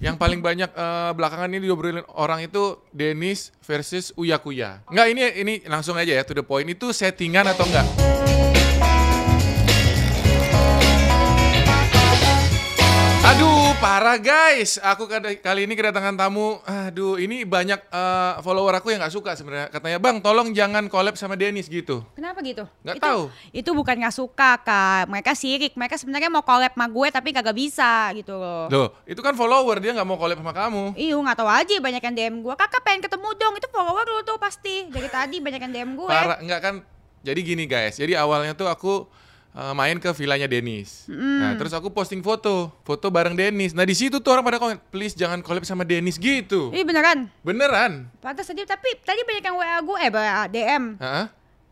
Yang 0.00 0.16
paling 0.16 0.40
banyak 0.40 0.72
eh, 0.72 1.10
belakangan 1.12 1.52
ini 1.52 1.68
diobrolin 1.68 2.00
orang 2.16 2.48
itu 2.48 2.80
Dennis 2.88 3.52
versus 3.60 4.16
Uya 4.16 4.40
Kuya. 4.40 4.80
Enggak 4.88 5.06
ini 5.12 5.20
ini 5.44 5.54
langsung 5.68 6.00
aja 6.00 6.16
ya 6.16 6.24
to 6.24 6.32
the 6.32 6.40
point. 6.40 6.64
Itu 6.72 6.96
settingan 6.96 7.44
atau 7.52 7.68
enggak? 7.68 8.29
Parah 13.80 14.20
guys. 14.20 14.76
Aku 14.84 15.08
kali 15.40 15.64
ini 15.64 15.72
kedatangan 15.72 16.12
tamu. 16.12 16.60
Aduh, 16.68 17.16
ini 17.16 17.48
banyak 17.48 17.80
eh, 17.80 18.32
follower 18.44 18.76
aku 18.76 18.92
yang 18.92 19.00
nggak 19.00 19.14
suka 19.14 19.32
sebenarnya. 19.32 19.72
Katanya, 19.72 19.96
"Bang, 19.96 20.20
tolong 20.20 20.52
jangan 20.52 20.84
collab 20.92 21.16
sama 21.16 21.32
Dennis 21.32 21.66
gitu." 21.66 22.04
Kenapa 22.12 22.44
gitu? 22.44 22.68
Nggak 22.84 22.96
Itu- 23.00 23.06
tahu. 23.08 23.22
Itu 23.56 23.70
bukan 23.72 23.96
nggak 24.04 24.14
suka 24.14 24.60
kak. 24.60 25.08
Mereka 25.08 25.32
sirik. 25.32 25.72
Mereka 25.80 25.96
sebenarnya 25.96 26.28
mau 26.28 26.44
collab 26.44 26.76
sama 26.76 26.86
gue 26.92 27.08
tapi 27.08 27.32
kagak 27.32 27.56
bisa 27.56 28.12
gitu 28.12 28.36
loh. 28.36 28.68
Loh, 28.68 28.88
itu 29.08 29.20
kan 29.24 29.32
follower 29.32 29.80
dia 29.80 29.96
nggak 29.96 30.08
mau 30.08 30.20
collab 30.20 30.36
sama 30.36 30.52
kamu. 30.52 30.94
Iya 31.00 31.16
nggak 31.16 31.38
tahu 31.40 31.48
aja 31.50 31.74
banyak 31.80 32.02
yang 32.04 32.14
DM 32.14 32.36
gue. 32.44 32.54
Kakak 32.54 32.84
pengen 32.84 33.00
ketemu 33.00 33.28
dong. 33.40 33.54
Itu 33.56 33.68
follower 33.72 34.04
lu 34.04 34.20
tuh 34.28 34.36
pasti. 34.36 34.92
Dari 34.92 35.08
tadi 35.08 35.40
banyak 35.40 35.60
yang 35.60 35.72
DM 35.72 35.90
gue. 35.96 36.10
Parah, 36.12 36.36
enggak 36.36 36.60
kan? 36.60 36.74
Jadi 37.20 37.40
gini 37.44 37.68
guys, 37.68 38.00
jadi 38.00 38.16
awalnya 38.16 38.56
tuh 38.56 38.64
aku 38.64 39.04
uh, 39.54 39.74
main 39.74 39.98
ke 39.98 40.10
villanya 40.14 40.46
Dennis. 40.46 41.06
Nah, 41.10 41.56
terus 41.58 41.74
aku 41.74 41.90
posting 41.90 42.22
foto, 42.22 42.70
foto 42.86 43.06
bareng 43.10 43.34
Dennis. 43.34 43.74
Nah, 43.74 43.86
di 43.86 43.94
situ 43.96 44.22
tuh 44.22 44.30
orang 44.30 44.44
pada 44.46 44.58
komen, 44.60 44.78
please 44.90 45.14
jangan 45.16 45.42
collab 45.42 45.66
sama 45.66 45.82
Dennis 45.82 46.20
gitu. 46.20 46.70
Iya 46.70 46.84
beneran. 46.86 47.18
Beneran? 47.42 47.92
Pantas 48.22 48.46
tadi 48.46 48.62
tapi 48.66 48.94
tadi 49.02 49.20
banyak 49.26 49.44
yang 49.44 49.56
WA 49.58 49.78
gue 49.82 49.98
eh 50.06 50.10
DM? 50.52 50.84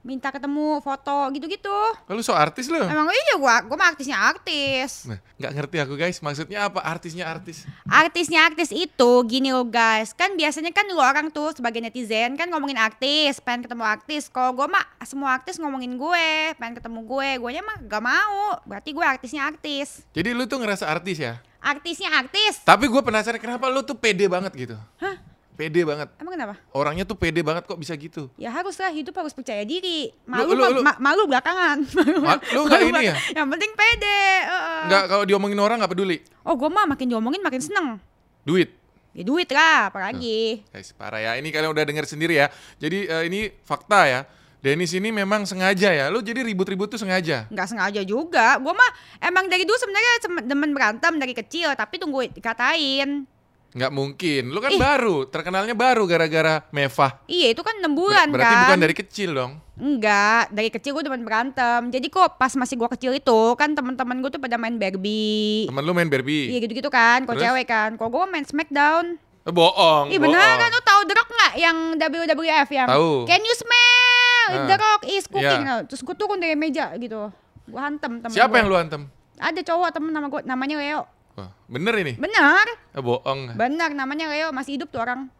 Minta 0.06 0.32
ketemu 0.32 0.80
foto 0.80 1.30
gitu-gitu. 1.34 1.78
Lu 2.08 2.22
so 2.24 2.34
artis 2.34 2.70
lu? 2.70 2.80
Emang 2.80 3.10
iya 3.10 3.36
gua 3.36 3.62
gua 3.66 3.76
mah 3.76 3.88
artisnya 3.92 4.18
artis. 4.18 5.06
Nah, 5.06 5.18
nggak 5.38 5.52
ngerti 5.54 5.76
aku 5.84 5.94
guys, 5.98 6.18
maksudnya 6.24 6.66
apa 6.66 6.80
artisnya 6.82 7.28
artis? 7.28 7.68
Artisnya 7.84 8.46
artis 8.48 8.70
itu 8.72 9.10
gini 9.28 9.52
loh 9.54 9.66
guys, 9.66 10.16
kan 10.16 10.34
biasanya 10.34 10.74
kan 10.74 10.88
lu 10.88 10.98
orang 10.98 11.30
tuh 11.30 11.52
sebagai 11.54 11.82
netizen 11.82 12.34
kan 12.38 12.48
ngomongin 12.48 12.78
artis, 12.78 13.38
pengen 13.42 13.66
ketemu 13.66 13.84
artis. 13.84 14.26
Kalau 14.30 14.54
gue 14.54 14.66
mah 14.66 14.84
semua 15.04 15.36
artis 15.36 15.58
ngomongin 15.60 15.94
gue, 15.98 16.28
pengen 16.56 16.78
ketemu 16.78 17.00
gue, 17.04 17.28
gue 17.38 17.50
mah 17.62 17.78
gak 17.84 18.02
mau. 18.02 18.58
Berarti 18.64 18.90
gue 18.94 19.04
artisnya 19.04 19.46
artis. 19.46 20.06
Jadi 20.14 20.30
lu 20.32 20.46
tuh 20.46 20.62
ngerasa 20.62 20.88
artis 20.88 21.18
ya? 21.18 21.42
Artisnya 21.58 22.14
artis. 22.14 22.62
Tapi 22.62 22.86
gue 22.86 23.02
penasaran 23.02 23.42
kenapa 23.42 23.66
lu 23.66 23.82
tuh 23.82 23.98
pede 23.98 24.30
banget 24.30 24.52
gitu? 24.54 24.76
Hah? 25.02 25.16
Pede 25.58 25.82
banget. 25.82 26.06
Emang 26.16 26.32
kenapa? 26.32 26.54
Orangnya 26.70 27.02
tuh 27.02 27.18
pede 27.18 27.42
banget 27.42 27.66
kok 27.66 27.74
bisa 27.74 27.90
gitu. 27.92 28.30
Ya 28.38 28.46
haruslah 28.48 28.88
hidup 28.88 29.10
harus 29.12 29.34
percaya 29.34 29.66
diri. 29.66 30.14
Malu 30.22 30.54
lu- 30.54 30.54
mah- 30.54 30.70
lu- 30.70 30.84
ma- 30.86 31.00
malu 31.02 31.26
belakangan. 31.26 31.82
Ma- 32.22 32.38
lu 32.46 32.62
nggak 32.62 32.78
Malu 32.78 32.90
ini 32.94 33.10
ya? 33.10 33.14
Yang 33.34 33.48
penting 33.50 33.72
pede. 33.74 34.22
heeh. 34.46 34.80
Nggak 34.86 35.02
kalau 35.04 35.24
diomongin 35.26 35.58
orang 35.58 35.82
nggak 35.82 35.90
peduli. 35.90 36.22
Oh 36.46 36.54
gue 36.54 36.70
mah 36.70 36.86
makin 36.86 37.10
diomongin 37.10 37.42
makin 37.42 37.58
seneng. 37.58 37.98
Duit. 38.46 38.70
Ya 39.10 39.26
duit 39.26 39.50
lah, 39.50 39.90
apalagi. 39.90 40.62
Guys, 40.70 40.94
parah 40.94 41.18
ya. 41.18 41.34
Ini 41.34 41.50
kalian 41.50 41.74
udah 41.74 41.82
dengar 41.82 42.06
sendiri 42.06 42.38
ya. 42.38 42.46
Jadi 42.78 43.10
eh, 43.10 43.22
ini 43.26 43.50
fakta 43.60 44.06
ya. 44.06 44.20
Dennis 44.58 44.90
ini 44.90 45.10
memang 45.10 45.42
sengaja 45.42 45.90
ya. 45.90 46.06
Lu 46.06 46.18
jadi 46.18 46.38
ribut-ribut 46.40 46.86
tuh 46.86 46.98
sengaja. 46.98 47.46
nggak 47.46 47.66
sengaja 47.66 48.02
juga. 48.02 48.58
Gue 48.58 48.70
mah 48.70 48.90
emang 49.18 49.46
dari 49.46 49.62
dulu 49.62 49.74
sebenarnya 49.74 50.12
demen 50.44 50.70
berantem 50.70 51.14
dari 51.14 51.30
kecil, 51.30 51.74
tapi 51.74 51.98
tunggu 51.98 52.30
dikatain. 52.30 53.26
Nggak 53.68 53.92
mungkin. 53.92 54.42
Lu 54.48 54.58
kan 54.58 54.70
Ih. 54.70 54.78
baru. 54.78 55.16
Terkenalnya 55.24 55.72
baru 55.72 56.02
gara-gara 56.04 56.64
Mevah. 56.68 57.20
Iya 57.24 57.52
itu 57.52 57.60
kan 57.60 57.76
enam 57.76 57.92
Ber- 57.92 58.00
bulan 58.00 58.26
berarti 58.28 58.48
kan. 58.50 58.62
bukan 58.64 58.80
dari 58.80 58.94
kecil 58.94 59.30
dong. 59.32 59.52
Enggak, 59.78 60.50
dari 60.50 60.68
kecil 60.68 60.90
gue 60.90 61.04
demen 61.04 61.22
berantem. 61.22 61.86
Jadi 61.86 62.06
kok 62.08 62.34
pas 62.34 62.50
masih 62.50 62.74
gue 62.74 62.88
kecil 62.90 63.12
itu 63.12 63.40
kan 63.54 63.72
teman-teman 63.72 64.18
gue 64.18 64.30
tuh 64.30 64.40
pada 64.40 64.56
main 64.56 64.74
Barbie. 64.74 65.68
Temen 65.68 65.82
lu 65.82 65.92
main 65.92 66.08
Barbie. 66.08 66.48
Iya 66.48 66.58
gitu-gitu 66.60 66.88
kan, 66.88 67.22
kok 67.22 67.36
cewek 67.36 67.64
kan. 67.64 67.94
Kok 67.94 68.08
gue 68.08 68.24
main 68.26 68.42
Smackdown. 68.42 69.20
Eh, 69.40 69.54
bohong. 69.54 70.10
Iya 70.10 70.18
bener 70.18 70.34
bohong. 70.34 70.58
kan, 70.58 70.68
lu 70.68 70.82
tahu 70.82 71.00
The 71.04 71.14
Rock 71.14 71.28
nggak 71.30 71.52
yang 71.56 71.76
WWF 71.94 72.68
yang 72.70 72.88
Tahu. 72.90 73.12
Can 73.24 73.40
you 73.40 73.54
smell 73.54 74.16
Ah. 74.50 74.64
The 74.64 74.76
Rock 74.76 75.02
is 75.06 75.24
cooking? 75.24 75.44
Iya. 75.62 75.68
Nah, 75.68 75.80
Terus 75.84 76.00
gue 76.00 76.16
turun 76.16 76.36
dari 76.36 76.52
meja 76.52 76.90
gitu. 76.94 77.28
Gue 77.64 77.78
hantem 77.78 78.18
temen 78.18 78.32
Siapa 78.32 78.48
gua. 78.48 78.58
yang 78.58 78.66
lu 78.66 78.76
antem? 78.76 79.02
Ada 79.36 79.60
cowok 79.62 79.88
temen 79.92 80.10
nama 80.10 80.26
gue, 80.26 80.40
namanya 80.42 80.74
Leo. 80.74 81.02
Wah, 81.38 81.54
bener 81.64 81.94
ini? 81.96 82.12
Bener, 82.18 82.66
Eh, 82.90 82.98
bohong. 82.98 83.54
bener 83.54 83.94
namanya 83.94 84.26
Leo 84.26 84.50
masih 84.50 84.74
hidup 84.74 84.90
tuh 84.90 84.98
orang. 84.98 85.30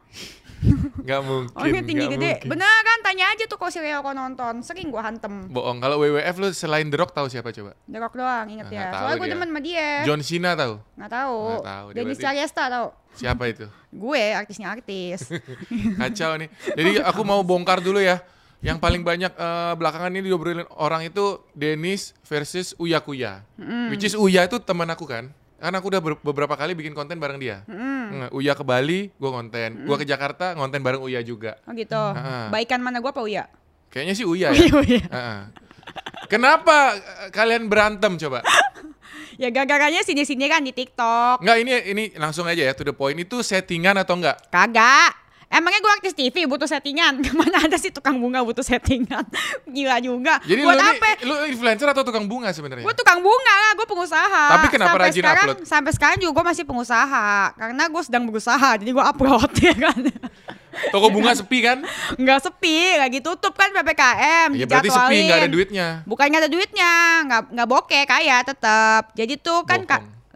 Nggak 0.98 1.20
mungkin. 1.22 1.54
Orangnya 1.54 1.82
tinggi 1.82 2.04
nggak 2.04 2.14
gede. 2.14 2.32
mungkin. 2.34 2.48
Bener 2.50 2.78
kan, 2.82 2.98
tanya 3.00 3.24
aja 3.28 3.44
tuh 3.46 3.56
kalau 3.56 3.70
si 3.70 3.78
Leo 3.78 3.98
kau 3.98 4.10
nonton. 4.10 4.54
Sering 4.60 4.90
gue 4.90 4.98
hantem. 4.98 5.46
Bohong. 5.48 5.78
Kalau 5.78 5.96
WWF 5.98 6.36
lu 6.36 6.48
selain 6.52 6.86
The 6.86 6.98
Rock 6.98 7.10
tahu 7.12 7.26
siapa 7.26 7.50
coba? 7.50 7.78
The 7.84 7.98
Rock 7.98 8.14
doang, 8.14 8.46
inget 8.48 8.66
Nah, 8.66 8.74
ya. 8.74 8.86
Soalnya 8.92 9.16
gue 9.16 9.24
dia. 9.24 9.32
demen 9.32 9.48
sama 9.48 9.60
dia. 9.60 9.88
John 10.02 10.20
Cena 10.20 10.50
tahu? 10.54 10.74
Nggak 10.94 11.10
tahu. 11.12 11.38
Nggak 11.40 11.66
tahu, 11.68 11.86
Dennis 11.94 12.18
Cariesta 12.18 12.62
tahu. 12.68 12.88
Siapa 13.14 13.42
itu? 13.46 13.66
Gue 14.02 14.22
artisnya 14.30 14.68
artis. 14.68 15.20
Kacau 15.98 16.32
nih. 16.36 16.48
Jadi 16.68 16.90
aku 17.00 17.22
mau 17.22 17.40
bongkar 17.40 17.78
dulu 17.78 17.98
ya. 17.98 18.18
Yang 18.58 18.78
paling 18.78 19.02
banyak 19.02 19.30
eh, 19.32 19.72
belakangan 19.74 20.10
ini 20.10 20.26
diobrolin 20.26 20.66
orang 20.74 21.06
itu 21.06 21.38
Dennis 21.52 22.10
versus 22.22 22.74
Uya 22.74 22.98
Kuya. 22.98 23.46
Which 23.88 24.02
is 24.02 24.14
Uya 24.14 24.42
itu 24.44 24.58
teman 24.58 24.86
aku 24.86 25.06
kan. 25.06 25.30
Karena 25.58 25.76
aku 25.76 25.90
udah 25.90 25.98
ber- 26.00 26.22
beberapa 26.22 26.54
kali 26.54 26.72
bikin 26.72 26.94
konten 26.94 27.18
bareng 27.18 27.36
dia. 27.36 27.66
Mm, 27.66 28.30
Uya 28.30 28.54
ke 28.54 28.62
Bali, 28.62 29.10
gue 29.10 29.30
konten. 29.30 29.82
Gua 29.82 29.98
ke 29.98 30.06
Jakarta, 30.06 30.54
konten 30.54 30.78
bareng 30.80 31.02
Uya 31.02 31.18
juga. 31.20 31.58
Oh 31.66 31.74
gitu. 31.74 31.98
Ah. 31.98 32.46
Baikan 32.48 32.78
mana 32.78 32.98
gue 32.98 33.10
apa 33.10 33.20
Uya? 33.20 33.50
Kayaknya 33.90 34.14
sih 34.14 34.22
Uya 34.22 34.48
ya. 34.54 34.62
Uya. 34.70 35.02
Heeh. 35.02 35.40
Kenapa 36.28 36.94
eh, 36.94 37.28
kalian 37.30 37.66
berantem 37.66 38.14
coba? 38.16 38.40
Ya 39.38 39.54
gara-garanya 39.54 40.02
sini-sini 40.02 40.50
kan 40.50 40.66
di 40.66 40.74
TikTok. 40.74 41.46
Enggak 41.46 41.58
ini 41.62 41.70
ini 41.86 42.04
langsung 42.18 42.42
aja 42.42 42.58
ya 42.58 42.74
to 42.74 42.82
the 42.82 42.90
point 42.90 43.14
itu 43.14 43.38
settingan 43.38 43.94
atau 43.94 44.18
enggak? 44.18 44.34
Kagak. 44.50 45.14
Emangnya 45.48 45.80
gue 45.80 45.92
artis 45.96 46.12
TV 46.12 46.44
butuh 46.44 46.68
settingan? 46.68 47.24
Mana 47.40 47.64
ada 47.64 47.80
sih 47.80 47.88
tukang 47.88 48.20
bunga 48.20 48.44
butuh 48.44 48.60
settingan? 48.60 49.24
Gila 49.74 49.96
juga. 50.04 50.36
Jadi 50.44 50.60
Buat 50.60 50.76
lu 50.76 50.84
apa? 50.84 51.08
nih, 51.08 51.16
lu 51.24 51.34
influencer 51.48 51.88
atau 51.88 52.04
tukang 52.04 52.28
bunga 52.28 52.52
sebenarnya? 52.52 52.84
Gue 52.84 52.92
tukang 52.92 53.24
bunga 53.24 53.54
lah, 53.56 53.72
gue 53.72 53.86
pengusaha. 53.88 54.44
Tapi 54.60 54.66
kenapa 54.68 54.92
sampai 54.92 55.04
rajin 55.08 55.22
sekarang, 55.24 55.44
upload? 55.48 55.58
Sampai 55.64 55.92
sekarang 55.96 56.16
juga 56.20 56.32
gue 56.36 56.44
masih 56.52 56.64
pengusaha. 56.68 57.28
Karena 57.56 57.82
gue 57.88 58.02
sedang 58.04 58.24
berusaha, 58.28 58.70
jadi 58.76 58.90
gue 58.92 59.04
upload 59.08 59.52
ya 59.72 59.74
kan. 59.74 60.00
Toko 60.92 61.06
bunga 61.10 61.32
sepi 61.32 61.58
kan? 61.64 61.80
Nggak 62.20 62.38
sepi, 62.44 63.00
lagi 63.00 63.18
tutup 63.24 63.56
kan 63.56 63.72
PPKM. 63.72 64.52
Ya 64.52 64.64
berarti 64.68 64.88
sepi 64.92 65.00
dijadwalin. 65.16 65.24
nggak 65.24 65.40
ada 65.40 65.50
duitnya. 65.50 65.86
Bukan 66.04 66.24
nggak 66.28 66.42
ada 66.44 66.50
duitnya, 66.52 66.92
nggak 67.24 67.42
nggak 67.56 67.68
bokeh 67.72 68.04
kaya 68.04 68.36
tetap. 68.44 69.16
Jadi 69.16 69.40
tuh 69.40 69.64
kan. 69.64 69.80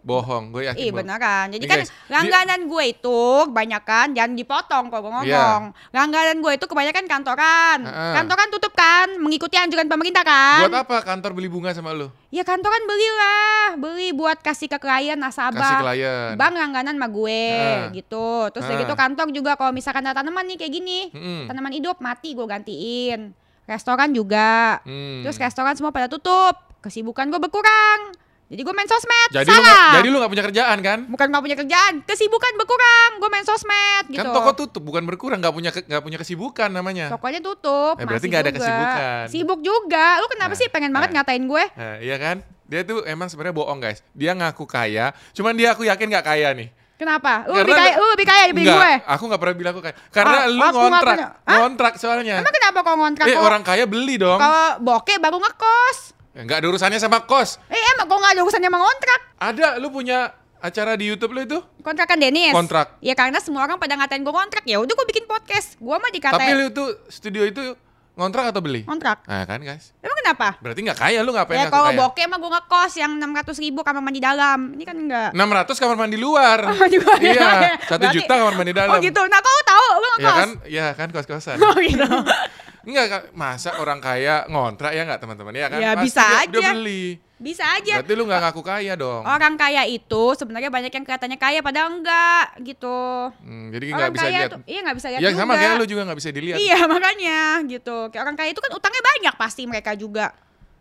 Bohong, 0.03 0.51
gue 0.51 0.67
yakin. 0.67 0.83
Bohong. 0.85 0.97
beneran. 0.99 1.45
Jadi 1.49 1.59
Nih, 1.59 1.71
kan 1.71 1.79
guys, 1.79 1.89
di- 1.89 2.11
langganan 2.11 2.59
gue 2.63 2.83
itu 2.85 3.19
kebanyakan 3.47 4.05
jangan 4.11 4.33
dipotong 4.33 4.85
kalau 4.87 5.01
gue 5.01 5.11
Iya. 5.11 5.15
ngomong. 5.15 5.63
Langganan 5.89 6.37
gue 6.37 6.51
itu 6.53 6.65
kebanyakan 6.65 7.05
kantoran. 7.07 7.77
Heeh. 7.81 8.13
Kantoran 8.13 8.47
tutup 8.51 8.73
kan, 8.73 9.07
mengikuti 9.17 9.55
anjuran 9.55 9.87
pemerintah 9.87 10.21
kan. 10.21 10.67
Buat 10.67 10.77
apa 10.83 10.97
kantor 11.03 11.31
beli 11.33 11.47
bunga 11.47 11.71
sama 11.71 11.91
lu? 11.91 12.11
Ya 12.29 12.43
kantoran 12.43 12.83
belilah, 12.83 13.63
beli 13.77 14.11
buat 14.11 14.37
kasih 14.37 14.67
ke 14.67 14.77
klien 14.77 15.15
nasabah. 15.15 15.55
Kasih 15.55 15.75
klien. 15.81 16.31
Bang 16.35 16.53
langganan 16.53 16.93
sama 16.93 17.07
gue 17.07 17.43
Heeh. 17.55 17.95
gitu. 17.95 18.51
Terus 18.51 18.67
Heeh. 18.67 18.83
gitu 18.83 18.93
kantor 18.93 19.27
juga 19.29 19.55
kalau 19.55 19.71
misalkan 19.71 20.03
ada 20.03 20.19
tanaman 20.19 20.43
nih 20.45 20.57
kayak 20.57 20.73
gini, 20.73 20.99
Mm-mm. 21.09 21.47
tanaman 21.47 21.71
hidup 21.71 21.97
mati 21.97 22.31
gue 22.31 22.43
gantiin. 22.43 23.31
Restoran 23.63 24.11
juga. 24.11 24.83
Hmm. 24.83 25.23
Terus 25.23 25.37
restoran 25.37 25.71
semua 25.73 25.89
pada 25.89 26.05
tutup. 26.05 26.51
Kesibukan 26.81 27.23
gue 27.25 27.39
berkurang. 27.39 28.11
Jadi 28.53 28.61
gue 28.61 28.69
main 28.71 28.85
sosmed. 28.85 29.29
jadi 29.31 29.43
lu 29.43 29.49
Salah. 29.49 29.65
nggak- 29.65 29.93
jadi 29.95 30.07
lu 30.07 30.15
nggak 30.15 30.31
punya 30.31 30.43
kerjaan 30.45 30.77
kan? 30.79 30.99
Bukan 31.09 31.25
gak 31.27 31.41
punya 31.41 31.57
kerjaan, 31.57 31.93
kesibukan 32.03 32.53
berkurang. 32.53 33.09
Gue 33.17 33.25
main 33.27 33.41
sosmed 33.41 34.05
gitu. 34.07 34.19
Kan 34.19 34.29
toko 34.29 34.51
tutup 34.53 34.81
bukan 34.83 35.01
berkurang, 35.03 35.41
nggak 35.41 35.49
punya 35.51 35.69
nggak 35.73 36.01
punya 36.01 36.17
kesibukan 36.17 36.69
namanya. 36.69 37.09
Tokonya 37.09 37.41
tutup. 37.41 37.97
Eh, 37.97 38.05
berarti 38.05 38.27
masih 38.27 38.37
ada 38.37 38.45
juga. 38.47 38.57
kesibukan. 38.61 39.23
Sibuk 39.27 39.59
juga. 39.59 40.05
Lu 40.17 40.29
kenapa 40.29 40.53
Nah, 40.53 40.59
sih 40.59 40.69
pengen 40.69 40.91
banget 40.91 41.09
nah. 41.09 41.15
ngatain 41.19 41.43
gue? 41.43 41.63
Nah, 41.67 41.95
iya 41.97 42.15
kan? 42.15 42.37
Dia 42.63 42.81
tuh 42.83 43.01
emang 43.03 43.25
sebenarnya 43.25 43.55
bohong 43.55 43.79
guys. 43.79 44.05
Dia 44.11 44.31
ngaku 44.31 44.63
kaya, 44.63 45.05
cuman 45.31 45.53
dia 45.53 45.73
aku 45.73 45.81
yakin 45.83 46.05
nggak 46.07 46.23
kaya 46.23 46.53
nih. 46.53 46.69
Kenapa? 46.93 47.43
Lu 47.43 47.57
Karena 47.57 47.65
lebih 47.65 47.73
kaya, 47.75 47.93
lu 47.93 48.05
lebih 48.07 48.27
kaya 48.27 48.43
dibanding 48.47 48.69
gue. 48.71 48.93
aku 49.03 49.23
nggak 49.25 49.41
pernah 49.41 49.55
bilang 49.55 49.71
aku 49.73 49.81
kaya. 49.81 49.95
Karena 50.09 50.37
Ah, 50.37 50.47
lu 50.47 50.61
ngontrak, 50.69 51.17
ngontrak 51.43 51.93
soalnya. 51.97 52.35
Emang 52.37 52.53
kenapa 52.53 52.79
kau 52.79 52.95
ngontrak? 52.95 53.25
Eh 53.25 53.33
Kalau- 53.33 53.43
orang 53.43 53.61
kaya 53.61 53.83
beli 53.83 54.15
dong. 54.15 54.37
Kalau 54.37 54.77
bokeh 54.79 55.17
baru 55.17 55.41
ngekos. 55.41 56.12
Ya, 56.33 56.41
Nggak 56.41 56.57
ada 56.59 56.67
urusannya 56.67 56.97
sama 56.97 57.21
kos. 57.23 57.61
Eh 57.67 57.77
emang 57.93 58.05
kok 58.05 58.17
nggak 58.17 58.33
ada 58.33 58.41
urusannya 58.41 58.67
sama 58.67 58.79
ngontrak? 58.79 59.19
Ada, 59.37 59.67
lu 59.77 59.87
punya 59.87 60.33
acara 60.57 60.95
di 60.95 61.05
YouTube 61.05 61.29
lu 61.31 61.41
itu? 61.43 61.59
Kontrakan 61.79 62.17
Dennis. 62.17 62.49
Kontrak. 62.51 62.97
Ya 62.99 63.13
karena 63.13 63.37
semua 63.37 63.61
orang 63.61 63.77
pada 63.77 63.93
ngatain 63.93 64.19
gue 64.19 64.33
kontrak. 64.33 64.63
Ya 64.63 64.77
udah 64.77 64.89
gue 64.91 65.07
bikin 65.07 65.25
podcast. 65.25 65.77
Gue 65.77 65.93
mah 65.93 66.07
Tapi 66.07 66.15
dikatain 66.15 66.55
lu 66.55 66.67
tuh 66.69 66.89
studio 67.07 67.43
itu 67.43 67.77
ngontrak 68.13 68.49
atau 68.49 68.61
beli? 68.61 68.81
kontrak. 68.81 69.25
Nah 69.25 69.41
kan 69.43 69.57
guys. 69.59 69.93
Emang 69.99 70.13
kenapa? 70.15 70.57
Berarti 70.57 70.79
nggak 70.81 70.99
kaya 70.99 71.19
lu 71.19 71.33
ngapain 71.33 71.53
Ya 71.55 71.65
kalau 71.67 71.89
kaya? 71.89 71.99
bokeh 71.99 72.25
mah 72.25 72.37
gue 72.37 72.51
ngekos 72.51 72.93
yang 72.95 73.11
600 73.13 73.53
ribu 73.59 73.79
kamar 73.81 74.01
mandi 74.01 74.17
dalam. 74.17 74.59
Ini 74.71 74.83
kan 74.83 74.95
enggak. 74.95 75.29
600 75.33 75.77
kamar 75.77 75.97
mandi 75.99 76.17
luar. 76.17 76.59
Oh, 76.67 76.87
di 76.87 76.97
luar. 76.97 77.17
Iya, 77.19 77.49
satu 77.83 77.99
Berarti- 77.99 78.15
juta 78.15 78.33
kamar 78.33 78.53
mandi 78.55 78.71
dalam. 78.71 78.89
Oh 78.89 78.97
gitu. 78.97 79.21
Nah 79.23 79.37
kau 79.39 79.59
tahu 79.63 79.85
lu 79.93 80.07
ngekos? 80.09 80.23
Ya 80.23 80.33
kan, 80.33 80.49
ya 80.65 80.85
kan 80.95 81.07
kos-kosan. 81.09 81.57
Oh 81.67 81.77
gitu. 81.77 82.05
Enggak, 82.83 83.31
masa 83.31 83.79
orang 83.79 83.97
kaya 83.97 84.43
ngontrak 84.45 84.91
ya 84.91 85.07
nggak 85.07 85.19
teman-teman 85.19 85.55
ya 85.55 85.67
kan? 85.71 85.79
Ya, 85.79 85.91
Pasti 85.95 86.03
bisa 86.03 86.23
dia, 86.23 86.35
dia 86.43 86.59
aja. 86.59 86.71
beli. 86.75 87.05
Bisa 87.39 87.63
aja. 87.65 87.93
Berarti 87.99 88.13
lu 88.13 88.23
nggak 88.23 88.41
ngaku 88.43 88.61
kaya 88.61 88.93
dong. 88.93 89.23
Orang 89.23 89.55
kaya 89.55 89.83
itu 89.83 90.23
sebenarnya 90.35 90.67
banyak 90.67 90.91
yang 90.91 91.03
kelihatannya 91.03 91.35
kaya 91.37 91.59
padahal 91.59 91.89
enggak 91.93 92.45
gitu. 92.61 93.31
Hmm, 93.39 93.67
jadi 93.69 93.83
nggak 93.85 93.99
Orang 94.01 94.13
bisa 94.13 94.23
kaya 94.23 94.35
lihat. 94.37 94.51
tuh, 94.51 94.59
iya 94.63 94.79
nggak 94.81 94.95
bisa 94.95 95.07
lihat 95.09 95.19
Ya 95.19 95.29
juga. 95.29 95.39
sama 95.39 95.53
kayak 95.53 95.75
lu 95.75 95.85
juga 95.85 96.01
nggak 96.03 96.19
bisa 96.19 96.29
dilihat. 96.29 96.57
Iya 96.57 96.79
makanya 96.85 97.39
gitu. 97.65 97.97
Kayak 98.11 98.23
orang 98.23 98.35
kaya 98.35 98.49
itu 98.51 98.59
kan 98.59 98.71
utangnya 98.71 99.01
banyak 99.01 99.33
pasti 99.33 99.61
mereka 99.63 99.91
juga. 99.95 100.27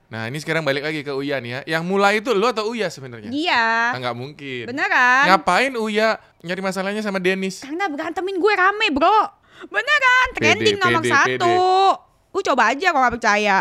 Nah 0.07 0.29
ini 0.29 0.39
sekarang 0.39 0.61
balik 0.61 0.85
lagi 0.85 1.01
ke 1.01 1.11
Uya 1.11 1.39
nih 1.39 1.51
ya. 1.51 1.61
Yang 1.79 1.83
mulai 1.87 2.19
itu 2.19 2.31
lu 2.31 2.45
atau 2.45 2.69
Uya 2.69 2.91
sebenarnya? 2.91 3.31
Iya. 3.31 3.95
Nah, 3.95 3.99
nggak 4.03 4.17
mungkin. 4.19 4.65
Beneran. 4.69 5.25
Ngapain 5.25 5.73
Uya 5.73 6.09
nyari 6.43 6.61
masalahnya 6.61 7.01
sama 7.01 7.17
Dennis? 7.17 7.63
Karena 7.63 7.87
berantemin 7.87 8.37
gue 8.37 8.53
rame 8.53 8.87
bro. 8.91 9.42
Beneran. 9.65 10.27
Trending 10.33 10.77
Pede, 10.77 10.83
nomor 10.83 11.01
pede, 11.01 11.13
satu. 11.13 11.55
Lu 12.31 12.41
coba 12.43 12.63
aja 12.71 12.87
kalau 12.89 13.05
gak 13.05 13.15
percaya. 13.17 13.59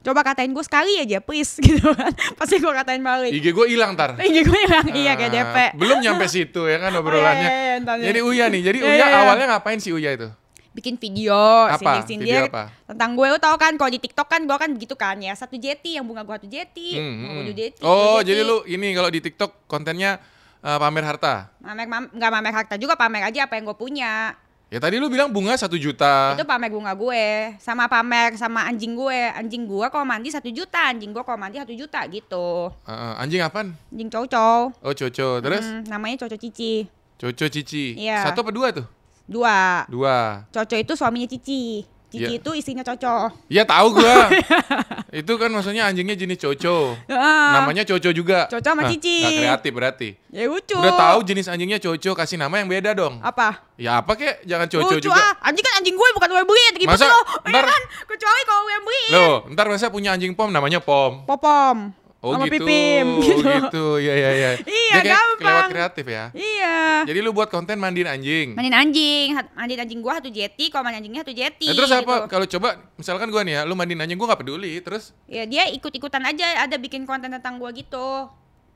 Coba 0.00 0.22
katain 0.22 0.48
gue 0.48 0.62
sekali 0.62 0.96
aja 0.96 1.18
please 1.18 1.58
gitu 1.66 1.90
kan. 1.90 2.10
Pasti 2.34 2.56
gue 2.56 2.70
katain 2.70 3.00
balik. 3.00 3.28
IG 3.28 3.50
gue 3.50 3.66
hilang 3.68 3.92
tar. 3.92 4.14
Tinggi 4.14 4.42
gue 4.48 4.58
yang 4.60 4.86
iya 4.88 5.12
kayak 5.12 5.28
Ah, 5.28 5.34
DP. 5.36 5.56
Belum 5.76 5.98
nyampe 5.98 6.26
situ 6.26 6.62
ya 6.64 6.78
kan 6.78 6.94
obrolannya. 6.96 7.42
Oh, 7.42 7.52
iya, 7.52 7.66
iya, 7.68 7.74
ntar, 7.78 7.96
Jadi 8.00 8.18
iya. 8.18 8.24
Uya 8.24 8.44
nih. 8.46 8.62
Jadi 8.62 8.78
Iya, 8.78 8.86
Uya 8.86 8.94
iya, 8.94 9.06
iya. 9.06 9.18
awalnya 9.20 9.46
ngapain 9.48 9.78
sih 9.78 9.90
Uya 9.90 10.12
itu? 10.12 10.30
bikin 10.70 11.00
video 11.00 11.32
Apa? 11.64 11.80
sindir-sindir 12.04 12.28
Video 12.36 12.52
apa? 12.52 12.68
tentang 12.84 13.16
gue 13.16 13.24
lu 13.24 13.40
tau 13.40 13.56
kan 13.56 13.72
kalau 13.74 13.88
di 13.88 13.96
TikTok 13.96 14.28
kan 14.28 14.44
gue 14.44 14.52
kan 14.54 14.68
begitu 14.68 14.92
kan 14.92 15.16
ya 15.16 15.32
satu 15.32 15.56
jeti 15.56 15.96
yang 15.96 16.04
bunga 16.04 16.20
gue 16.20 16.36
satu 16.36 16.44
jeti 16.46 17.00
Hmm, 17.00 17.16
bunga 17.24 17.42
hmm. 17.42 17.56
jeti 17.56 17.80
Oh, 17.80 18.20
jeti. 18.20 18.28
jadi 18.28 18.40
lu 18.44 18.60
ini 18.66 18.92
kalau 18.92 19.08
di 19.08 19.24
TikTok 19.24 19.64
kontennya 19.64 20.20
eh, 20.60 20.76
pamer 20.76 21.00
harta. 21.02 21.48
pamer 21.56 21.88
mam, 21.88 22.12
nggak 22.12 22.28
pamer 22.30 22.52
harta 22.54 22.74
juga 22.76 22.92
pamer 22.92 23.24
aja 23.24 23.48
apa 23.48 23.56
yang 23.56 23.64
gue 23.64 23.72
punya 23.74 24.36
Ya 24.66 24.82
tadi 24.82 24.98
lu 24.98 25.06
bilang 25.06 25.30
bunga 25.30 25.54
satu 25.54 25.78
juta. 25.78 26.34
itu 26.34 26.42
pamer 26.42 26.74
bunga 26.74 26.90
gue 26.90 27.54
sama 27.56 27.86
pamer 27.86 28.34
sama 28.34 28.66
anjing 28.66 28.98
gue 28.98 29.14
anjing 29.30 29.62
gue 29.62 29.86
kalau 29.86 30.02
mandi 30.02 30.26
satu 30.26 30.50
juta 30.50 30.90
anjing 30.90 31.14
gue 31.14 31.22
kalau 31.22 31.38
mandi 31.38 31.62
satu 31.62 31.70
juta 31.70 32.02
gitu 32.10 32.74
Heeh, 32.82 33.12
anjing 33.16 33.40
apaan? 33.40 33.78
anjing 33.94 34.10
coco 34.10 34.74
Oh 34.82 34.90
Coco. 34.90 35.28
Terus 35.38 35.62
Hmm, 35.62 35.86
namanya 35.86 36.26
coco 36.26 36.34
cici 36.34 36.82
Coco 37.14 37.46
Cici. 37.46 37.94
Iya. 37.94 38.26
Satu 38.26 38.42
apa 38.42 38.50
dua 38.50 38.74
tuh? 38.74 38.86
dua 39.24 39.86
Dua. 39.86 40.42
coco 40.50 40.74
itu 40.74 40.92
suaminya 40.98 41.30
cici 41.30 41.86
cici 42.06 42.22
Iya. 42.24 42.38
itu 42.38 42.50
istrinya 42.52 42.82
coco 42.82 43.34
Ya 43.48 43.62
tahu 43.62 43.94
gua. 43.94 44.30
itu 45.20 45.32
kan 45.34 45.48
maksudnya 45.48 45.86
anjingnya 45.86 46.14
jenis 46.14 46.38
Coco. 46.38 46.94
Heeh. 47.04 47.48
Namanya 47.52 47.82
Coco 47.82 48.10
juga. 48.10 48.46
Coco 48.46 48.62
sama 48.62 48.84
Hah, 48.84 48.90
Cici. 48.90 49.16
nggak 49.20 49.32
kreatif 49.36 49.72
berarti. 49.72 50.08
ya 50.28 50.44
lucu 50.44 50.76
Udah 50.76 50.92
tahu 50.92 51.18
jenis 51.24 51.46
anjingnya 51.46 51.78
Coco, 51.78 52.10
kasih 52.12 52.36
nama 52.36 52.54
yang 52.56 52.68
beda 52.68 52.92
dong. 52.92 53.18
apa 53.20 53.64
Ya 53.74 53.98
apa 53.98 54.12
kek? 54.12 54.44
Jangan 54.44 54.66
Coco 54.66 54.92
Lucu 54.92 55.06
juga. 55.06 55.16
ah, 55.16 55.32
anjing 55.42 55.60
kan 55.60 55.74
anjing 55.76 55.92
gue 55.92 56.08
bukan 56.12 56.28
gue 56.28 56.44
beli, 56.44 56.64
ribet 56.76 56.88
Masa? 56.90 57.06
lo. 57.06 57.20
Iya 57.42 57.50
Ntar- 57.50 57.68
kan, 57.68 57.82
kecuali 58.06 58.40
kalau 58.44 58.62
gue 58.62 58.72
yang 58.72 58.84
beli. 58.84 59.04
Loh, 59.08 59.34
ntar 59.50 59.66
masa 59.66 59.86
punya 59.88 60.10
anjing 60.12 60.32
pom 60.32 60.48
namanya 60.48 60.78
Pom. 60.78 61.24
Popom. 61.24 61.90
Oh 62.26 62.34
sama 62.34 62.50
gitu. 62.50 62.66
pipim 62.66 63.06
gitu. 63.22 63.46
gitu. 63.46 63.86
Ya 63.96 64.14
ya 64.14 64.30
ya. 64.34 64.50
Iya, 64.58 64.94
Dia 64.98 65.14
gampang. 65.14 65.70
kreatif 65.70 66.02
ya. 66.04 66.24
Iya. 66.34 67.06
Jadi 67.06 67.18
lu 67.22 67.30
buat 67.30 67.46
konten 67.46 67.78
mandiin 67.78 68.04
anjing. 68.04 68.58
Mandiin 68.58 68.74
anjing, 68.74 69.26
mandiin 69.54 69.80
anjing 69.80 70.00
gua 70.02 70.18
satu 70.18 70.26
jeti, 70.26 70.66
kalau 70.68 70.82
mandiin 70.82 71.06
anjingnya 71.06 71.22
satu 71.22 71.30
jeti. 71.32 71.70
Nah, 71.70 71.74
terus 71.78 71.92
apa? 71.94 72.02
gitu. 72.02 72.26
Kalau 72.26 72.46
coba 72.50 72.68
misalkan 72.96 73.30
gua 73.30 73.42
nih 73.42 73.54
ya, 73.54 73.62
lu 73.62 73.72
mandiin 73.72 74.02
anjing 74.02 74.18
gua 74.18 74.34
nggak 74.34 74.42
peduli, 74.42 74.82
terus 74.82 75.14
Ya 75.24 75.46
dia 75.46 75.70
ikut-ikutan 75.70 76.20
aja 76.20 76.66
ada 76.66 76.74
bikin 76.74 77.06
konten 77.06 77.30
tentang 77.30 77.62
gua 77.62 77.70
gitu. 77.70 78.26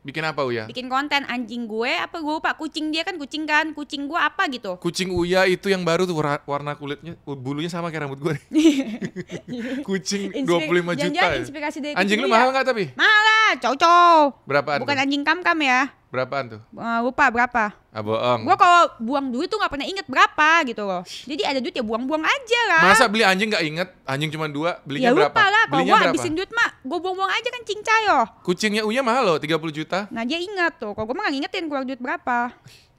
Bikin 0.01 0.25
apa 0.25 0.41
Uya? 0.49 0.65
Bikin 0.65 0.89
konten 0.89 1.29
anjing 1.29 1.69
gue 1.69 1.93
apa 1.93 2.17
gue 2.21 2.33
lupa 2.41 2.57
kucing 2.57 2.89
dia 2.89 3.05
kan 3.05 3.21
kucing 3.21 3.45
kan, 3.45 3.73
kucing 3.77 4.09
gua 4.09 4.33
apa 4.33 4.49
gitu. 4.49 4.81
Kucing 4.81 5.13
Uya 5.13 5.45
itu 5.45 5.69
yang 5.69 5.85
baru 5.85 6.09
tuh 6.09 6.17
warna, 6.49 6.73
kulitnya 6.77 7.17
bulunya 7.25 7.69
sama 7.69 7.93
kayak 7.93 8.09
rambut 8.09 8.21
gua 8.21 8.35
nih. 8.55 9.01
Kucing 9.85 10.45
25 10.45 10.47
juta. 10.47 10.95
Jangan-jangan 10.97 11.33
ya. 11.37 11.41
inspirasi 11.45 11.79
dari 11.85 11.95
Anjing 11.97 12.19
lu 12.25 12.29
mahal 12.29 12.49
nggak 12.53 12.67
tapi? 12.67 12.85
Mahal 12.97 13.23
lah, 13.25 13.51
cowok. 13.61 14.49
Berapaan 14.49 14.79
Bukan 14.83 14.97
anjing 14.97 15.23
kam-kam 15.23 15.59
ya. 15.61 16.00
Berapaan 16.11 16.45
tuh? 16.51 16.61
Eh, 16.75 16.99
lupa 17.07 17.31
berapa. 17.31 17.71
Ah 17.71 18.03
bohong. 18.03 18.43
Gua 18.43 18.59
kalau 18.59 18.91
buang 18.99 19.31
duit 19.31 19.47
tuh 19.47 19.63
nggak 19.63 19.71
pernah 19.71 19.87
inget 19.87 20.07
berapa 20.11 20.49
gitu 20.67 20.83
loh. 20.83 21.07
Jadi 21.07 21.43
ada 21.47 21.63
duit 21.63 21.71
ya 21.71 21.87
buang-buang 21.87 22.23
aja 22.23 22.61
lah. 22.67 22.83
Masa 22.91 23.07
beli 23.07 23.23
anjing 23.23 23.47
nggak 23.47 23.63
inget? 23.63 23.89
Anjing 24.03 24.31
cuma 24.31 24.51
dua, 24.51 24.83
belinya 24.83 25.11
ya 25.11 25.15
berapa? 25.15 25.31
lupa 25.31 25.45
lah. 25.47 25.65
Kalau 25.71 25.83
gua 25.83 25.95
berapa? 25.95 26.07
habisin 26.11 26.35
duit 26.35 26.51
mah, 26.51 26.71
gua 26.83 26.99
buang-buang 26.99 27.31
aja 27.31 27.49
kan 27.49 27.63
cincay 27.63 28.03
loh. 28.11 28.27
Kucingnya 28.43 28.83
Uya 28.83 29.07
mahal 29.07 29.23
loh, 29.25 29.37
30 29.39 29.55
juta. 29.71 30.11
Nah 30.11 30.27
dia 30.27 30.43
ingat 30.43 30.83
tuh. 30.83 30.99
Kalau 30.99 31.07
gua 31.07 31.15
mah 31.15 31.23
nggak 31.31 31.35
ngingetin 31.39 31.65
keluar 31.71 31.85
duit 31.87 32.01
berapa. 32.03 32.39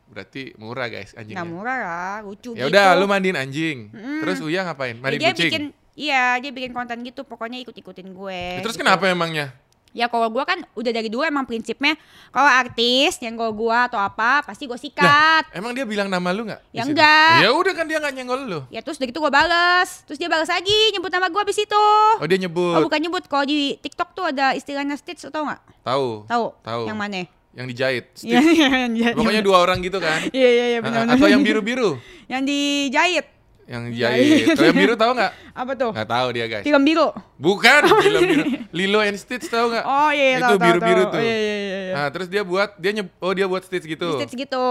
Berarti 0.07 0.41
murah 0.55 0.87
guys 0.87 1.11
anjingnya. 1.11 1.43
Nggak 1.43 1.51
murah 1.51 1.77
lah, 1.83 2.15
lucu 2.23 2.51
Ya 2.55 2.67
gitu. 2.67 2.71
udah, 2.71 2.87
lu 2.95 3.05
mandiin 3.07 3.35
anjing. 3.35 3.77
Mm-mm. 3.91 4.19
Terus 4.23 4.39
Uya 4.39 4.63
ngapain? 4.63 4.95
Ya, 4.95 5.03
Mandiin 5.03 5.19
dia 5.19 5.31
kucing. 5.31 5.43
bikin, 5.51 5.63
iya 5.99 6.39
dia 6.39 6.51
bikin 6.51 6.71
konten 6.71 6.95
gitu. 7.03 7.27
Pokoknya 7.27 7.59
ikut-ikutin 7.59 8.07
gue. 8.11 8.39
Ya, 8.55 8.63
terus 8.63 8.75
gitu. 8.75 8.87
kenapa 8.87 9.07
emangnya? 9.07 9.51
Ya 9.91 10.07
kalau 10.07 10.31
gua 10.31 10.47
kan 10.47 10.63
udah 10.71 10.91
dari 10.91 11.11
dulu 11.11 11.27
emang 11.27 11.43
prinsipnya 11.43 11.99
kalau 12.31 12.47
artis 12.47 13.19
yang 13.19 13.35
gua 13.35 13.51
gua 13.51 13.77
atau 13.91 13.99
apa 13.99 14.39
pasti 14.47 14.63
gua 14.63 14.79
sikat. 14.79 15.51
Emang 15.51 15.75
dia 15.75 15.83
bilang 15.83 16.07
nama 16.07 16.31
lu 16.31 16.47
nggak? 16.47 16.61
Ya 16.71 16.87
enggak. 16.87 17.43
Ya 17.43 17.49
udah 17.51 17.73
kan 17.75 17.85
dia 17.91 17.99
nggak 17.99 18.13
nyenggol 18.15 18.41
lu. 18.47 18.59
Ya 18.71 18.79
terus 18.79 18.95
udah 18.95 19.07
gitu 19.11 19.19
gua 19.19 19.31
bales. 19.31 20.07
Terus 20.07 20.15
dia 20.15 20.31
bales 20.31 20.47
lagi 20.47 20.79
nyebut 20.95 21.11
nama 21.11 21.27
gua 21.27 21.43
abis 21.43 21.59
itu. 21.59 21.85
Oh 22.19 22.27
dia 22.27 22.39
nyebut. 22.39 22.79
Oh 22.79 22.87
bukan 22.87 22.99
nyebut, 23.03 23.23
kalau 23.27 23.43
di 23.43 23.75
TikTok 23.83 24.15
tuh 24.15 24.31
ada 24.31 24.55
istilahnya 24.55 24.95
stitch 24.95 25.27
tau 25.27 25.43
nggak? 25.43 25.61
Tahu. 25.83 26.23
Tahu? 26.27 26.45
Tahu. 26.63 26.83
Yang 26.87 26.99
mana? 26.99 27.21
Yang 27.51 27.67
dijahit. 27.75 28.05
Iya, 28.23 28.39
Stitch. 28.87 29.17
Pokoknya 29.19 29.43
dua 29.43 29.57
orang 29.59 29.83
gitu 29.83 29.99
kan. 29.99 30.23
Iya, 30.31 30.49
iya, 30.49 30.65
iya, 30.71 30.79
benar-benar. 30.79 31.19
Atau 31.19 31.27
yang 31.27 31.43
biru-biru. 31.43 31.99
Yang 32.31 32.41
dijahit. 32.47 33.25
Yang 33.71 33.83
Dijahit. 33.87 34.19
dijahit. 34.19 34.47
Kalau 34.51 34.67
yang 34.67 34.79
biru 34.83 34.95
tahu 34.99 35.11
nggak? 35.15 35.31
Apa 35.63 35.71
tuh? 35.73 35.91
Nggak 35.95 36.09
tahu 36.11 36.27
dia 36.35 36.45
guys. 36.45 36.63
Film 36.67 36.83
biru. 36.83 37.07
Bukan. 37.39 37.81
film 38.03 38.21
biru. 38.27 38.43
Lilo 38.75 38.99
and 38.99 39.15
Stitch 39.15 39.47
tahu 39.47 39.71
nggak? 39.71 39.85
Oh 39.87 40.11
iya, 40.11 40.25
iya, 40.27 40.37
Itu 40.43 40.55
biru-biru 40.59 41.03
tuh. 41.07 41.15
Oh, 41.15 41.23
iya, 41.23 41.37
iya, 41.37 41.55
iya, 41.55 41.77
iya. 41.79 41.93
Nah 41.95 42.07
terus 42.11 42.27
dia 42.27 42.43
buat 42.43 42.75
dia 42.75 42.91
nyeb, 42.91 43.07
oh 43.15 43.31
dia 43.31 43.47
buat 43.47 43.63
Stitch 43.63 43.87
gitu. 43.87 44.19
Stitch 44.19 44.35
gitu. 44.35 44.63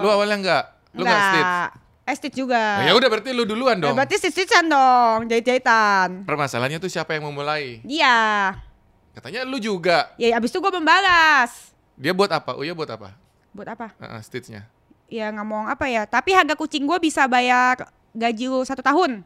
Lu 0.00 0.08
awalnya 0.08 0.36
nggak? 0.40 0.64
Lu 0.92 1.04
nggak 1.04 1.20
Stitch? 1.28 1.52
Eh, 2.06 2.14
Stitch 2.16 2.36
juga. 2.38 2.80
Nah, 2.80 2.86
ya 2.86 2.94
udah 2.94 3.08
berarti 3.10 3.34
lu 3.34 3.42
duluan 3.42 3.76
Ya, 3.76 3.82
dong. 3.82 3.98
berarti 3.98 4.14
stitch-stitchan 4.16 4.64
dong, 4.64 5.26
jahit-jahitan. 5.26 6.22
Permasalahannya 6.22 6.78
tuh 6.78 6.86
siapa 6.86 7.12
yang 7.12 7.26
memulai? 7.26 7.82
Dia. 7.82 8.54
Katanya 9.10 9.42
lu 9.42 9.58
juga. 9.58 10.14
Ya 10.14 10.38
abis 10.38 10.48
itu 10.48 10.62
gue 10.62 10.70
membalas. 10.70 11.74
Dia 11.92 12.14
buat 12.14 12.30
apa? 12.30 12.54
Uya 12.54 12.72
buat 12.72 12.86
apa? 12.86 13.10
Buat 13.50 13.68
apa? 13.74 13.86
Heeh, 13.98 14.20
Stitchnya. 14.22 14.70
Ya 15.10 15.34
ngomong 15.34 15.66
apa 15.66 15.90
ya. 15.90 16.06
Tapi 16.06 16.30
harga 16.30 16.54
kucing 16.54 16.86
gue 16.86 16.98
bisa 17.00 17.26
bayar 17.26 17.90
gaji 18.16 18.44
lu 18.48 18.64
satu 18.64 18.80
tahun. 18.80 19.20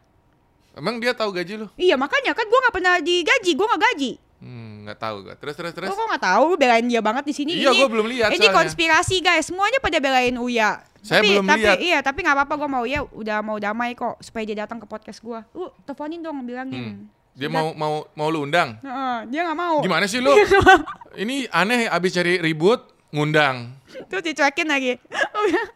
Emang 0.74 0.98
dia 0.98 1.14
tahu 1.14 1.30
gaji 1.30 1.62
lu? 1.62 1.66
Iya 1.78 1.94
makanya 1.94 2.34
kan 2.34 2.46
gue 2.46 2.58
nggak 2.58 2.74
pernah 2.74 2.94
digaji, 2.98 3.50
gue 3.54 3.66
nggak 3.66 3.82
gaji. 3.94 4.12
Hmm, 4.40 4.88
nggak 4.88 4.98
tahu 4.98 5.16
gua. 5.28 5.34
Terus 5.36 5.54
terus 5.54 5.72
terus. 5.76 5.88
Lo 5.92 5.94
kok 5.94 6.06
nggak 6.08 6.24
tahu 6.24 6.46
belain 6.56 6.84
dia 6.88 7.04
banget 7.04 7.28
di 7.28 7.34
sini? 7.36 7.60
Iya, 7.60 7.76
gua 7.76 7.88
belum 7.92 8.06
lihat 8.08 8.32
Ini 8.32 8.40
soalnya. 8.40 8.56
konspirasi 8.56 9.16
guys, 9.20 9.44
semuanya 9.52 9.78
pada 9.84 10.00
belain 10.00 10.32
Uya. 10.40 10.80
Saya 11.04 11.20
tapi, 11.20 11.36
belum 11.36 11.44
tapi, 11.44 11.60
lihat. 11.60 11.78
Iya, 11.80 11.98
tapi 12.00 12.18
nggak 12.24 12.36
apa-apa 12.40 12.54
gue 12.56 12.68
mau 12.72 12.82
Uya 12.88 13.00
udah 13.04 13.38
mau 13.44 13.60
damai 13.60 13.92
kok 13.92 14.16
supaya 14.24 14.48
dia 14.48 14.64
datang 14.64 14.80
ke 14.80 14.88
podcast 14.88 15.20
gue. 15.20 15.40
Lu 15.52 15.68
teleponin 15.84 16.24
dong 16.24 16.40
bilangin. 16.48 17.04
Hmm. 17.04 17.12
Dia 17.36 17.52
mau 17.52 17.76
mau 17.76 18.08
mau 18.16 18.28
lu 18.32 18.48
undang. 18.48 18.80
Heeh, 18.80 19.16
dia 19.28 19.40
nggak 19.44 19.58
mau. 19.60 19.76
Gimana 19.84 20.08
sih 20.08 20.24
lu? 20.24 20.32
Ini 21.22 21.52
aneh 21.52 21.88
abis 21.92 22.16
cari 22.16 22.40
ribut 22.40 22.80
ngundang. 23.12 23.76
Terus 24.08 24.24
dicuekin 24.24 24.68
lagi. 24.72 24.96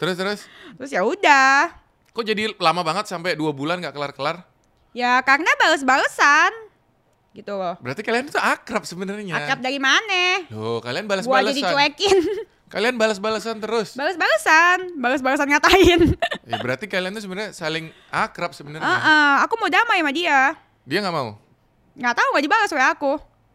Terus 0.00 0.16
terus. 0.16 0.40
Terus 0.80 0.90
ya 0.92 1.04
udah. 1.04 1.83
Kok 2.14 2.23
jadi 2.23 2.54
lama 2.62 2.87
banget 2.87 3.11
sampai 3.11 3.35
dua 3.35 3.50
bulan 3.50 3.83
nggak 3.83 3.90
kelar-kelar? 3.90 4.47
Ya 4.94 5.18
karena 5.26 5.50
bales-balesan. 5.59 6.54
Gitu 7.35 7.50
loh. 7.50 7.75
Berarti 7.83 8.06
kalian 8.06 8.30
tuh 8.30 8.38
akrab 8.38 8.87
sebenarnya. 8.87 9.35
Akrab 9.35 9.59
dari 9.59 9.83
mana? 9.83 10.47
Loh, 10.54 10.78
kalian 10.78 11.11
Gua 11.11 11.18
aja 11.18 11.50
balas-balasan. 11.50 11.59
dicuekin. 11.59 12.18
Kalian 12.75 12.99
balas-balasan 12.99 13.62
terus. 13.62 13.94
Bales-balesan. 13.94 14.99
Bales-balesan 14.99 15.47
ngatain. 15.47 16.11
Ya, 16.42 16.59
berarti 16.64 16.90
kalian 16.90 17.14
tuh 17.14 17.23
sebenarnya 17.23 17.54
saling 17.54 17.94
akrab 18.11 18.50
sebenarnya. 18.50 18.83
Heeh, 18.83 19.35
aku 19.47 19.54
mau 19.62 19.71
damai 19.71 20.02
sama 20.02 20.11
dia. 20.11 20.59
Dia 20.83 20.99
nggak 20.99 21.14
mau. 21.14 21.38
Nggak 21.94 22.14
tahu 22.18 22.28
gak 22.35 22.44
dibalas 22.50 22.71
oleh 22.75 22.87
aku. 22.90 23.12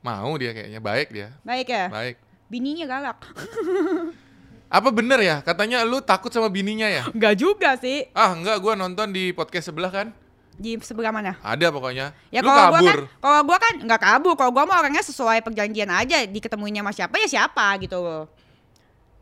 Mau 0.08 0.32
dia 0.40 0.56
kayaknya 0.56 0.80
baik 0.80 1.08
dia. 1.12 1.36
Baik 1.44 1.68
ya. 1.68 1.92
Baik. 1.92 2.16
Bininya 2.48 2.88
galak. 2.88 3.20
Apa 4.70 4.94
bener 4.94 5.18
ya? 5.18 5.42
Katanya 5.42 5.82
lu 5.82 5.98
takut 5.98 6.30
sama 6.30 6.46
bininya 6.46 6.86
ya? 6.86 7.10
Enggak 7.10 7.42
juga 7.42 7.74
sih. 7.82 8.06
Ah 8.14 8.38
enggak, 8.38 8.62
gua 8.62 8.78
nonton 8.78 9.10
di 9.10 9.34
podcast 9.34 9.74
sebelah 9.74 9.90
kan. 9.90 10.14
Di 10.62 10.78
sebelah 10.86 11.10
mana? 11.10 11.42
Ada 11.42 11.74
pokoknya. 11.74 12.14
Ya 12.30 12.46
lu 12.46 12.54
kalau 12.54 12.70
gua 12.70 12.78
kabur. 12.78 12.86
kan, 12.86 13.00
kalau 13.18 13.42
gua 13.50 13.58
kan 13.58 13.74
nggak 13.82 14.02
kabur. 14.06 14.34
Kalau 14.38 14.52
gua 14.54 14.64
mau 14.70 14.78
orangnya 14.78 15.02
sesuai 15.02 15.42
perjanjian 15.42 15.90
aja. 15.90 16.22
Diketemuinnya 16.22 16.86
sama 16.86 16.94
siapa 16.94 17.16
ya 17.18 17.28
siapa 17.28 17.66
gitu 17.82 17.98
loh. 17.98 18.30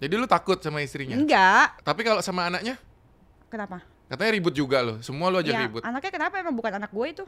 Jadi 0.04 0.14
lu 0.20 0.28
takut 0.28 0.60
sama 0.60 0.84
istrinya. 0.84 1.16
Enggak. 1.16 1.80
Tapi 1.80 2.02
kalau 2.04 2.20
sama 2.20 2.52
anaknya, 2.52 2.76
Kenapa? 3.48 3.82
katanya 4.12 4.32
ribut 4.36 4.52
juga 4.54 4.84
loh. 4.84 5.00
Semua 5.00 5.32
lu 5.32 5.40
aja 5.40 5.56
ya, 5.56 5.64
ribut. 5.64 5.82
anaknya 5.82 6.12
kenapa 6.12 6.36
emang 6.44 6.54
bukan 6.54 6.76
anak 6.76 6.92
gue 6.92 7.08
itu? 7.08 7.26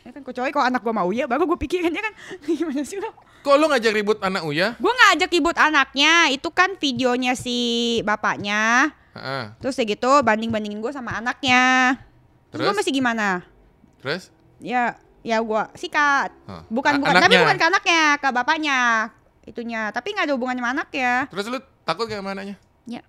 Ya 0.00 0.10
kan 0.16 0.22
kecuali 0.24 0.48
kalau 0.48 0.64
anak 0.64 0.80
gua 0.80 0.94
mau 0.96 1.10
ya 1.12 1.28
baru 1.28 1.44
gue 1.44 1.58
pikirin 1.60 1.92
ya 1.92 2.00
kan 2.00 2.14
gimana 2.48 2.82
sih 2.82 2.96
lo? 2.96 3.12
Kok 3.40 3.54
lu 3.56 3.68
ngajak 3.68 3.92
ribut 3.92 4.18
anak 4.20 4.42
Uya? 4.44 4.76
Gue 4.76 4.92
nggak 4.92 5.10
ajak 5.16 5.30
ribut 5.32 5.56
anaknya, 5.56 6.28
itu 6.32 6.48
kan 6.52 6.76
videonya 6.76 7.32
si 7.36 7.58
bapaknya. 8.04 8.92
Heeh. 9.16 9.44
Terus 9.60 9.76
ya 9.80 9.84
gitu 9.84 10.12
banding 10.20 10.52
bandingin 10.52 10.80
gue 10.80 10.92
sama 10.92 11.16
anaknya. 11.16 11.96
Terus, 12.52 12.60
gue 12.60 12.68
Terus? 12.68 12.78
masih 12.80 12.92
gimana? 12.92 13.28
Terus? 14.00 14.22
Ya 14.60 14.96
ya 15.20 15.40
gue 15.40 15.62
sikat. 15.76 16.30
Hah. 16.48 16.62
Bukan 16.68 16.92
A- 16.96 17.00
bukan 17.00 17.12
tapi 17.16 17.24
anaknya? 17.32 17.40
bukan 17.44 17.56
ke 17.56 17.66
anaknya, 17.68 18.02
ke 18.16 18.28
bapaknya. 18.28 18.80
Itunya. 19.44 19.82
Tapi 19.92 20.08
nggak 20.16 20.26
ada 20.28 20.34
hubungannya 20.36 20.60
sama 20.60 20.70
anaknya. 20.76 21.12
Terus 21.32 21.44
lu 21.48 21.58
takut 21.84 22.04
gak 22.08 22.20
sama 22.20 22.32
anaknya? 22.36 22.56
Ya. 22.84 23.00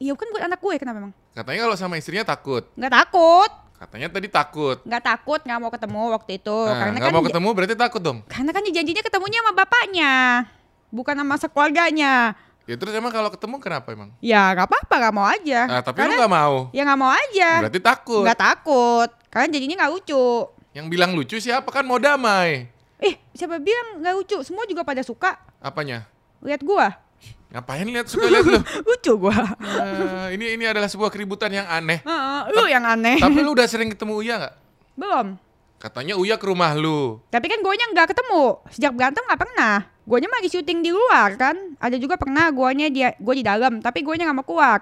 Iya 0.00 0.16
kan 0.16 0.32
buat 0.32 0.42
anak 0.46 0.58
gue 0.64 0.74
kenapa 0.80 0.98
emang? 1.02 1.14
Katanya 1.34 1.60
kalau 1.66 1.76
sama 1.76 1.94
istrinya 1.98 2.24
takut. 2.24 2.64
Nggak 2.78 2.94
takut. 2.94 3.50
Katanya 3.80 4.12
tadi 4.12 4.28
takut. 4.28 4.76
Nggak 4.84 5.04
takut, 5.08 5.40
nggak 5.40 5.56
mau 5.56 5.72
ketemu 5.72 6.00
waktu 6.12 6.30
itu. 6.36 6.58
Nah, 6.68 6.76
karena 6.76 6.96
nggak 7.00 7.08
kan 7.08 7.16
mau 7.16 7.24
ketemu 7.24 7.48
berarti 7.56 7.74
takut 7.80 8.00
dong. 8.04 8.18
karena 8.28 8.50
kan 8.52 8.62
janjinya 8.68 9.00
ketemunya 9.00 9.38
sama 9.40 9.52
bapaknya. 9.56 10.12
Bukan 10.92 11.14
sama 11.16 11.34
sekeluarganya. 11.40 12.36
Ya 12.68 12.76
terus 12.76 12.92
emang 12.92 13.08
kalau 13.08 13.32
ketemu 13.32 13.56
kenapa 13.56 13.88
emang? 13.96 14.12
Ya 14.20 14.52
nggak 14.52 14.68
apa-apa, 14.68 14.94
nggak 15.00 15.14
mau 15.16 15.26
aja. 15.32 15.60
Nah, 15.64 15.80
tapi 15.80 15.96
karena, 15.96 16.12
lu 16.12 16.20
nggak 16.20 16.34
mau. 16.36 16.56
Ya 16.76 16.82
nggak 16.84 17.00
mau 17.00 17.08
aja. 17.10 17.50
Berarti 17.64 17.80
takut. 17.80 18.20
Nggak 18.20 18.40
takut. 18.44 19.10
Karena 19.32 19.46
jadinya 19.48 19.76
nggak 19.80 19.92
lucu. 19.96 20.26
Yang 20.76 20.86
bilang 20.92 21.10
lucu 21.16 21.36
siapa 21.40 21.68
kan 21.72 21.82
mau 21.88 21.96
damai. 21.96 22.68
Eh, 23.00 23.16
siapa 23.32 23.56
bilang 23.56 24.04
nggak 24.04 24.12
lucu? 24.12 24.36
Semua 24.44 24.68
juga 24.68 24.84
pada 24.84 25.00
suka. 25.00 25.40
Apanya? 25.56 26.04
Lihat 26.44 26.60
gua. 26.60 27.00
Ngapain 27.50 27.82
lihat 27.82 28.06
suka 28.06 28.30
lihat 28.30 28.46
lu? 28.46 28.60
lucu 28.94 29.12
gua. 29.18 29.34
Eh, 29.58 30.38
ini 30.38 30.54
ini 30.54 30.64
adalah 30.70 30.86
sebuah 30.86 31.10
keributan 31.10 31.50
yang 31.50 31.66
aneh. 31.66 31.98
Heeh, 32.06 32.40
lu 32.54 32.64
yang 32.70 32.86
aneh. 32.86 33.18
Tapi 33.18 33.42
lu 33.42 33.58
udah 33.58 33.66
sering 33.66 33.90
ketemu 33.90 34.12
Uya 34.22 34.34
nggak? 34.38 34.54
Belum. 34.94 35.26
Katanya 35.82 36.14
Uya 36.14 36.38
ke 36.38 36.46
rumah 36.46 36.70
lu. 36.78 37.18
Tapi 37.26 37.50
kan 37.50 37.58
guanya 37.58 37.90
nggak 37.90 38.14
ketemu. 38.14 38.62
Sejak 38.70 38.94
berantem 38.94 39.26
nggak 39.26 39.40
pernah. 39.42 39.82
Guanya 40.06 40.30
mah 40.30 40.38
lagi 40.38 40.50
syuting 40.54 40.78
di 40.78 40.94
luar 40.94 41.34
kan. 41.34 41.56
Ada 41.82 41.98
juga 41.98 42.14
pernah 42.14 42.46
guanya 42.54 42.86
dia 42.86 43.18
gua 43.18 43.34
di 43.34 43.42
dalam, 43.42 43.82
tapi 43.82 44.06
guanya 44.06 44.30
nggak 44.30 44.38
mau 44.38 44.46
keluar. 44.46 44.80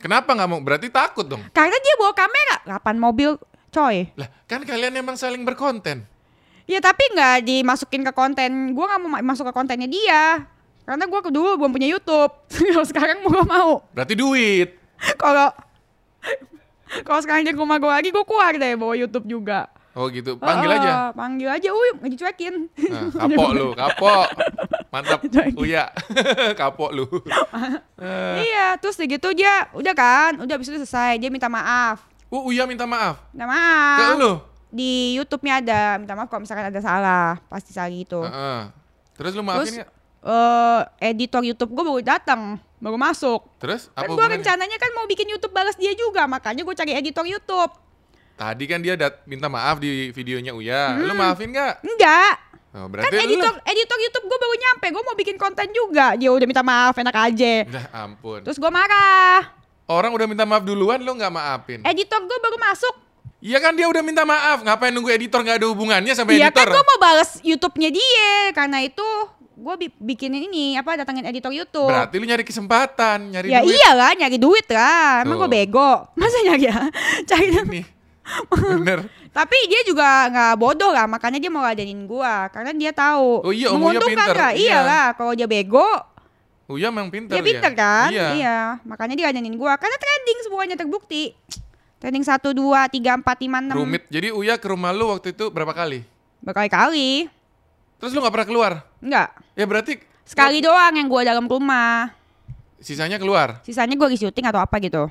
Kenapa 0.00 0.32
nggak 0.32 0.48
mau? 0.48 0.60
Berarti 0.64 0.88
takut 0.88 1.28
dong. 1.28 1.44
Karena 1.52 1.76
dia 1.76 1.94
bawa 2.00 2.16
kamera. 2.16 2.56
Kapan 2.64 2.96
mobil, 2.96 3.36
coy? 3.68 4.08
Lah, 4.16 4.32
kan 4.48 4.64
kalian 4.64 4.96
emang 4.96 5.20
saling 5.20 5.44
berkonten. 5.44 6.08
Ya 6.64 6.80
tapi 6.80 7.04
nggak 7.12 7.44
dimasukin 7.44 8.08
ke 8.08 8.12
konten. 8.16 8.72
Gua 8.72 8.88
nggak 8.88 9.00
mau 9.04 9.10
ma- 9.20 9.26
masuk 9.34 9.44
ke 9.44 9.52
kontennya 9.52 9.84
dia. 9.84 10.48
Karena 10.90 11.06
gua 11.06 11.22
dulu 11.22 11.54
belum 11.54 11.70
punya 11.70 11.86
YouTube. 11.86 12.34
Kalau 12.74 12.82
sekarang 12.82 13.22
mau 13.22 13.30
gak 13.30 13.46
mau. 13.46 13.70
Berarti 13.94 14.18
duit. 14.18 14.74
Kalau 15.14 15.54
kalau 17.06 17.22
sekarang 17.22 17.46
dia 17.46 17.54
ke 17.54 17.62
rumah 17.62 17.78
gua 17.78 18.02
lagi, 18.02 18.10
gua 18.10 18.26
keluar 18.26 18.50
deh 18.50 18.74
bawa 18.74 18.98
YouTube 18.98 19.22
juga. 19.22 19.70
Oh 19.94 20.10
gitu. 20.10 20.34
Panggil 20.34 20.70
Ah, 20.70 20.78
aja. 20.78 20.92
Panggil 21.14 21.46
aja, 21.46 21.70
uy, 21.70 21.88
dicuekin. 22.10 22.66
Nah, 22.90 23.10
kapok 23.10 23.50
lu, 23.54 23.66
kapok. 23.74 24.26
Mantap. 24.90 25.18
Uya. 25.62 25.90
kapok 26.60 26.90
lu. 26.90 27.06
Eh, 27.94 28.34
iya, 28.42 28.74
terus 28.78 28.98
gitu 28.98 29.30
dia 29.30 29.70
udah 29.70 29.94
kan, 29.94 30.42
udah 30.42 30.54
habis 30.58 30.66
itu 30.66 30.82
selesai. 30.82 31.22
Dia 31.22 31.30
minta 31.30 31.46
maaf. 31.46 32.02
uh, 32.30 32.42
Uya 32.42 32.66
minta 32.66 32.86
maaf. 32.86 33.22
Minta 33.30 33.46
Ke 33.46 33.50
maaf. 33.50 34.18
lu. 34.18 34.32
Di 34.70 35.18
YouTube-nya 35.18 35.54
ada 35.62 35.80
minta 35.98 36.14
maaf 36.14 36.26
kalau 36.26 36.42
misalkan 36.42 36.70
ada 36.70 36.80
salah, 36.82 37.38
pasti 37.46 37.70
salah 37.70 37.90
gitu. 37.90 38.22
Heeh. 38.26 38.60
Terus 39.14 39.32
lu 39.34 39.42
Terus 39.42 39.46
maafin 39.46 39.99
nggak? 40.20 40.82
eh 40.98 41.08
editor 41.08 41.40
YouTube 41.40 41.70
gue 41.70 41.80
baru 41.82 42.00
datang, 42.00 42.40
baru 42.76 42.96
masuk. 42.96 43.48
Terus 43.56 43.88
Kan 43.88 43.96
apa 43.96 44.02
gue 44.02 44.12
hubungannya? 44.12 44.36
rencananya 44.38 44.76
kan 44.76 44.90
mau 44.92 45.04
bikin 45.04 45.26
YouTube 45.26 45.50
balas 45.50 45.74
dia 45.74 45.92
juga, 45.92 46.24
makanya 46.26 46.60
gue 46.60 46.74
cari 46.74 46.92
editor 46.92 47.24
YouTube. 47.24 47.72
Tadi 48.34 48.64
kan 48.64 48.80
dia 48.80 48.96
dat 48.96 49.20
minta 49.24 49.46
maaf 49.46 49.76
di 49.76 50.08
videonya 50.10 50.52
Uya. 50.52 50.96
Lu 50.96 51.12
maafin 51.12 51.50
nggak? 51.50 51.84
Enggak. 51.84 52.34
Oh, 52.70 52.86
Kan 52.86 52.88
berarti 52.88 53.16
lu. 53.16 53.24
editor 53.26 53.52
editor 53.66 53.98
YouTube 53.98 54.26
gue 54.26 54.38
baru 54.38 54.54
nyampe, 54.56 54.86
gue 54.88 55.02
mau 55.02 55.12
bikin 55.14 55.36
konten 55.36 55.68
juga. 55.70 56.14
Dia 56.14 56.30
udah 56.30 56.46
minta 56.46 56.62
maaf, 56.62 56.94
enak 56.94 57.12
aja. 57.12 57.52
Dah 57.66 57.86
ampun. 58.00 58.40
Terus 58.40 58.56
gue 58.56 58.70
marah. 58.70 59.44
Orang 59.84 60.14
udah 60.14 60.24
minta 60.24 60.46
maaf 60.46 60.62
duluan 60.62 61.00
lu 61.00 61.12
nggak 61.12 61.28
maafin. 61.28 61.80
Editor 61.82 62.20
gue 62.22 62.38
baru 62.38 62.56
masuk. 62.56 62.94
Iya 63.40 63.56
kan 63.56 63.72
dia 63.72 63.88
udah 63.88 64.00
minta 64.00 64.22
maaf. 64.22 64.62
Ngapain 64.62 64.88
nunggu 64.88 65.10
editor 65.10 65.40
nggak 65.40 65.58
ada 65.58 65.66
hubungannya 65.66 66.12
sama 66.14 66.30
Iya 66.30 66.48
kan 66.48 66.62
editor? 66.62 66.68
gue 66.70 66.84
mau 66.86 66.98
balas 66.98 67.30
YouTube-nya 67.42 67.90
dia. 67.90 68.30
Karena 68.52 68.80
itu 68.80 69.04
gue 69.60 69.74
bi- 69.76 69.96
bikinin 70.00 70.48
ini 70.48 70.74
apa 70.74 70.96
datangin 70.96 71.28
editor 71.28 71.52
YouTube. 71.52 71.92
Berarti 71.92 72.16
lu 72.16 72.24
nyari 72.24 72.44
kesempatan, 72.44 73.28
nyari 73.28 73.52
ya 73.52 73.60
duit. 73.60 73.76
iyalah 73.76 74.10
nyari 74.16 74.38
duit 74.40 74.66
lah. 74.72 75.22
Emang 75.22 75.36
gue 75.44 75.50
bego. 75.52 76.08
Masa 76.18 76.40
nyari 76.40 76.64
ya? 76.64 76.78
cari 77.28 77.46
Nih. 77.68 77.86
Bener. 78.50 79.04
Tapi 79.36 79.54
dia 79.70 79.86
juga 79.86 80.26
nggak 80.26 80.52
bodoh 80.58 80.90
lah, 80.90 81.06
makanya 81.06 81.38
dia 81.38 81.46
mau 81.46 81.62
ladenin 81.62 82.02
gua 82.02 82.50
karena 82.50 82.74
dia 82.74 82.90
tahu. 82.90 83.46
Oh 83.46 83.54
iya, 83.54 83.70
menguntungkan 83.70 84.26
pinter, 84.26 84.34
nggak? 84.34 84.52
iya. 84.58 84.70
Iyalah, 84.74 85.06
kalau 85.14 85.32
dia 85.38 85.46
bego, 85.46 85.86
Uya 86.70 86.90
memang 86.90 87.10
pinter 87.10 87.34
dia 87.34 87.42
pinter 87.42 87.70
kan? 87.74 88.10
Iya. 88.10 88.78
makanya 88.86 89.14
dia 89.18 89.26
ladenin 89.30 89.54
gua 89.54 89.78
karena 89.78 89.94
trending 89.98 90.38
semuanya 90.46 90.74
terbukti. 90.74 91.34
Trending 92.00 92.24
1 92.24 92.40
2 92.40 92.56
3 92.56 93.22
4 93.22 93.22
5 93.22 93.76
6 93.76 93.76
Rumit. 93.76 94.02
Jadi 94.08 94.32
Uya 94.32 94.56
ke 94.56 94.66
rumah 94.66 94.90
lu 94.90 95.12
waktu 95.12 95.30
itu 95.30 95.46
berapa 95.52 95.70
kali? 95.70 96.02
berkali-kali. 96.40 97.28
Terus 98.00 98.16
lu 98.16 98.24
nggak 98.24 98.32
pernah 98.32 98.48
keluar? 98.48 98.72
Enggak. 99.00 99.28
Ya 99.52 99.64
berarti 99.64 99.92
Sekali 100.22 100.60
doang 100.60 100.94
yang 100.94 101.08
gua 101.08 101.24
dalam 101.24 101.44
rumah. 101.44 102.14
sisanya 102.78 103.16
keluar. 103.16 103.60
Sisanya 103.60 103.92
gua 103.92 104.08
lagi 104.08 104.16
syuting 104.16 104.46
atau 104.46 104.56
apa 104.56 104.76
gitu. 104.78 105.04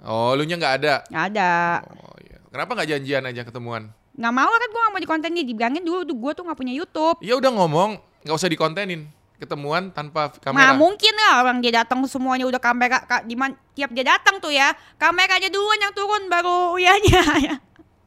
Oh, 0.00 0.32
lu 0.32 0.44
nya 0.44 0.54
nggak 0.54 0.74
ada. 0.78 0.94
Nggak 1.06 1.24
ada. 1.30 1.50
Oh 1.90 2.16
iya. 2.18 2.36
Kenapa 2.48 2.70
nggak 2.72 2.88
janjian 2.90 3.22
aja 3.24 3.42
ketemuan? 3.42 3.92
Nggak 4.14 4.32
mau 4.32 4.48
kan 4.48 4.68
gua 4.70 4.80
nggak 4.80 4.92
mau 4.92 5.02
di 5.02 5.08
konten 5.08 5.30
dia 5.30 5.42
dibilangin 5.42 5.82
dulu 5.82 6.00
tuh 6.02 6.14
gua 6.14 6.32
tuh 6.32 6.44
nggak 6.44 6.56
punya 6.56 6.72
YouTube. 6.72 7.16
Ya 7.18 7.34
udah 7.34 7.50
ngomong, 7.50 7.96
nggak 8.22 8.36
usah 8.36 8.48
dikontenin. 8.48 9.04
Ketemuan 9.34 9.90
tanpa 9.90 10.30
Nah 10.30 10.38
kamera. 10.40 10.72
mungkin 10.72 11.12
lah 11.12 11.42
orang 11.42 11.58
dia 11.58 11.82
datang 11.82 11.98
semuanya 12.06 12.46
udah 12.46 12.56
kamera 12.56 13.02
ka, 13.02 13.20
di 13.20 13.34
man- 13.34 13.58
tiap 13.74 13.90
dia 13.90 14.06
datang 14.06 14.38
tuh 14.38 14.48
ya 14.48 14.70
kameranya 14.94 15.50
duluan 15.50 15.76
yang 15.76 15.92
turun 15.92 16.30
baru 16.30 16.72
uyanya 16.72 17.20
ya. 17.42 17.54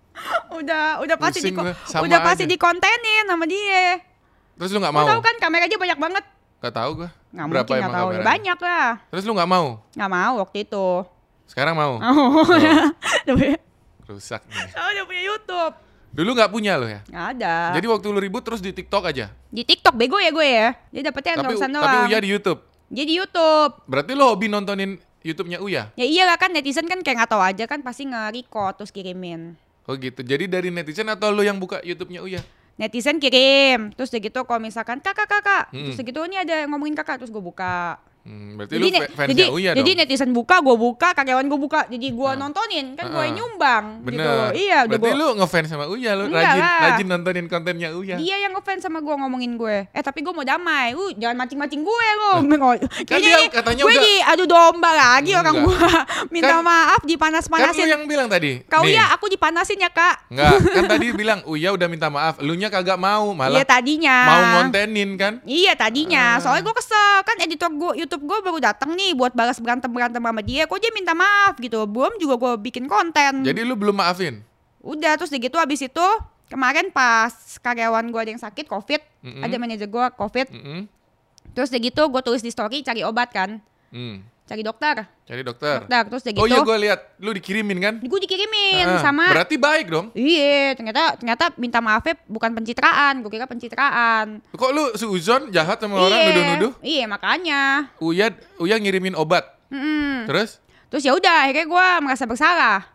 udah 0.57 1.03
udah 1.03 1.17
pasti 1.19 1.43
di 1.43 1.51
udah 1.53 2.19
pasti 2.23 2.43
aja. 2.45 2.49
dikontenin 2.49 3.27
sama 3.27 3.45
dia. 3.45 4.01
Terus 4.57 4.69
lu 4.69 4.79
nggak 4.79 4.91
Mau 4.91 5.01
mau? 5.01 5.09
tahu 5.09 5.21
kan 5.21 5.35
kamera 5.37 5.65
dia 5.65 5.77
banyak 5.77 5.99
banget. 5.99 6.23
Gak 6.57 6.73
tahu 6.73 6.91
gua. 6.97 7.09
Nggak 7.29 7.45
Berapa 7.47 7.69
mungkin 7.69 7.77
emang 7.77 7.93
tahu 7.93 8.01
ya 8.01 8.09
kameranya? 8.09 8.25
banyak 8.25 8.59
lah. 8.59 8.87
Terus 9.07 9.23
lu 9.23 9.33
nggak 9.33 9.49
mau? 9.49 9.67
Nggak 9.93 10.11
mau 10.11 10.33
waktu 10.41 10.57
itu. 10.65 10.85
Sekarang 11.45 11.73
mau? 11.73 11.93
Oh, 12.01 12.43
udah 12.43 13.35
punya, 13.35 13.55
Rusak 14.03 14.41
nih. 14.43 14.57
oh, 14.79 14.87
udah 14.89 15.05
punya 15.05 15.23
YouTube. 15.23 15.73
Dulu 16.09 16.29
nggak 16.33 16.49
punya 16.49 16.73
lo 16.75 16.87
ya? 16.87 16.99
Nggak 17.05 17.25
ada. 17.37 17.55
Jadi 17.77 17.85
waktu 17.85 18.05
lu 18.09 18.17
ribut 18.17 18.41
terus 18.41 18.57
di 18.57 18.73
TikTok 18.73 19.03
aja. 19.05 19.29
di 19.47 19.61
TikTok 19.61 19.93
bego 19.93 20.17
ya 20.17 20.33
gue 20.33 20.47
ya. 20.47 20.67
Dia 20.89 21.01
dapetnya 21.05 21.37
Tapi 21.37 21.41
endorsean 21.45 21.71
tapi 21.71 21.85
doang. 21.85 22.09
Uya 22.09 22.17
di 22.17 22.29
YouTube. 22.31 22.59
Dia 22.87 23.05
di 23.05 23.13
YouTube. 23.13 23.71
Berarti 23.85 24.11
lo 24.15 24.25
hobi 24.27 24.47
nontonin 24.47 24.97
YouTube-nya 25.21 25.59
Uya? 25.59 25.83
Ya 25.93 26.05
iyalah 26.07 26.39
kan 26.39 26.49
netizen 26.49 26.87
kan 26.87 27.03
kayak 27.03 27.21
nggak 27.21 27.31
tahu 27.31 27.43
aja 27.43 27.63
kan 27.67 27.83
pasti 27.83 28.07
nge-record 28.07 28.81
terus 28.81 28.89
kirimin. 28.89 29.53
Oh 29.85 29.93
gitu. 29.93 30.19
Jadi 30.19 30.47
dari 30.47 30.73
netizen 30.73 31.05
atau 31.05 31.29
lo 31.29 31.43
yang 31.43 31.59
buka 31.59 31.83
YouTube-nya 31.83 32.23
Uya? 32.23 32.41
Netizen 32.77 33.17
kirim. 33.17 33.91
Terus 33.93 34.13
udah 34.13 34.21
gitu 34.21 34.39
kalau 34.45 34.61
misalkan 34.61 35.01
kakak 35.01 35.27
kakak 35.27 35.69
Hmm. 35.73 35.89
terus 35.89 35.97
udah 35.99 36.07
gitu 36.07 36.19
ini 36.29 36.37
ada 36.37 36.53
yang 36.63 36.69
ngomongin 36.71 36.95
kakak. 36.95 37.19
Terus 37.19 37.33
gue 37.33 37.43
buka 37.43 37.97
Hmm, 38.27 38.59
berarti 38.59 38.73
jadi, 38.73 38.83
lu 38.83 38.89
ne- 38.89 38.99
fa- 38.99 39.11
fansnya 39.17 39.37
jadi, 39.39 39.43
Uya 39.49 39.71
jadi 39.71 39.87
dong? 39.89 39.99
netizen 40.01 40.31
buka 40.31 40.55
gue 40.59 40.75
buka 40.75 41.09
karyawan 41.13 41.45
gue 41.45 41.59
buka 41.61 41.79
jadi 41.87 42.07
gue 42.09 42.27
Ah. 42.27 42.35
nontonin 42.35 42.85
kan 42.93 43.07
gue 43.07 43.21
Ah. 43.21 43.31
nyumbang 43.31 43.85
Bener. 44.01 44.11
gitu 44.11 44.31
iya 44.59 44.79
Berarti 44.83 44.99
gue 45.01 45.13
lu 45.15 45.27
ngefans 45.37 45.67
sama 45.67 45.85
Uya, 45.85 46.11
lu 46.11 46.27
Enggak 46.27 46.43
rajin, 46.43 46.59
lah. 46.59 46.79
rajin 46.83 47.07
nontonin 47.07 47.45
kontennya 47.45 47.89
Uya. 47.91 48.15
dia 48.17 48.35
yang 48.37 48.51
ngefans 48.51 48.81
sama 48.81 48.99
gue 48.99 49.15
ngomongin 49.15 49.55
gue 49.55 49.87
eh 49.87 50.03
tapi 50.03 50.19
gue 50.19 50.29
mau 50.29 50.43
damai 50.43 50.91
uh 50.91 51.11
jangan 51.13 51.35
mancing-mancing 51.37 51.81
gue 51.81 52.07
lo 52.17 52.31
Kan 53.07 53.17
dia 53.17 53.39
katanya 53.47 53.81
gue 53.81 53.89
udah- 53.89 54.03
di 54.03 54.15
adu 54.21 54.43
domba 54.45 54.91
lagi 54.91 55.31
orang 55.31 55.55
Enggak. 55.55 55.79
gue 55.79 55.89
minta 56.35 56.51
Kan- 56.51 56.65
maaf 56.65 56.99
Kan 56.99 57.05
lu 57.05 57.09
dipanas-panasin 57.09 57.87
yang 57.87 58.03
bilang 58.05 58.27
tadi. 58.27 58.59
kau 58.65 58.83
nih, 58.83 58.97
ya 58.97 59.07
aku 59.09 59.29
dipanasin 59.29 59.79
ya 59.79 59.87
kak 59.87 60.27
Enggak, 60.27 60.51
kan 60.75 60.83
tadi 60.89 61.07
bilang 61.11 61.39
Uya 61.45 61.71
udah 61.71 61.87
minta 61.87 62.07
maaf, 62.07 62.37
lu 62.39 62.53
nya 62.53 62.67
kagak 62.67 62.97
mau, 62.97 63.29
iya 63.29 63.37
malah 63.37 63.63
tadinya 63.63 64.17
mau 64.25 64.41
ngontenin 64.57 65.15
kan? 65.15 65.33
Iya 65.43 65.71
tadinya, 65.73 66.35
Ah. 66.35 66.41
soalnya 66.41 66.59
gue 66.61 66.75
kesel 66.75 67.15
kan 67.21 67.37
editor 67.39 67.69
gue 67.69 67.91
YouTube 67.97 68.16
gue 68.17 68.37
baru 68.43 68.59
datang 68.59 68.93
nih 68.97 69.13
buat 69.13 69.31
balas 69.37 69.61
berantem 69.61 69.89
berantem 69.89 70.21
sama 70.21 70.41
dia, 70.41 70.65
kok 70.65 70.77
dia 70.81 70.91
minta 70.91 71.13
maaf 71.13 71.55
gitu, 71.61 71.85
belum 71.85 72.17
juga 72.17 72.35
gue 72.37 72.51
bikin 72.69 72.89
konten. 72.89 73.45
Jadi 73.45 73.61
lu 73.63 73.77
belum 73.77 73.95
maafin? 73.95 74.41
Udah 74.81 75.15
terus 75.17 75.31
gitu 75.31 75.57
abis 75.57 75.85
itu 75.85 76.07
kemarin 76.47 76.89
pas 76.91 77.31
karyawan 77.59 78.07
gue 78.07 78.21
ada 78.21 78.31
yang 78.31 78.41
sakit 78.41 78.65
covid, 78.67 79.01
Mm-mm. 79.23 79.43
ada 79.43 79.55
manajer 79.59 79.87
gue 79.87 80.05
covid, 80.15 80.47
Mm-mm. 80.51 80.87
terus 81.51 81.71
udah 81.71 81.81
gitu 81.81 82.01
gue 82.07 82.21
tulis 82.23 82.43
di 82.43 82.51
story 82.51 82.83
cari 82.83 83.01
obat 83.03 83.29
kan, 83.31 83.59
Hmm. 83.87 84.19
Cari 84.47 84.63
dokter, 84.63 85.03
Cari 85.21 85.43
dokter. 85.43 85.83
dokter 85.83 86.01
terus 86.07 86.21
udah 86.23 86.31
gitu, 86.31 86.39
Oh 86.39 86.47
iya 86.47 86.59
gue 86.59 86.77
lihat 86.79 86.99
lu 87.19 87.31
dikirimin 87.31 87.77
kan? 87.77 87.93
gue 87.99 88.19
dikirimin 88.23 88.87
Ah, 88.87 89.03
sama 89.03 89.27
Berarti 89.29 89.55
baik 89.55 89.85
dong. 89.87 90.07
Iya, 90.11 90.71
ternyata 90.73 91.01
ternyata 91.15 91.51
minta 91.53 91.77
maafnya 91.77 92.15
bukan 92.25 92.51
pencitraan, 92.53 93.19
gue 93.19 93.27
kira 93.29 93.43
pencitraan. 93.43 94.39
Kok 94.49 94.71
lu 94.71 94.83
suzon 94.95 95.51
jahat 95.51 95.77
sama 95.77 95.99
orang 95.99 96.15
Iya, 96.15 96.25
nuduh-nuduh? 96.25 96.71
Iya 96.79 97.05
makanya. 97.05 97.61
Uya 97.99 98.31
Uya 98.55 98.75
ngirimin 98.75 99.13
obat. 99.13 99.43
Mm-mm. 99.67 100.23
Terus? 100.25 100.63
Terus 100.87 101.03
ya 101.03 101.11
udah 101.11 101.43
akhirnya 101.43 101.67
gue 101.67 101.87
merasa 101.99 102.23
bersalah. 102.23 102.87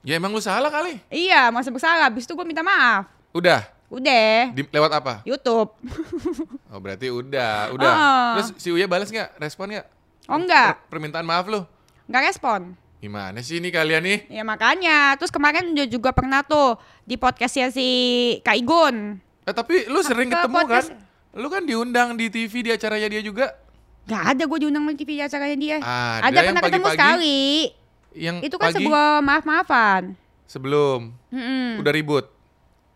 Ya 0.00 0.16
emang 0.16 0.30
lu 0.30 0.40
salah 0.40 0.72
kali. 0.72 0.96
Iya, 1.06 1.52
merasa 1.52 1.68
bersalah. 1.68 2.08
Habis 2.08 2.24
itu 2.24 2.32
gue 2.32 2.42
minta 2.42 2.64
maaf. 2.64 3.04
Udah. 3.30 3.68
Udah. 3.86 4.50
Di, 4.50 4.64
lewat 4.64 4.92
apa? 4.94 5.14
YouTube. 5.22 5.70
Oh 6.66 6.78
berarti 6.78 7.06
udah, 7.06 7.70
udah. 7.70 7.94
Ah. 8.00 8.32
Terus 8.34 8.48
si 8.56 8.68
Uya 8.70 8.86
balas 8.86 9.06
nggak? 9.06 9.36
Respon 9.36 9.70
nggak? 9.70 9.86
Oh 10.26 10.36
enggak, 10.36 10.82
Per- 10.82 10.92
permintaan 10.92 11.22
maaf 11.22 11.46
lu? 11.46 11.62
enggak 12.04 12.22
respon. 12.26 12.74
Gimana 12.96 13.38
sih 13.38 13.56
ini 13.56 13.68
kalian 13.68 14.02
nih? 14.02 14.18
Ya 14.30 14.42
makanya, 14.42 15.14
terus 15.14 15.28
kemarin 15.28 15.70
dia 15.70 15.84
juga 15.84 16.10
pernah 16.10 16.40
tuh 16.40 16.74
di 17.02 17.14
podcastnya 17.14 17.68
si 17.68 17.86
Kak 18.40 18.56
Igun. 18.56 19.20
Eh, 19.42 19.52
tapi 19.52 19.86
lu 19.86 20.00
sering 20.00 20.26
Ke 20.26 20.40
ketemu 20.40 20.58
kan? 20.64 20.84
Lu 21.32 21.46
kan 21.46 21.62
diundang 21.62 22.08
di 22.14 22.26
TV 22.26 22.52
di 22.62 22.70
acaranya 22.70 23.06
dia 23.06 23.20
juga. 23.20 23.52
Gak 24.04 24.34
ada 24.34 24.42
gue 24.42 24.58
diundang 24.58 24.86
di 24.86 24.96
TV 24.96 25.20
acaranya 25.20 25.54
dia. 25.54 25.76
Ada 25.76 26.24
ada 26.24 26.34
yang 26.34 26.46
pernah 26.48 26.62
ketemu 26.64 26.82
pagi-pagi. 26.82 26.96
sekali. 26.96 27.42
Yang 28.16 28.36
Itu 28.42 28.56
kan 28.56 28.66
pagi 28.66 28.76
sebuah 28.80 29.06
maaf-maafan. 29.20 30.02
sebelum 30.42 31.00
Mm-mm. 31.28 31.78
udah 31.78 31.92
ribut. 31.92 32.24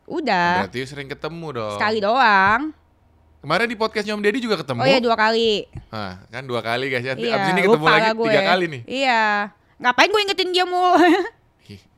Udah. 0.06 0.64
Berarti 0.64 0.80
sering 0.84 1.06
ketemu 1.06 1.46
dong. 1.52 1.76
Sekali 1.76 1.98
doang. 2.00 2.72
Kemarin 3.40 3.72
di 3.72 3.76
podcastnya 3.76 4.12
Om 4.12 4.20
Deddy 4.20 4.44
juga 4.44 4.60
ketemu. 4.60 4.84
Oh 4.84 4.88
iya 4.88 5.00
dua 5.00 5.16
kali. 5.16 5.64
Nah, 5.88 6.20
kan 6.28 6.44
dua 6.44 6.60
kali 6.60 6.92
guys 6.92 7.04
ya. 7.08 7.16
Iya, 7.16 7.32
Abis 7.40 7.48
ini 7.56 7.60
ketemu 7.64 7.86
lagi 7.88 8.10
gue. 8.12 8.26
tiga 8.28 8.40
kali 8.44 8.64
nih. 8.68 8.82
Iya. 8.84 9.22
Ngapain 9.80 10.08
gue 10.12 10.20
ingetin 10.28 10.48
dia 10.52 10.64
mulu? 10.68 11.00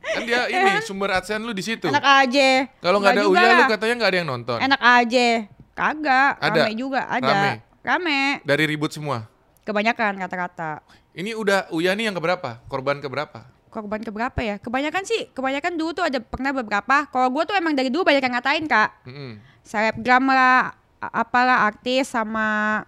Kan 0.03 0.27
dia 0.27 0.45
ini 0.51 0.79
sumber 0.87 1.15
adsense 1.15 1.43
lu 1.43 1.55
di 1.55 1.63
situ. 1.63 1.87
Enak 1.87 2.03
aja. 2.03 2.67
Kalau 2.83 2.99
nggak 2.99 3.15
ada 3.17 3.23
Uya 3.27 3.47
lu 3.55 3.63
katanya 3.71 3.93
nggak 4.03 4.11
ada 4.11 4.17
yang 4.19 4.29
nonton. 4.29 4.57
Enak 4.59 4.81
aja. 4.83 5.27
Kagak. 5.73 6.31
Ada? 6.43 6.61
Rame 6.63 6.73
juga. 6.75 7.01
Ada. 7.07 7.27
Rame? 7.27 7.51
Rame. 7.81 8.19
Dari 8.43 8.63
ribut 8.67 8.91
semua. 8.91 9.25
Kebanyakan 9.63 10.19
kata-kata. 10.23 10.83
Ini 11.15 11.33
udah 11.33 11.71
Uya 11.71 11.95
nih 11.95 12.11
yang 12.11 12.15
keberapa? 12.15 12.59
Korban 12.67 12.99
keberapa? 12.99 13.47
Korban 13.71 14.03
keberapa 14.05 14.39
ya? 14.43 14.55
Kebanyakan 14.61 15.03
sih, 15.07 15.31
kebanyakan 15.33 15.73
dulu 15.79 15.91
tuh 15.97 16.05
ada 16.05 16.19
pernah 16.21 16.51
beberapa. 16.53 17.09
Kalau 17.09 17.27
gue 17.33 17.43
tuh 17.47 17.55
emang 17.57 17.73
dari 17.73 17.89
dulu 17.89 18.05
banyak 18.05 18.21
yang 18.21 18.35
ngatain 18.37 18.65
kak. 18.69 18.89
Mm-mm. 19.07 19.31
Selebgram 19.65 20.27
lah, 20.29 20.75
apalah 21.11 21.65
artis 21.65 22.07
sama 22.07 22.81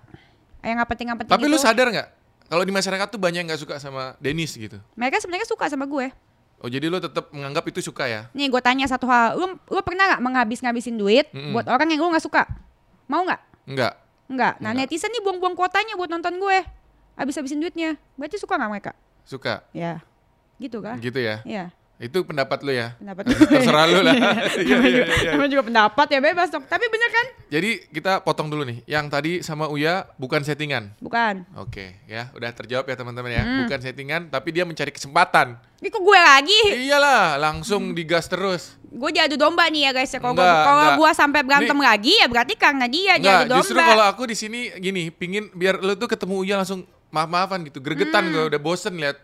yang 0.61 0.77
nggak 0.77 0.89
penting-nggak 0.89 1.19
penting 1.25 1.33
Tapi 1.35 1.45
lu 1.45 1.57
gitu. 1.57 1.65
sadar 1.65 1.87
nggak? 1.89 2.07
Kalau 2.45 2.61
di 2.61 2.73
masyarakat 2.73 3.07
tuh 3.09 3.17
banyak 3.17 3.41
yang 3.41 3.47
nggak 3.49 3.61
suka 3.61 3.75
sama 3.81 4.13
Denis 4.21 4.53
gitu. 4.53 4.77
Mereka 4.93 5.17
sebenarnya 5.17 5.49
suka 5.49 5.65
sama 5.65 5.89
gue. 5.89 6.13
Oh 6.61 6.69
jadi 6.69 6.87
lu 6.87 7.01
tetap 7.01 7.33
menganggap 7.33 7.65
itu 7.67 7.81
suka 7.83 8.05
ya? 8.07 8.21
Nih 8.31 8.47
gue 8.47 8.61
tanya 8.63 8.85
satu 8.87 9.09
hal, 9.09 9.35
lu, 9.35 9.57
lu 9.57 9.81
pernah 9.83 10.15
nggak 10.15 10.21
menghabis-ngabisin 10.23 10.95
duit 10.95 11.27
Mm-mm. 11.33 11.51
buat 11.51 11.67
orang 11.67 11.89
yang 11.89 12.05
lu 12.05 12.09
nggak 12.13 12.23
suka? 12.23 12.45
Mau 13.09 13.25
nggak? 13.25 13.41
Enggak. 13.67 13.93
Enggak. 14.25 14.53
Nah 14.61 14.71
Enggak. 14.73 14.87
netizen 14.89 15.11
nih 15.11 15.21
buang-buang 15.21 15.53
kuotanya 15.53 15.93
buat 15.97 16.09
nonton 16.09 16.37
gue. 16.37 16.57
Habis-habisin 17.15 17.59
duitnya. 17.59 17.97
Berarti 18.15 18.37
suka 18.37 18.57
nggak 18.57 18.71
mereka? 18.71 18.91
Suka. 19.25 19.65
Ya. 19.73 20.01
Gitu 20.57 20.79
kan? 20.81 20.97
Gitu 20.97 21.19
ya. 21.19 21.41
Iya. 21.45 21.69
Itu 21.95 22.27
pendapat 22.27 22.59
lu 22.59 22.69
ya. 22.69 22.91
Pendapat 22.99 23.23
Terserah 23.29 23.85
lu 23.87 23.99
lah. 24.03 24.13
Iya, 24.59 24.77
iya, 24.83 25.03
iya. 25.07 25.31
Namanya 25.31 25.51
juga 25.51 25.63
pendapat 25.63 26.07
ya 26.09 26.19
bebas 26.19 26.47
dong. 26.49 26.63
Tapi 26.63 26.85
bener 26.85 27.09
kan? 27.09 27.25
Jadi 27.47 27.69
kita 27.87 28.19
potong 28.19 28.51
dulu 28.51 28.63
nih. 28.63 28.83
Yang 28.83 29.05
tadi 29.07 29.31
sama 29.39 29.65
Uya 29.67 30.03
bukan 30.15 30.43
settingan. 30.43 30.91
Bukan. 30.99 31.47
Oke, 31.55 32.03
ya 32.03 32.27
udah 32.31 32.51
terjawab 32.51 32.83
ya 32.83 32.95
teman-teman 32.95 33.31
ya. 33.31 33.41
Hmm. 33.41 33.63
Bukan 33.63 33.79
settingan, 33.79 34.21
tapi 34.27 34.51
dia 34.51 34.63
mencari 34.63 34.91
kesempatan. 34.91 35.55
Ini 35.79 35.87
kok 35.87 36.01
gue 36.01 36.19
lagi? 36.19 36.61
Iyalah, 36.83 37.37
langsung 37.37 37.91
digas 37.91 38.27
terus. 38.27 38.75
Gue 38.85 39.11
diadu 39.11 39.35
domba 39.35 39.67
nih 39.67 39.87
ya 39.87 39.91
guys 39.93 40.09
ya. 40.09 40.19
Kalau 40.19 40.35
kalau 40.35 40.85
gue 40.97 41.11
sampai 41.11 41.41
berantem 41.41 41.75
lagi 41.77 42.15
ya 42.15 42.27
berarti 42.27 42.55
karena 42.55 42.87
dia 42.87 43.15
Enggak, 43.15 43.21
diadu 43.21 43.45
domba. 43.49 43.59
justru 43.61 43.77
kalau 43.77 44.05
aku 44.05 44.23
di 44.25 44.35
sini 44.35 44.59
gini, 44.75 45.07
pingin 45.09 45.47
biar 45.51 45.79
lu 45.79 45.95
tuh 45.95 46.07
ketemu 46.07 46.35
Uya 46.37 46.55
langsung 46.57 46.83
maaf-maafan 47.07 47.63
gitu. 47.63 47.79
Gregetan 47.79 48.23
Hmm. 48.25 48.33
gue 48.33 48.43
udah 48.51 48.59
bosen 48.59 48.95
lihat 48.95 49.15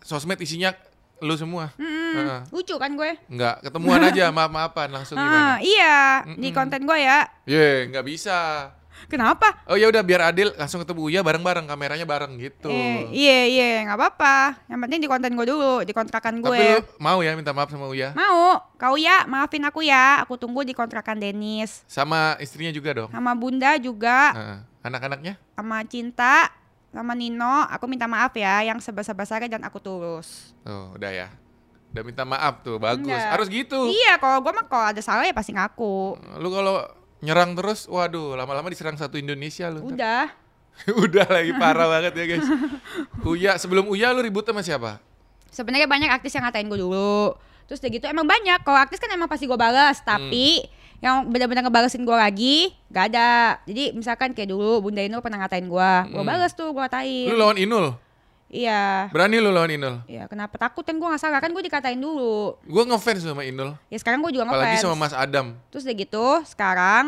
sosmed 0.00 0.38
isinya 0.38 0.74
lu 1.20 1.34
semua. 1.34 1.70
Mm-mm. 1.74 2.12
Heeh. 2.14 2.40
Lucu 2.50 2.74
kan 2.74 2.90
gue? 2.90 3.18
Enggak, 3.26 3.60
ketemuan 3.60 4.00
aja 4.00 4.30
maaf-maafan 4.36 4.88
langsung 4.90 5.14
gimana? 5.14 5.58
iya, 5.60 6.22
di 6.30 6.48
Mm-mm. 6.48 6.54
konten 6.54 6.80
gue 6.82 6.98
ya. 6.98 7.26
Ye, 7.44 7.86
nggak 7.86 8.04
bisa. 8.04 8.38
Kenapa? 9.06 9.62
Oh 9.64 9.72
ya 9.72 9.86
udah 9.86 10.02
biar 10.02 10.20
adil 10.26 10.50
langsung 10.52 10.82
ketemu 10.82 11.00
Uya 11.00 11.20
bareng-bareng 11.22 11.64
kameranya 11.64 12.02
bareng 12.02 12.34
gitu. 12.36 12.66
Eh, 12.66 13.06
iya 13.08 13.38
iya 13.46 13.66
nggak 13.82 13.94
apa-apa. 13.94 14.58
Yang 14.66 14.80
penting 14.82 15.00
di 15.00 15.08
konten 15.08 15.32
gue 15.32 15.46
dulu, 15.46 15.74
di 15.80 15.92
kontrakan 15.92 16.34
Tapi 16.36 16.44
gue. 16.44 16.58
lu 16.74 16.82
mau 16.98 17.22
ya 17.22 17.32
minta 17.32 17.54
maaf 17.54 17.70
sama 17.70 17.86
Uya? 17.86 18.10
Mau, 18.12 18.58
kau 18.74 18.98
ya 18.98 19.22
maafin 19.24 19.62
aku 19.62 19.80
ya. 19.80 20.18
Aku 20.22 20.34
tunggu 20.34 20.60
di 20.60 20.74
kontrakan 20.74 21.16
Denis. 21.16 21.86
Sama 21.86 22.34
istrinya 22.38 22.68
juga 22.70 22.90
dong. 22.92 23.08
Sama 23.08 23.32
Bunda 23.32 23.78
juga, 23.78 24.34
Heeh. 24.34 24.58
Anak-anaknya? 24.80 25.34
sama 25.52 25.78
Cinta, 25.84 26.50
sama 26.92 27.12
Nino. 27.12 27.66
Aku 27.72 27.84
minta 27.88 28.08
maaf 28.08 28.32
ya, 28.36 28.64
yang 28.64 28.78
sebesar-besarnya 28.80 29.58
dan 29.58 29.62
aku 29.64 29.78
tulus. 29.80 30.52
Oh, 30.64 30.94
udah 30.96 31.10
ya. 31.12 31.28
Udah 31.92 32.02
minta 32.04 32.24
maaf 32.28 32.60
tuh, 32.60 32.76
bagus. 32.76 33.08
Enggak. 33.08 33.32
Harus 33.32 33.48
gitu. 33.48 33.88
Iya, 33.88 34.20
kalau 34.20 34.44
gue 34.44 34.52
mah 34.52 34.66
kalau 34.68 34.86
ada 34.92 35.00
salah 35.00 35.24
ya 35.24 35.32
pasti 35.32 35.56
ngaku. 35.56 36.20
Lu 36.40 36.48
kalau 36.52 36.84
nyerang 37.24 37.56
terus, 37.56 37.88
waduh, 37.88 38.36
lama-lama 38.36 38.68
diserang 38.68 38.96
satu 38.96 39.16
Indonesia 39.16 39.72
lu. 39.72 39.88
Udah. 39.88 40.28
Udah 41.04 41.26
lagi 41.26 41.50
parah 41.58 41.90
banget 41.90 42.12
ya 42.14 42.24
guys. 42.36 42.46
Uya, 43.26 43.52
sebelum 43.58 43.90
Uya 43.90 44.14
lu 44.14 44.22
ribut 44.22 44.46
sama 44.46 44.62
siapa? 44.62 45.02
Sebenarnya 45.50 45.90
banyak 45.90 46.06
artis 46.12 46.36
yang 46.36 46.46
ngatain 46.46 46.68
gue 46.70 46.78
dulu. 46.78 47.34
Terus 47.68 47.84
udah 47.84 47.90
gitu 47.92 48.06
emang 48.08 48.24
banyak. 48.24 48.64
Kalau 48.64 48.78
artis 48.80 48.96
kan 48.96 49.12
emang 49.12 49.28
pasti 49.28 49.44
gue 49.44 49.58
balas, 49.58 50.00
tapi 50.00 50.64
yang 50.98 51.22
benar-benar 51.24 51.62
ngebalesin 51.62 52.02
gue 52.02 52.12
lagi 52.12 52.56
gak 52.88 53.04
ada. 53.08 53.28
Jadi 53.64 53.92
misalkan 53.92 54.32
kayak 54.32 54.48
dulu 54.48 54.82
Bunda 54.82 55.00
Inul 55.00 55.20
pernah 55.20 55.38
ngatain 55.38 55.64
gue, 55.64 55.90
gue 56.08 56.16
Hmm. 56.16 56.26
balas 56.26 56.52
tuh, 56.52 56.68
gue 56.68 56.82
katain. 56.82 57.28
Lu 57.28 57.36
lawan 57.36 57.54
Inul. 57.56 57.94
Iya. 58.48 59.06
Berani 59.08 59.38
lu 59.38 59.52
lawan 59.52 59.68
Inul. 59.68 60.00
Iya, 60.04 60.24
kenapa 60.24 60.56
takut 60.56 60.80
kan 60.80 60.96
gue 60.96 61.04
gak 61.06 61.20
salah 61.20 61.36
kan 61.36 61.48
gue 61.48 61.60
dikatain 61.60 61.96
dulu. 61.96 62.56
Gua 62.64 62.82
ngefans 62.84 63.20
sama 63.22 63.44
Inul. 63.44 63.76
Ya 63.86 63.96
sekarang 63.96 64.18
gue 64.20 64.32
juga 64.32 64.48
Apalagi 64.48 64.74
ngefans. 64.74 64.84
sama 64.84 64.96
Mas 64.96 65.12
Adam. 65.12 65.52
Terus 65.68 65.84
udah 65.84 65.94
gitu, 65.94 66.26
sekarang 66.48 67.04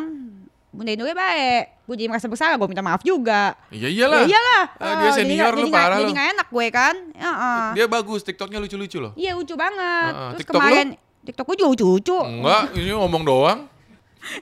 Bunda 0.71 0.93
Inulnya 0.93 1.17
baik. 1.17 1.65
Gue 1.83 1.97
jadi 1.97 2.07
merasa 2.07 2.29
bersalah, 2.29 2.55
gue 2.55 2.69
minta 2.69 2.79
maaf 2.81 3.01
juga. 3.01 3.57
Iya 3.69 3.89
iyalah. 3.89 4.23
Ya 4.23 4.27
iyalah. 4.29 4.63
Ah, 4.71 4.79
dia 4.79 4.87
Oh, 4.87 4.99
jadi 5.09 5.17
senior 5.19 5.51
lu 5.51 5.59
jadi 5.59 5.73
parah 5.73 5.97
Jadi 5.97 6.05
lu. 6.05 6.15
gak 6.15 6.29
enak 6.31 6.49
gue 6.49 6.67
kan. 6.71 6.95
Heeh. 7.11 7.65
Dia 7.73 7.87
bagus, 7.89 8.21
TikToknya 8.23 8.59
lucu-lucu 8.61 8.99
loh. 9.01 9.13
Iya 9.15 9.33
lucu 9.33 9.57
banget. 9.57 10.13
Heeh. 10.13 10.29
Terus 10.31 10.39
TikTok 10.39 10.55
lu? 10.55 10.61
kemarin 10.61 10.87
TikTok 11.21 11.45
gue 11.45 11.57
juga 11.57 11.69
lucu-lucu. 11.71 12.17
Enggak, 12.21 12.63
ini 12.77 12.93
ngomong 12.93 13.23
doang. 13.25 13.61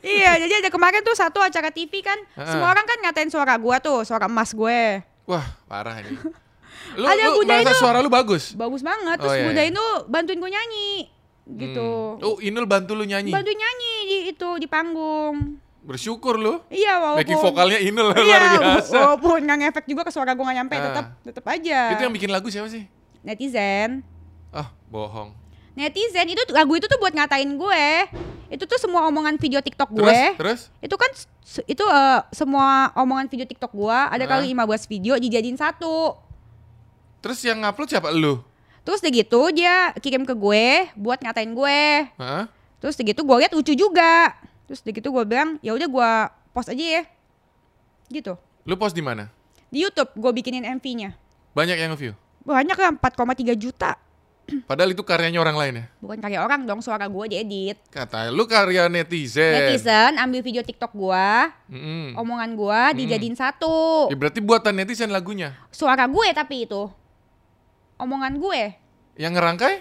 Iya, 0.01 0.37
jadi 0.37 0.61
ada 0.61 0.69
kemarin 0.69 1.01
tuh 1.01 1.13
satu 1.13 1.39
acara 1.39 1.69
TV 1.69 2.01
kan. 2.01 2.19
Heeh. 2.35 2.49
Semua 2.49 2.71
orang 2.71 2.83
kan 2.83 2.99
ngatain 3.01 3.29
suara 3.29 3.55
gue 3.55 3.77
tuh, 3.79 4.03
suara 4.03 4.27
emas 4.27 4.51
gue. 4.51 4.81
Wah, 5.25 5.45
parah 5.65 5.99
ini. 5.99 6.17
Lu, 6.97 7.05
Ada 7.05 7.25
lu 7.29 7.45
merasa 7.45 7.69
itu. 7.69 7.79
suara 7.79 7.99
lu 8.01 8.09
bagus? 8.09 8.53
Bagus 8.53 8.81
banget. 8.81 9.19
Oh, 9.19 9.29
Terus 9.29 9.35
iya, 9.35 9.45
Bunda 9.45 9.63
iya. 9.63 9.71
itu 9.71 9.87
bantuin 10.07 10.39
gue 10.39 10.51
nyanyi. 10.51 10.93
Gitu. 11.45 11.91
Hmm. 12.17 12.25
Oh, 12.25 12.37
Inul 12.41 12.65
bantu 12.65 12.93
lu 12.93 13.05
nyanyi. 13.05 13.29
Bantuin 13.29 13.55
nyanyi 13.55 13.93
di 14.05 14.17
itu 14.31 14.49
di 14.57 14.65
panggung. 14.65 15.61
Bersyukur 15.79 16.37
lu. 16.37 16.61
Iya 16.69 16.97
walaupun 16.99 17.21
Backing 17.25 17.41
vokalnya 17.41 17.79
Inul 17.79 18.09
Iya, 18.11 18.21
luar 18.21 18.41
biasa. 18.81 18.97
walaupun 19.05 19.39
nggak 19.43 19.59
ngefek 19.63 19.85
juga 19.85 20.03
ke 20.05 20.13
suara 20.13 20.33
gue 20.33 20.41
nggak 20.41 20.59
nyampe, 20.59 20.75
Ah. 20.75 20.85
tetap 20.85 21.07
tetap 21.23 21.45
aja. 21.47 21.81
Itu 21.93 22.03
yang 22.05 22.15
bikin 22.15 22.31
lagu 22.31 22.49
siapa 22.49 22.69
sih? 22.69 22.85
netizen. 23.21 24.01
Ah, 24.49 24.73
bohong. 24.89 25.33
Netizen 25.75 26.25
itu 26.27 26.41
lagu 26.51 26.73
itu 26.73 26.85
tuh 26.85 26.97
buat 26.97 27.13
ngatain 27.13 27.53
gue. 27.53 27.87
Itu 28.49 28.65
tuh 28.65 28.77
semua 28.77 29.05
omongan 29.05 29.37
video 29.37 29.61
TikTok 29.61 29.93
Terus, 29.93 30.09
gue. 30.09 30.23
terus? 30.37 30.61
Itu 30.81 30.97
kan 30.97 31.11
itu 31.65 31.85
eh, 31.85 32.21
semua 32.31 32.67
omongan 32.95 33.29
video 33.29 33.45
TikTok 33.45 33.71
gue 33.71 33.99
ada 34.09 34.25
Ah. 34.25 34.31
kali 34.31 34.51
15 34.51 34.85
video 34.87 35.15
dijadiin 35.17 35.55
satu. 35.55 36.17
Terus 37.21 37.39
yang 37.43 37.61
ngupload 37.61 37.89
siapa 37.89 38.09
lu? 38.11 38.41
Terus 38.83 39.05
udah 39.05 39.13
gitu 39.13 39.41
dia 39.53 39.93
kirim 39.99 40.25
ke 40.25 40.33
gue 40.33 40.67
buat 40.95 41.21
ngatain 41.21 41.53
gue. 41.53 41.81
Hah? 42.17 42.49
Terus 42.79 42.97
udah 42.97 43.07
gitu 43.07 43.21
gue 43.23 43.37
liat 43.39 43.53
lucu 43.53 43.73
juga. 43.75 44.33
Terus 44.65 44.81
udah 44.81 44.93
gitu 44.95 45.09
gue 45.11 45.25
bilang 45.25 45.61
ya 45.61 45.77
udah 45.77 45.89
gue 45.89 46.11
post 46.51 46.73
aja 46.73 46.81
ya. 46.81 47.03
Gitu. 48.09 48.33
Lu 48.65 48.75
post 48.77 48.97
di 48.97 49.05
mana? 49.05 49.29
Di 49.69 49.85
YouTube 49.85 50.09
gue 50.17 50.31
bikinin 50.33 50.65
MV-nya. 50.81 51.13
Banyak 51.53 51.77
yang 51.77 51.93
view. 51.93 52.17
Banyak 52.41 52.77
lah 52.77 52.91
4,3 52.97 53.53
juta. 53.53 54.01
Padahal 54.65 54.93
itu 54.93 55.05
karyanya 55.05 55.39
orang 55.39 55.57
lain 55.57 55.75
ya. 55.77 55.85
Bukan 56.01 56.19
karya 56.19 56.41
orang 56.41 56.65
dong, 56.65 56.81
suara 56.81 57.05
gue 57.05 57.25
diedit. 57.29 57.77
Kata 57.89 58.33
lu 58.33 58.49
karya 58.49 58.89
netizen. 58.89 59.53
Netizen 59.53 60.17
ambil 60.17 60.41
video 60.41 60.65
TikTok 60.65 60.93
gue, 60.93 61.29
Mm-mm. 61.69 62.17
omongan 62.17 62.57
gue 62.57 62.81
dijadiin 63.05 63.37
satu. 63.37 64.09
Ya 64.09 64.17
berarti 64.17 64.41
buatan 64.41 64.73
netizen 64.73 65.13
lagunya. 65.13 65.53
Suara 65.69 66.09
gue 66.09 66.29
tapi 66.33 66.65
itu. 66.65 66.89
Omongan 67.99 68.39
gue. 68.39 68.63
Yang 69.19 69.33
ngerangkai? 69.37 69.75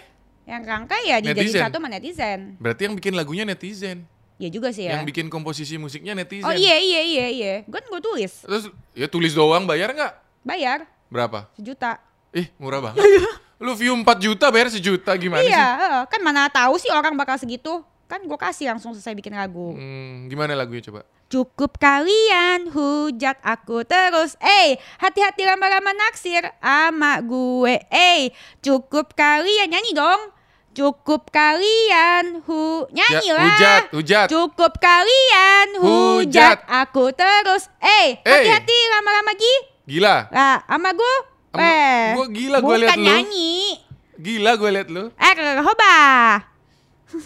Yang 0.47 0.63
rangkai 0.63 1.01
ya 1.05 1.17
dijadiin 1.19 1.43
Netizen. 1.51 1.63
satu 1.67 1.75
sama 1.77 1.87
netizen. 1.87 2.39
Berarti 2.57 2.81
yang 2.87 2.95
bikin 2.95 3.13
lagunya 3.15 3.43
netizen. 3.43 4.07
Ya 4.39 4.47
juga 4.47 4.71
sih 4.71 4.87
ya. 4.87 4.95
Yang 4.95 5.11
bikin 5.11 5.27
komposisi 5.27 5.75
musiknya 5.75 6.15
netizen. 6.15 6.47
Oh 6.47 6.55
iya 6.55 6.75
iya 6.79 7.01
iya 7.03 7.27
iya. 7.27 7.53
Gue 7.67 7.79
gue 7.79 8.01
tulis. 8.01 8.43
Terus 8.43 8.71
ya 8.95 9.07
tulis 9.07 9.31
doang 9.31 9.63
bayar 9.63 9.91
nggak? 9.91 10.13
Bayar 10.43 10.87
Berapa? 11.07 11.47
sejuta. 11.55 11.99
Ih, 12.31 12.51
murah 12.59 12.79
banget. 12.83 12.99
Lu 13.57 13.73
view 13.73 13.93
4 13.93 14.05
juta 14.17 14.47
bayar 14.47 14.69
sejuta 14.69 15.11
gimana 15.13 15.41
iya, 15.41 15.49
sih? 15.49 15.57
heeh. 15.81 16.01
kan 16.05 16.21
mana 16.21 16.45
tahu 16.47 16.77
sih 16.77 16.93
orang 16.93 17.17
bakal 17.17 17.35
segitu. 17.35 17.81
Kan 18.05 18.23
gue 18.23 18.37
kasih 18.37 18.71
langsung 18.71 18.95
selesai 18.95 19.11
bikin 19.13 19.33
lagu. 19.33 19.75
Hmm, 19.75 20.29
gimana 20.29 20.53
lagunya 20.53 20.79
coba? 20.81 21.03
Cukup 21.27 21.75
kalian 21.75 22.71
hujat 22.71 23.35
aku 23.43 23.83
terus 23.83 24.39
Eh 24.39 24.79
hati-hati 24.95 25.43
lama-lama 25.43 25.91
naksir 25.91 26.39
ama 26.57 27.19
gue 27.19 27.83
Eh 27.91 28.31
cukup 28.63 29.11
kalian 29.11 29.67
Nyanyi 29.67 29.91
dong 29.91 30.31
Cukup 30.71 31.27
kalian 31.27 32.47
hu 32.47 32.87
Nyanyi 32.87 33.27
Ya, 33.27 33.35
lah 33.35 33.43
hujat, 33.43 33.81
hujat. 33.91 34.27
Cukup 34.31 34.79
kalian 34.79 35.67
Hujat. 35.75 35.83
hujat 35.83 36.57
aku 36.63 37.11
terus 37.11 37.67
Eh 37.77 38.15
Eh. 38.15 38.31
hati-hati 38.47 38.77
lama-lama 38.95 39.35
gi 39.35 39.55
Gila. 39.83 40.31
Lah 40.31 40.63
ama 40.63 40.95
gue 40.95 41.13
Eh 41.57 42.05
gua 42.15 42.25
gila 42.29 42.57
gua 42.61 42.75
liat 42.77 42.89
Bukan 42.93 42.99
lu. 43.01 43.05
nyanyi 43.05 43.53
Gila 44.17 44.57
gue 44.57 44.69
liat 44.73 44.89
lu. 44.89 45.13
Error, 45.13 45.61
hoba. 45.61 45.95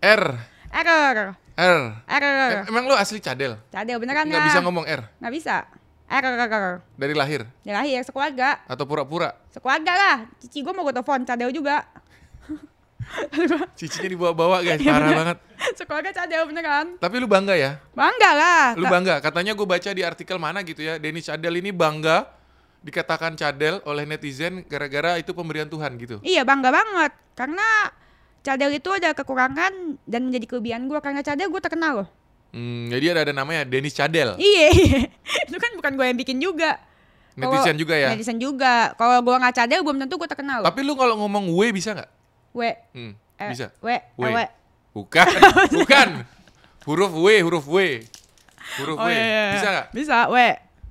R. 0.00 0.22
Error, 0.70 1.34
R. 1.58 1.78
error. 2.06 2.50
Eh, 2.62 2.70
Emang 2.70 2.86
lu 2.86 2.94
asli 2.94 3.18
cadel? 3.18 3.58
Cadel 3.74 3.98
beneran 3.98 4.30
Nggak 4.30 4.46
bisa 4.48 4.62
ngomong 4.62 4.86
R 4.86 5.02
Nggak 5.18 5.34
bisa. 5.34 5.66
Error, 6.10 6.82
dari 6.98 7.14
lahir 7.14 7.46
ya 7.62 7.78
lahir 7.78 8.02
sekeluarga. 8.02 8.62
atau 8.66 8.82
pura-pura? 8.82 9.34
Sekeluarga 9.50 9.92
lah. 9.94 10.16
Cici 10.42 10.62
gue 10.62 10.74
mau 10.74 10.82
gue 10.82 10.94
telepon, 10.94 11.22
cadel 11.22 11.50
juga. 11.54 11.86
Cicinya 13.78 14.10
dibawa-bawa 14.10 14.62
guys, 14.62 14.82
parah 14.82 15.10
banget. 15.10 15.38
Sekeluarga 15.78 16.10
cadel 16.10 16.46
beneran. 16.50 16.86
Tapi 16.98 17.14
lu 17.18 17.26
bangga 17.30 17.54
ya? 17.54 17.78
Bangga 17.94 18.30
lah. 18.34 18.66
Lu 18.74 18.86
bangga? 18.86 19.22
Katanya 19.22 19.54
gue 19.54 19.66
baca 19.66 19.90
di 19.90 20.02
artikel 20.02 20.38
mana 20.38 20.62
gitu 20.62 20.82
ya, 20.82 20.98
Denny 20.98 21.22
Cadel 21.22 21.58
ini 21.62 21.70
bangga 21.70 22.26
dikatakan 22.80 23.36
cadel 23.36 23.84
oleh 23.84 24.08
netizen 24.08 24.64
gara-gara 24.64 25.20
itu 25.20 25.36
pemberian 25.36 25.68
Tuhan 25.68 25.96
gitu. 26.00 26.16
Iya 26.24 26.44
bangga 26.48 26.72
banget. 26.72 27.12
Karena 27.36 27.92
cadel 28.40 28.72
itu 28.72 28.88
ada 28.88 29.12
kekurangan 29.12 30.00
dan 30.08 30.20
menjadi 30.28 30.46
kelebihan 30.56 30.88
gue. 30.88 30.98
Karena 31.00 31.20
cadel 31.20 31.52
gue 31.52 31.60
terkenal 31.60 32.04
loh. 32.04 32.08
Hmm, 32.50 32.90
jadi 32.90 33.14
ada 33.14 33.30
ada 33.30 33.32
namanya 33.36 33.62
Dennis 33.62 33.94
Cadel. 33.94 34.34
Iya, 34.34 34.74
itu 35.46 35.54
kan 35.54 35.70
bukan 35.78 35.92
gue 35.94 36.06
yang 36.10 36.18
bikin 36.18 36.42
juga. 36.42 36.82
Netizen 37.38 37.78
juga 37.78 37.94
ya. 37.94 38.10
Netizen 38.10 38.42
juga. 38.42 38.90
Kalau 38.98 39.22
gue 39.22 39.36
nggak 39.38 39.54
cadel 39.54 39.80
belum 39.86 40.02
tentu 40.02 40.18
gue 40.18 40.26
terkenal. 40.26 40.66
Tapi 40.66 40.80
lu 40.82 40.98
kalau 40.98 41.14
ngomong 41.14 41.54
W 41.54 41.70
bisa 41.70 41.94
nggak? 41.94 42.10
W. 42.50 42.60
Hmm, 42.90 43.12
eh, 43.38 43.50
bisa. 43.54 43.70
W. 43.78 43.88
W. 44.18 44.24
W. 44.34 44.38
Bukan, 44.90 45.26
bukan. 45.78 46.08
Huruf 46.82 47.12
W, 47.14 47.26
huruf 47.46 47.64
W. 47.70 48.02
Huruf 48.82 48.98
Oh 48.98 49.06
W. 49.06 49.14
iya, 49.14 49.22
iya. 49.22 49.44
Bisa 49.54 49.68
nggak? 49.70 49.86
Bisa. 49.94 50.16
W. 50.26 50.36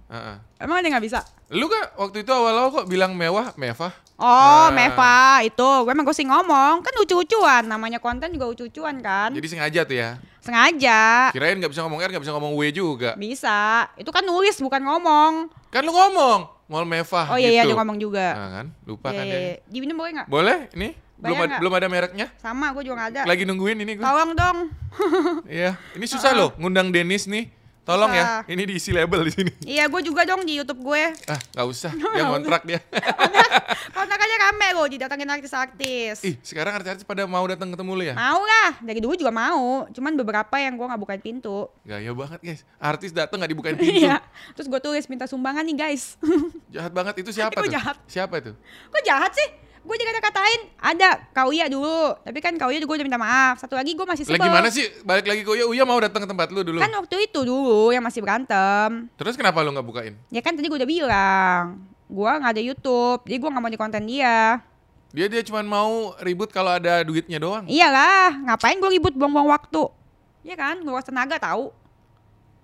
Heeh. 0.10 0.36
Emang 0.64 0.80
ada 0.80 0.88
nggak 0.96 1.04
bisa? 1.04 1.20
Lu 1.50 1.66
kan 1.66 1.82
waktu 1.98 2.22
itu 2.22 2.30
awal-awal 2.30 2.70
kok 2.72 2.86
bilang 2.86 3.14
mewah, 3.14 3.54
mewah. 3.54 3.90
Oh, 4.20 4.68
Ah. 4.68 4.68
Meva 4.70 5.18
itu. 5.42 5.64
Gue 5.82 5.90
emang 5.90 6.04
gue 6.04 6.14
sih 6.14 6.28
ngomong. 6.28 6.84
Kan 6.84 6.94
lucu-lucuan. 6.94 7.64
Namanya 7.66 7.98
konten 7.98 8.30
juga 8.30 8.46
lucu-lucuan 8.46 9.00
kan. 9.00 9.32
Jadi 9.32 9.48
sengaja 9.48 9.82
tuh 9.82 9.96
ya. 9.96 10.10
Sengaja. 10.44 11.32
Kirain 11.32 11.56
nggak 11.56 11.72
bisa 11.72 11.82
ngomong 11.82 12.04
R, 12.04 12.10
nggak 12.12 12.24
bisa 12.24 12.34
ngomong 12.36 12.54
W 12.54 12.62
juga. 12.70 13.16
Bisa. 13.16 13.88
Itu 13.96 14.12
kan 14.12 14.22
nulis 14.22 14.60
bukan 14.60 14.84
ngomong. 14.84 15.48
Kan 15.72 15.88
lu 15.88 15.96
ngomong, 15.96 16.52
mall 16.68 16.84
mewah 16.84 17.32
Oh 17.32 17.38
iya 17.38 17.50
iya 17.50 17.64
gitu. 17.64 17.72
dia 17.72 17.78
ngomong 17.80 17.98
juga. 17.98 18.28
Nah, 18.34 18.50
kan, 18.52 18.66
lupa 18.84 19.08
Iya, 19.10 19.16
kan 19.16 19.24
iya, 19.24 19.32
dia. 19.32 19.40
iya. 19.40 19.56
Diminum 19.70 19.96
boleh 19.96 20.12
nggak? 20.18 20.28
Boleh? 20.28 20.58
Ini 20.74 20.88
belum 21.20 21.38
ada, 21.40 21.56
belum 21.62 21.74
ada 21.76 21.88
mereknya. 21.88 22.28
Sama, 22.36 22.66
gue 22.74 22.84
juga 22.84 22.96
nggak 23.00 23.10
ada. 23.14 23.22
Lagi 23.24 23.44
nungguin 23.46 23.78
ini 23.80 23.92
gue. 23.96 24.04
Tolong 24.04 24.32
dong. 24.36 24.58
Iya, 25.46 25.80
ini 25.94 26.06
susah 26.06 26.36
loh 26.40 26.52
ngundang 26.60 26.92
Dennis 26.92 27.24
nih. 27.26 27.48
Tolong 27.90 28.12
ya, 28.14 28.22
Susah. 28.22 28.42
ini 28.46 28.64
diisi 28.64 28.90
label 28.94 29.22
di 29.26 29.32
sini. 29.34 29.52
Iya, 29.66 29.90
gue 29.90 30.02
juga 30.06 30.22
dong 30.22 30.46
di 30.46 30.62
YouTube 30.62 30.86
gue. 30.86 31.04
Ah, 31.26 31.42
nggak 31.42 31.66
usah. 31.66 31.90
Dia 32.14 32.24
ngontrak 32.24 32.62
dia. 32.62 32.78
Kontakannya 33.98 34.38
rame 34.40 34.68
loh, 34.72 34.86
didatengin 34.86 35.26
artis-artis. 35.26 36.22
Ih, 36.22 36.38
sekarang 36.40 36.78
artis-artis 36.78 37.02
pada 37.02 37.26
mau 37.26 37.42
datang 37.44 37.74
ketemu 37.74 37.92
lu 37.92 38.04
ya? 38.06 38.14
Mau 38.14 38.42
lah, 38.42 38.78
dari 38.80 39.02
dulu 39.02 39.18
juga 39.18 39.34
mau. 39.34 39.90
Cuman 39.90 40.14
beberapa 40.14 40.56
yang 40.56 40.78
gue 40.78 40.86
nggak 40.86 41.02
bukain 41.02 41.18
pintu. 41.20 41.66
Gaya 41.82 42.14
banget 42.14 42.40
guys. 42.40 42.62
Artis 42.78 43.10
datang 43.10 43.42
nggak 43.42 43.52
dibukain 43.52 43.74
pintu. 43.82 44.06
Iya. 44.06 44.22
Terus 44.54 44.70
gue 44.70 44.80
tulis 44.80 45.06
minta 45.08 45.26
sumbangan 45.26 45.66
nih 45.66 45.78
guys. 45.80 46.14
Jahat 46.70 46.94
banget 46.94 47.26
itu 47.26 47.34
siapa 47.34 47.58
Itu 47.58 47.66
tuh? 47.66 47.74
jahat. 47.74 47.96
Siapa 48.06 48.38
itu? 48.38 48.54
Kok 48.88 49.02
jahat 49.04 49.34
sih? 49.34 49.50
Gue 49.80 49.96
juga 49.96 50.12
ada 50.12 50.22
katain 50.22 50.62
ada 50.80 51.10
Kau 51.32 51.50
Iya 51.50 51.72
dulu, 51.72 52.16
tapi 52.22 52.40
kan 52.44 52.54
Kau 52.60 52.70
Iya 52.70 52.80
juga 52.84 53.00
udah 53.00 53.06
minta 53.08 53.20
maaf. 53.20 53.60
Satu 53.60 53.76
lagi 53.80 53.96
gue 53.96 54.06
masih 54.06 54.24
sebel. 54.28 54.40
Lagi 54.40 54.50
mana 54.50 54.70
sih? 54.72 54.86
Balik 55.04 55.26
lagi 55.28 55.42
ke 55.44 55.50
Uya. 55.52 55.66
Uya 55.68 55.84
mau 55.88 56.00
datang 56.00 56.24
ke 56.24 56.30
tempat 56.30 56.52
lu 56.52 56.62
dulu. 56.62 56.80
Kan 56.80 56.92
waktu 56.92 57.16
itu 57.30 57.40
dulu 57.44 57.96
yang 57.96 58.04
masih 58.04 58.20
berantem. 58.24 59.08
Terus 59.16 59.40
kenapa 59.40 59.64
lu 59.64 59.72
nggak 59.72 59.88
bukain? 59.88 60.14
Ya 60.30 60.42
kan 60.44 60.56
tadi 60.56 60.68
gue 60.68 60.78
udah 60.80 60.90
bilang, 60.90 61.64
gue 62.08 62.32
nggak 62.32 62.54
ada 62.58 62.64
YouTube, 62.64 63.22
jadi 63.28 63.38
gue 63.40 63.50
nggak 63.50 63.64
mau 63.64 63.72
di 63.72 63.80
konten 63.80 64.04
dia. 64.08 64.60
Dia 65.10 65.26
dia 65.26 65.42
cuma 65.42 65.66
mau 65.66 66.14
ribut 66.22 66.54
kalau 66.54 66.78
ada 66.78 67.02
duitnya 67.02 67.42
doang. 67.42 67.66
Iyalah, 67.66 68.46
ngapain 68.46 68.78
gue 68.78 68.92
ribut 68.94 69.14
buang-buang 69.18 69.50
waktu? 69.50 69.90
Iya 70.46 70.56
kan, 70.56 70.76
nguras 70.86 71.06
tenaga 71.08 71.42
tahu. 71.42 71.74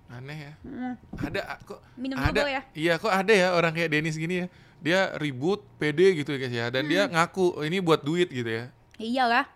Aneh 0.06 0.38
ya. 0.38 0.54
Hmm. 0.62 0.94
Ada 1.18 1.58
kok 1.66 1.82
Minum 1.98 2.22
ada 2.22 2.46
ya? 2.46 2.62
Iya, 2.78 2.94
kok 3.02 3.10
ada 3.10 3.34
ya 3.34 3.48
orang 3.58 3.74
kayak 3.74 3.90
Dennis 3.90 4.16
gini 4.16 4.46
ya. 4.46 4.48
Dia 4.86 5.18
ribut, 5.18 5.66
pede 5.82 6.14
gitu 6.14 6.30
ya 6.30 6.38
guys 6.38 6.54
ya. 6.54 6.66
Dan 6.70 6.86
dia 6.86 7.10
Hmm. 7.10 7.18
ngaku 7.18 7.58
"Oh, 7.58 7.66
ini 7.66 7.82
buat 7.82 8.06
duit 8.06 8.30
gitu 8.30 8.46
ya. 8.46 8.70
Iyalah, 8.96 9.50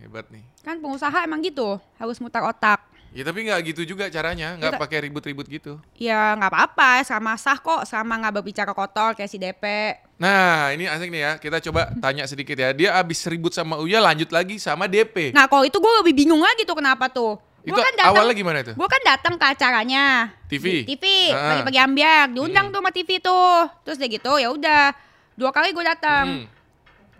Hebat 0.00 0.32
nih. 0.32 0.40
kan 0.64 0.80
pengusaha 0.80 1.20
emang 1.22 1.44
gitu, 1.44 1.76
harus 2.00 2.16
mutar 2.16 2.40
otak. 2.42 2.80
Ya 3.12 3.22
tapi 3.22 3.44
nggak 3.44 3.60
gitu 3.68 3.84
juga 3.84 4.08
caranya, 4.08 4.56
nggak 4.56 4.80
pakai 4.80 5.04
ribut-ribut 5.04 5.44
gitu. 5.44 5.76
Ya 5.94 6.32
nggak 6.32 6.48
apa-apa, 6.48 7.04
sama 7.04 7.36
sah 7.36 7.60
kok, 7.60 7.84
sama 7.84 8.16
nggak 8.16 8.40
berbicara 8.40 8.72
kotor 8.72 9.12
kayak 9.12 9.28
si 9.28 9.36
DP. 9.36 10.00
Nah, 10.16 10.72
ini 10.72 10.88
asik 10.88 11.12
nih 11.12 11.20
ya. 11.20 11.32
Kita 11.36 11.60
coba 11.60 11.92
tanya 12.00 12.24
sedikit 12.24 12.56
ya. 12.56 12.72
Dia 12.72 12.96
abis 12.96 13.28
ribut 13.28 13.52
sama 13.52 13.76
Uya, 13.76 14.00
lanjut 14.00 14.32
lagi 14.32 14.56
sama 14.56 14.88
DP. 14.88 15.36
Nah 15.36 15.44
kalau 15.44 15.60
itu 15.60 15.76
gue 15.76 15.92
lebih 16.00 16.24
bingung 16.24 16.40
lagi 16.40 16.64
tuh 16.64 16.72
kenapa 16.72 17.12
tuh. 17.12 17.36
Itu 17.64 17.78
kan 17.78 17.94
datang, 17.94 18.10
awalnya 18.10 18.34
gimana 18.34 18.58
itu? 18.60 18.72
gue 18.74 18.88
kan 18.88 19.02
datang 19.02 19.34
ke 19.36 19.44
acaranya. 19.46 20.04
TV? 20.46 20.82
Di 20.82 20.94
TV, 20.94 21.04
Ah. 21.30 21.54
pagi-pagi 21.54 21.78
ambiar, 21.78 22.26
diundang 22.28 22.68
tuh 22.68 22.78
sama 22.78 22.90
TV 22.90 23.10
tuh. 23.18 23.58
Terus 23.82 23.96
dia 23.96 24.08
gitu, 24.08 24.32
ya 24.34 24.48
udah. 24.48 24.90
Dua 25.32 25.48
kali 25.48 25.70
gue 25.70 25.80
datang. 25.80 26.44
Hmm. 26.44 26.44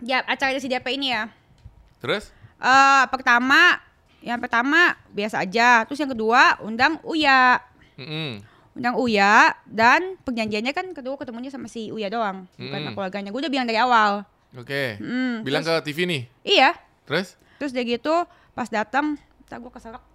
Ya 0.03 0.19
acaranya 0.21 0.59
si 0.59 0.67
DP 0.67 0.85
ini 0.93 1.09
ya. 1.09 1.31
Terus? 1.97 2.29
Eh 2.57 3.03
pertama, 3.07 3.79
yang 4.19 4.37
pertama 4.37 4.95
biasa 5.09 5.39
aja. 5.39 5.83
Terus 5.83 5.99
yang 5.99 6.11
kedua 6.11 6.59
undang 6.59 6.99
Uya, 7.01 7.59
Mm-mm. 7.95 8.43
undang 8.73 8.95
Uya 8.95 9.51
dan 9.63 10.19
perjanjiannya 10.19 10.71
kan 10.71 10.91
kedua 10.91 11.15
ketemunya 11.15 11.47
sama 11.47 11.67
si 11.67 11.87
Uya 11.87 12.07
doang, 12.07 12.47
bukan 12.53 12.67
Mm. 12.73 12.83
sama 12.83 12.93
keluarganya. 12.93 13.29
Gue 13.31 13.41
udah 13.41 13.51
bilang 13.51 13.63
dari 13.63 13.79
awal. 13.79 14.27
Oke. 14.53 15.01
Hmm, 15.01 15.41
Bilang 15.41 15.59
ke 15.61 15.73
TV 15.81 16.05
nih. 16.05 16.21
Iya. 16.43 16.77
Terus? 17.03 17.33
Terus 17.57 17.71
dia 17.71 17.81
gitu 17.81 18.13
pas 18.51 18.69
datang, 18.69 19.17
tak 19.49 19.59
gue 19.59 19.71
keserak, 19.71 19.97
seret. 19.97 20.12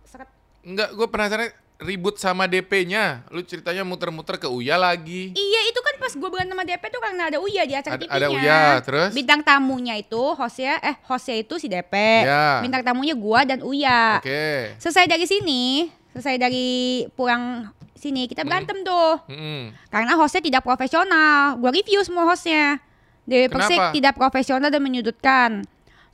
Enggak, 0.68 0.92
gue 0.92 1.08
penasaran 1.08 1.48
ribut 1.78 2.18
sama 2.18 2.44
DP-nya. 2.44 3.24
Lu 3.28 3.40
ceritanya 3.40 3.80
muter-muter 3.82 4.36
ke 4.36 4.44
Uya 4.44 4.76
lagi. 4.76 5.30
Iya 5.30 5.60
itu 5.64 5.78
kan 5.78 5.94
pas 5.96 6.12
gue 6.12 6.28
berantem 6.28 6.52
sama 6.52 6.66
DP 6.66 6.82
tuh 6.84 7.00
karena 7.00 7.22
ada 7.24 7.38
Uya 7.38 7.62
di 7.62 7.72
acara 7.72 7.94
Ada- 7.94 8.04
TV-nya. 8.04 8.18
ada 8.18 8.28
Uya, 8.28 8.60
terus? 8.82 9.10
Bintang 9.14 9.40
tamunya 9.40 9.94
itu 9.94 10.22
hostnya, 10.34 10.76
eh 10.80 10.98
hostnya 11.04 11.38
itu 11.38 11.56
si 11.56 11.66
DP. 11.66 11.94
Iya. 12.26 12.60
Bintang 12.60 12.82
tamunya 12.82 13.14
gua 13.14 13.46
dan 13.46 13.62
Uya. 13.62 14.18
Oke. 14.18 14.74
Selesai 14.76 15.06
dari 15.06 15.24
sini, 15.24 15.86
selesai 16.12 16.36
dari 16.36 16.68
pulang 17.14 17.70
sini 17.94 18.26
Hmm. 18.26 18.30
kita 18.30 18.42
berantem 18.42 18.82
tuh. 18.82 19.22
Mm-mm. 19.26 19.70
Karena 19.88 20.12
hostnya 20.14 20.42
tidak 20.42 20.62
profesional. 20.62 21.56
Gua 21.56 21.70
review 21.70 22.02
semua 22.02 22.26
hostnya. 22.26 22.82
Dewi 23.22 23.46
Persik 23.46 23.92
tidak 23.92 24.14
profesional 24.14 24.66
dan 24.66 24.80
menyudutkan. 24.80 25.62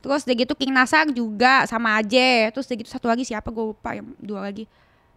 Terus 0.05 0.21
udah 0.21 0.35
gitu 0.37 0.53
King 0.53 0.69
Nasar 0.69 1.09
juga 1.09 1.65
sama 1.65 1.97
aja. 1.97 2.53
Terus 2.53 2.69
udah 2.69 2.77
gitu 2.77 2.89
satu 2.93 3.09
lagi 3.09 3.25
siapa 3.25 3.49
gue 3.49 3.65
lupa 3.65 3.97
yang 3.97 4.05
dua 4.21 4.45
lagi. 4.45 4.69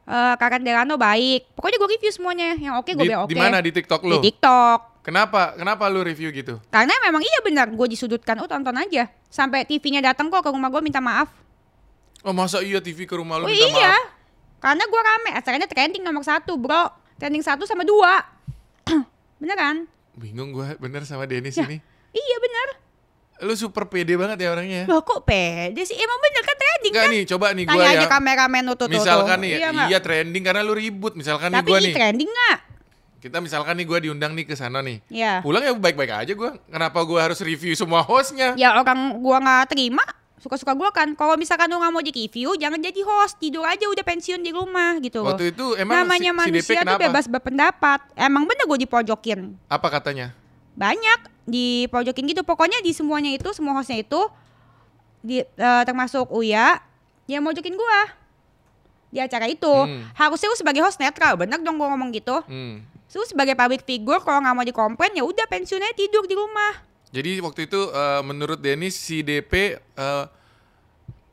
Eh 0.02 0.34
Karen 0.34 0.64
Delano 0.64 0.96
baik. 0.96 1.52
Pokoknya 1.52 1.76
gue 1.76 1.88
review 1.92 2.08
semuanya. 2.08 2.56
Yang 2.56 2.74
oke 2.80 2.90
gue 2.90 3.04
Di, 3.04 3.06
bilang 3.06 3.20
oke. 3.22 3.30
di 3.30 3.36
mana 3.36 3.60
di 3.60 3.68
TikTok 3.68 4.00
lu? 4.02 4.16
Di 4.16 4.32
TikTok. 4.32 5.04
Kenapa? 5.04 5.52
Kenapa 5.52 5.84
lu 5.88 6.00
review 6.00 6.32
gitu? 6.32 6.56
Karena 6.68 6.96
memang 7.02 7.20
iya 7.20 7.40
benar 7.40 7.68
gue 7.68 7.86
disudutkan. 7.86 8.40
Oh 8.40 8.48
tonton 8.48 8.72
aja. 8.74 9.12
Sampai 9.28 9.62
TV-nya 9.62 10.00
datang 10.02 10.32
kok 10.32 10.40
ke 10.40 10.48
rumah 10.48 10.68
gue 10.68 10.80
minta 10.80 10.98
maaf. 10.98 11.28
Oh 12.24 12.32
masa 12.32 12.64
iya 12.64 12.80
TV 12.80 13.04
ke 13.04 13.12
rumah 13.12 13.36
lu 13.36 13.44
Oh 13.44 13.52
minta 13.52 13.68
iya. 13.68 13.92
maaf? 13.92 14.04
Karena 14.58 14.84
gue 14.84 15.00
rame. 15.04 15.30
Acaranya 15.36 15.68
trending 15.68 16.00
nomor 16.00 16.24
satu 16.24 16.56
bro. 16.56 16.88
Trending 17.14 17.44
satu 17.44 17.62
sama 17.62 17.84
dua. 17.84 18.24
Beneran? 19.38 19.84
Bingung 20.14 20.50
gue 20.50 20.74
bener 20.78 21.04
sama 21.04 21.28
Dennis 21.28 21.54
Ya. 21.54 21.62
ini. 21.62 21.76
Iya 22.10 22.36
bener. 22.40 22.68
Lu 23.38 23.54
super 23.54 23.86
pede 23.86 24.18
banget 24.18 24.42
ya 24.42 24.48
orangnya 24.50 24.78
ya. 24.82 24.86
Loh 24.90 25.02
kok 25.06 25.22
pede 25.22 25.86
sih? 25.86 25.94
Emang 25.94 26.18
bener 26.18 26.42
kan 26.42 26.56
trending 26.58 26.94
kan? 26.94 27.08
nih, 27.10 27.22
coba 27.30 27.46
nih 27.54 27.64
gue 27.64 27.78
Tanya 27.78 27.86
ya. 27.86 27.98
aja 28.02 28.06
kameramen 28.10 28.62
tuh 28.66 28.74
tuh 28.74 28.86
tuh. 28.90 28.94
Misalkan 28.98 29.36
tuh. 29.38 29.42
nih, 29.46 29.50
iya, 29.54 29.58
iya, 29.58 29.68
nggak? 29.74 30.02
trending 30.02 30.42
karena 30.42 30.60
lu 30.66 30.74
ribut. 30.74 31.12
Misalkan 31.14 31.54
Tapi 31.54 31.62
nih 31.62 31.70
gue 31.70 31.78
ini 31.78 31.86
nih, 31.86 31.94
trending 31.94 32.30
nggak? 32.30 32.58
kita 33.18 33.42
misalkan 33.42 33.74
nih 33.74 33.86
gue 33.86 33.98
diundang 34.06 34.30
nih 34.30 34.46
ke 34.46 34.54
sana 34.54 34.78
nih. 34.78 35.02
Ya. 35.10 35.42
Pulang 35.42 35.66
ya 35.66 35.74
baik-baik 35.74 36.10
aja 36.10 36.32
gue. 36.38 36.50
Kenapa 36.70 37.02
gue 37.02 37.18
harus 37.18 37.38
review 37.42 37.74
semua 37.74 37.98
hostnya? 38.06 38.54
Ya 38.54 38.78
orang 38.78 39.18
gua 39.18 39.42
nggak 39.42 39.74
terima, 39.74 40.06
suka-suka 40.38 40.70
gua 40.78 40.94
kan. 40.94 41.18
Kalau 41.18 41.34
misalkan 41.34 41.66
lu 41.66 41.82
nggak 41.82 41.92
mau 41.92 42.02
di 42.02 42.14
review, 42.14 42.54
jangan 42.54 42.78
jadi 42.78 43.00
host, 43.02 43.42
tidur 43.42 43.66
aja 43.66 43.90
udah 43.90 44.04
pensiun 44.06 44.38
di 44.38 44.54
rumah 44.54 45.02
gitu 45.02 45.26
loh. 45.26 45.34
Waktu 45.34 45.50
itu 45.50 45.74
emang 45.74 46.06
Namanya 46.06 46.30
si, 46.30 46.38
si 46.38 46.38
DP 46.38 46.38
manusia 46.38 46.78
tuh 46.78 46.82
kenapa? 46.86 47.02
bebas 47.10 47.24
berpendapat. 47.26 48.00
Emang 48.14 48.42
bener 48.46 48.64
gue 48.70 48.78
dipojokin. 48.86 49.40
Apa 49.66 49.88
katanya? 49.90 50.30
Banyak 50.78 51.37
dipojokin 51.48 52.28
gitu. 52.28 52.44
Pokoknya 52.44 52.78
di 52.84 52.92
semuanya 52.92 53.32
itu, 53.32 53.48
semua 53.56 53.72
hostnya 53.74 53.98
itu, 53.98 54.20
di, 55.24 55.40
eh, 55.42 55.82
termasuk 55.82 56.28
Uya, 56.30 56.78
dia 57.24 57.40
mojokin 57.40 57.74
gua 57.74 58.00
di 59.08 59.18
acara 59.18 59.48
itu. 59.48 59.66
Hmm. 59.68 60.04
Harusnya 60.12 60.52
lu 60.52 60.56
sebagai 60.56 60.84
host 60.84 61.00
netral, 61.00 61.40
bener 61.40 61.58
dong 61.64 61.80
gua 61.80 61.88
ngomong 61.96 62.12
gitu. 62.12 62.44
Hmm. 62.44 62.84
Lu 63.08 63.24
sebagai 63.24 63.56
public 63.56 63.88
figure 63.88 64.20
kalau 64.20 64.44
nggak 64.44 64.54
mau 64.54 64.66
dikomplain 64.68 65.16
ya 65.16 65.24
udah 65.24 65.48
pensiunnya 65.48 65.96
tidur 65.96 66.28
di 66.28 66.36
rumah. 66.36 66.84
Jadi 67.08 67.40
waktu 67.40 67.64
itu 67.64 67.88
eh, 67.88 68.20
menurut 68.20 68.60
Dennis 68.60 68.92
si 68.94 69.24
DP 69.24 69.80
eh, 69.80 70.24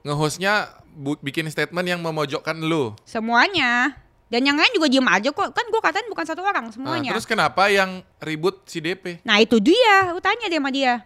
nge-hostnya 0.08 0.72
bu- 0.96 1.20
bikin 1.20 1.52
statement 1.52 1.84
yang 1.84 2.00
memojokkan 2.00 2.56
lu. 2.56 2.96
Semuanya. 3.04 4.00
Dan 4.26 4.42
yang 4.42 4.58
lain 4.58 4.74
juga 4.74 4.90
diem 4.90 5.06
aja 5.06 5.30
kok. 5.30 5.54
Kan 5.54 5.66
gue 5.66 5.78
katain 5.80 6.08
bukan 6.10 6.26
satu 6.26 6.42
orang 6.42 6.66
Nah, 6.68 6.74
semuanya. 6.74 7.12
terus 7.14 7.24
kenapa 7.24 7.70
yang 7.70 8.02
ribut 8.18 8.66
si 8.66 8.82
DP? 8.82 9.22
Nah 9.22 9.38
itu 9.38 9.62
dia, 9.62 10.10
lu 10.10 10.20
tanya 10.20 10.50
deh 10.50 10.58
sama 10.58 10.74
dia. 10.74 11.06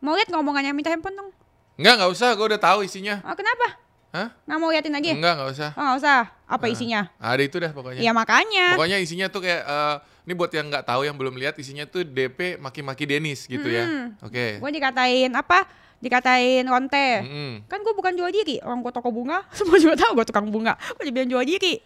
Mau 0.00 0.16
lihat 0.16 0.28
ngomongannya 0.28 0.72
minta 0.72 0.88
handphone 0.88 1.12
dong. 1.14 1.30
Enggak, 1.74 1.94
nggak 1.98 2.10
usah, 2.10 2.28
gue 2.32 2.46
udah 2.46 2.60
tahu 2.60 2.78
isinya. 2.82 3.20
Oh, 3.20 3.34
kenapa? 3.34 3.66
Hah? 4.14 4.28
Nggak 4.46 4.58
mau 4.58 4.70
liatin 4.70 4.94
lagi? 4.94 5.10
Enggak, 5.10 5.34
nggak 5.34 5.50
usah. 5.50 5.70
Oh, 5.74 5.82
nggak 5.82 5.98
usah. 5.98 6.20
Apa 6.46 6.64
Nah, 6.64 6.72
isinya? 6.72 7.00
Ada 7.18 7.42
itu 7.42 7.56
dah 7.58 7.70
pokoknya. 7.74 8.00
Ya 8.00 8.12
makanya. 8.12 8.66
Pokoknya 8.78 8.98
isinya 9.02 9.26
tuh 9.26 9.42
kayak 9.42 9.60
eh, 9.60 9.96
ini 10.24 10.32
buat 10.32 10.48
yang 10.48 10.66
nggak 10.70 10.84
tahu 10.84 11.02
yang 11.02 11.16
belum 11.18 11.34
lihat 11.34 11.58
isinya 11.58 11.84
tuh 11.84 12.00
DP 12.00 12.56
maki-maki 12.56 13.04
Denis 13.04 13.44
gitu 13.44 13.66
ya. 13.66 14.14
Oke. 14.22 14.62
Gue 14.62 14.70
dikatain 14.70 15.34
apa? 15.34 15.66
Dikatain 15.98 16.62
lonte. 16.62 17.24
Mm-mm. 17.24 17.52
Kan 17.64 17.80
gue 17.80 17.90
bukan 17.90 18.12
jual 18.12 18.28
diri. 18.28 18.60
Orang 18.60 18.80
gue 18.80 18.92
toko 18.92 19.08
bunga. 19.08 19.42
Semua 19.56 19.76
juga 19.76 19.96
tahu 19.96 20.20
gue 20.20 20.26
tukang 20.28 20.46
bunga. 20.46 20.76
Gue 20.94 21.08
dibilang 21.08 21.26
jual 21.26 21.44
diri. 21.48 21.80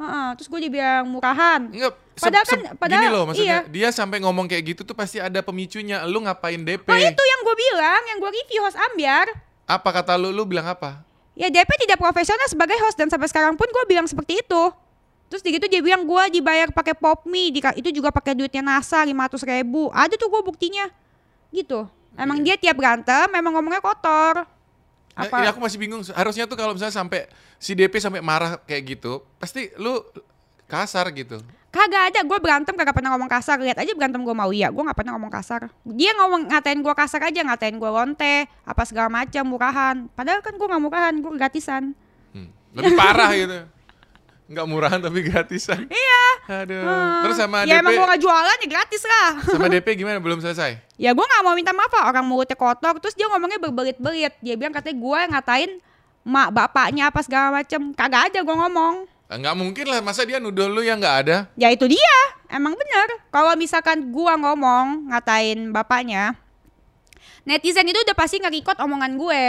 Heeh, 0.00 0.28
terus 0.40 0.48
gue 0.48 0.60
dibilang 0.64 1.04
murahan. 1.04 1.60
Enggak, 1.68 1.92
Padahal 2.16 2.44
kan- 2.48 2.64
padahal- 2.80 3.04
gini 3.04 3.08
loh 3.12 3.24
maksudnya 3.28 3.58
iya. 3.64 3.68
dia 3.68 3.88
sampai 3.92 4.20
ngomong 4.20 4.48
kayak 4.48 4.72
gitu 4.72 4.80
tuh 4.84 4.96
pasti 4.96 5.20
ada 5.20 5.44
pemicunya. 5.44 6.00
Lu 6.08 6.24
ngapain 6.24 6.56
DP? 6.56 6.88
Oh 6.88 6.96
itu 6.96 7.22
yang 7.22 7.40
gue 7.44 7.56
bilang, 7.56 8.00
yang 8.08 8.18
gue 8.20 8.30
review 8.32 8.60
host 8.64 8.80
ambiar. 8.80 9.28
Apa 9.68 9.88
kata 9.92 10.16
lu? 10.16 10.32
Lu 10.32 10.48
bilang 10.48 10.64
apa? 10.64 11.04
Ya 11.36 11.52
DP 11.52 11.68
tidak 11.84 12.00
profesional 12.00 12.48
sebagai 12.48 12.80
host 12.80 12.96
dan 12.96 13.12
sampai 13.12 13.28
sekarang 13.28 13.60
pun 13.60 13.68
gue 13.68 13.84
bilang 13.84 14.08
seperti 14.08 14.40
itu. 14.40 14.62
Terus 15.30 15.46
di 15.46 15.54
gitu 15.54 15.68
dia 15.68 15.78
bilang 15.78 16.02
gue 16.02 16.40
dibayar 16.40 16.72
pakai 16.74 16.96
pop 16.96 17.22
mie, 17.22 17.54
itu 17.54 17.88
juga 17.94 18.10
pakai 18.10 18.34
duitnya 18.34 18.64
NASA 18.66 18.98
500 18.98 19.40
ribu. 19.46 19.86
Ada 19.94 20.18
tuh 20.18 20.26
gue 20.26 20.42
buktinya, 20.42 20.90
gitu. 21.54 21.86
Emang 22.18 22.42
dia 22.42 22.58
tiap 22.58 22.74
berantem, 22.74 23.30
memang 23.30 23.54
ngomongnya 23.54 23.78
kotor. 23.78 24.42
Nah, 25.20 25.28
Apa? 25.28 25.36
ini 25.44 25.48
aku 25.52 25.60
masih 25.60 25.76
bingung. 25.76 26.00
Harusnya 26.16 26.48
tuh 26.48 26.56
kalau 26.56 26.72
misalnya 26.72 26.96
sampai 26.96 27.28
si 27.60 27.76
DP 27.76 28.00
sampai 28.00 28.24
marah 28.24 28.56
kayak 28.64 28.96
gitu, 28.96 29.20
pasti 29.36 29.68
lu 29.76 30.00
kasar 30.64 31.12
gitu. 31.12 31.44
Kagak 31.70 32.10
ada, 32.10 32.20
gue 32.26 32.38
berantem 32.42 32.74
kagak 32.74 32.96
pernah 32.96 33.14
ngomong 33.14 33.30
kasar. 33.30 33.60
Lihat 33.60 33.78
aja 33.78 33.92
berantem 33.94 34.24
gue 34.24 34.34
mau 34.34 34.50
iya, 34.50 34.72
gue 34.72 34.80
nggak 34.80 34.96
pernah 34.96 35.14
ngomong 35.14 35.30
kasar. 35.30 35.70
Dia 35.86 36.16
ngomong 36.18 36.50
ngatain 36.50 36.80
gue 36.80 36.94
kasar 36.96 37.20
aja, 37.28 37.40
ngatain 37.46 37.76
gue 37.78 37.90
lonte, 37.90 38.48
apa 38.64 38.82
segala 38.88 39.12
macam 39.12 39.44
murahan. 39.46 40.08
Padahal 40.16 40.40
kan 40.42 40.56
gue 40.56 40.66
nggak 40.66 40.82
murahan, 40.82 41.14
gue 41.14 41.32
gratisan. 41.36 41.94
Hmm. 42.34 42.50
Lebih 42.74 42.96
parah 42.96 43.30
gitu. 43.36 43.58
Nggak 44.50 44.66
murahan 44.66 44.98
tapi 44.98 45.20
gratisan. 45.22 45.86
Iya. 45.86 46.19
Aduh. 46.50 46.82
Hmm. 46.82 47.22
Terus 47.22 47.36
sama 47.38 47.62
ya 47.62 47.78
DP 47.78 47.82
emang 47.86 47.92
gue 47.94 48.06
nggak 48.10 48.22
jualan 48.26 48.56
ya 48.58 48.68
gratis 48.68 49.02
lah. 49.06 49.28
sama 49.46 49.66
DP 49.70 49.86
gimana? 50.02 50.18
Belum 50.18 50.42
selesai. 50.42 50.82
ya 50.98 51.10
gue 51.14 51.26
nggak 51.30 51.42
mau 51.46 51.54
minta 51.54 51.70
maaf 51.70 51.92
lah, 51.94 52.10
orang 52.10 52.26
mulutnya 52.26 52.58
kotor. 52.58 52.98
Terus 52.98 53.14
dia 53.14 53.30
ngomongnya 53.30 53.62
berbelit-belit. 53.62 54.34
Dia 54.42 54.54
bilang 54.58 54.74
katanya 54.74 54.98
gue 54.98 55.20
ngatain 55.30 55.70
mak 56.26 56.50
bapaknya 56.50 57.08
apa 57.08 57.22
segala 57.22 57.62
macam. 57.62 57.94
Kagak 57.94 58.34
ada 58.34 58.38
gue 58.42 58.56
ngomong. 58.66 59.06
Ah, 59.30 59.38
Nggak 59.38 59.54
mungkin 59.54 59.86
lah, 59.86 60.02
masa 60.02 60.26
dia 60.26 60.42
nuduh 60.42 60.66
lu 60.66 60.82
yang 60.82 60.98
nggak 60.98 61.16
ada? 61.22 61.36
Ya 61.54 61.70
itu 61.70 61.86
dia, 61.86 62.16
emang 62.50 62.74
bener. 62.74 63.22
Kalau 63.30 63.54
misalkan 63.54 64.10
gua 64.10 64.34
ngomong 64.34 65.06
ngatain 65.06 65.70
bapaknya, 65.70 66.34
netizen 67.46 67.86
itu 67.86 68.02
udah 68.02 68.18
pasti 68.18 68.42
nge-record 68.42 68.82
omongan 68.82 69.14
gue. 69.14 69.42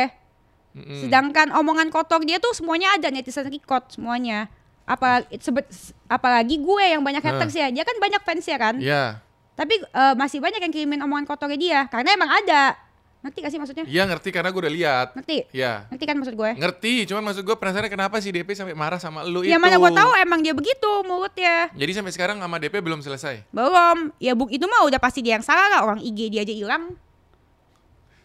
Mm-mm. 0.78 1.02
Sedangkan 1.02 1.50
omongan 1.58 1.90
kotor 1.90 2.22
dia 2.22 2.38
tuh 2.38 2.54
semuanya 2.54 2.94
ada 2.94 3.10
netizen 3.10 3.50
record 3.50 3.90
semuanya. 3.90 4.54
Apa 4.92 5.24
sebet, 5.40 5.64
apalagi 6.06 6.60
gue 6.60 6.84
yang 6.84 7.00
banyak 7.00 7.24
haters 7.24 7.56
ya. 7.56 7.72
Dia 7.72 7.88
kan 7.88 7.96
banyak 7.96 8.22
fans 8.28 8.44
ya 8.44 8.58
kan. 8.60 8.76
Iya. 8.76 9.24
Tapi 9.56 9.80
eh, 9.80 10.14
masih 10.20 10.44
banyak 10.44 10.60
yang 10.60 10.74
kirimin 10.74 11.00
omongan 11.00 11.24
kotornya 11.24 11.56
dia 11.56 11.80
karena 11.88 12.12
emang 12.12 12.28
ada. 12.28 12.76
Ngerti 13.22 13.38
gak 13.38 13.52
sih 13.54 13.60
maksudnya? 13.62 13.86
Iya 13.86 14.10
ngerti 14.10 14.34
karena 14.34 14.50
gue 14.50 14.62
udah 14.66 14.74
lihat. 14.74 15.08
Ngerti? 15.14 15.46
Iya. 15.54 15.86
Ngerti 15.94 16.06
kan 16.10 16.16
maksud 16.18 16.34
gue? 16.34 16.52
Ngerti, 16.58 16.94
cuman 17.06 17.22
maksud 17.30 17.44
gue 17.46 17.54
penasaran 17.54 17.86
kenapa 17.86 18.18
si 18.18 18.34
DP 18.34 18.50
sampai 18.58 18.74
marah 18.74 18.98
sama 18.98 19.22
lu 19.22 19.46
Ya 19.46 19.56
itu. 19.56 19.62
mana 19.62 19.78
gue 19.78 19.92
tahu 19.94 20.12
emang 20.18 20.42
dia 20.42 20.58
begitu 20.58 20.90
mulutnya. 21.06 21.70
Jadi 21.78 21.92
sampai 21.94 22.12
sekarang 22.18 22.42
sama 22.42 22.58
DP 22.58 22.82
belum 22.82 23.06
selesai. 23.06 23.46
Belum. 23.54 24.10
Ya 24.18 24.34
buk 24.34 24.50
itu 24.50 24.66
mah 24.66 24.90
udah 24.90 24.98
pasti 24.98 25.22
dia 25.22 25.38
yang 25.38 25.46
salah 25.46 25.70
lah. 25.70 25.80
Orang 25.86 26.02
IG 26.02 26.34
dia 26.34 26.42
aja 26.42 26.50
hilang. 26.50 26.98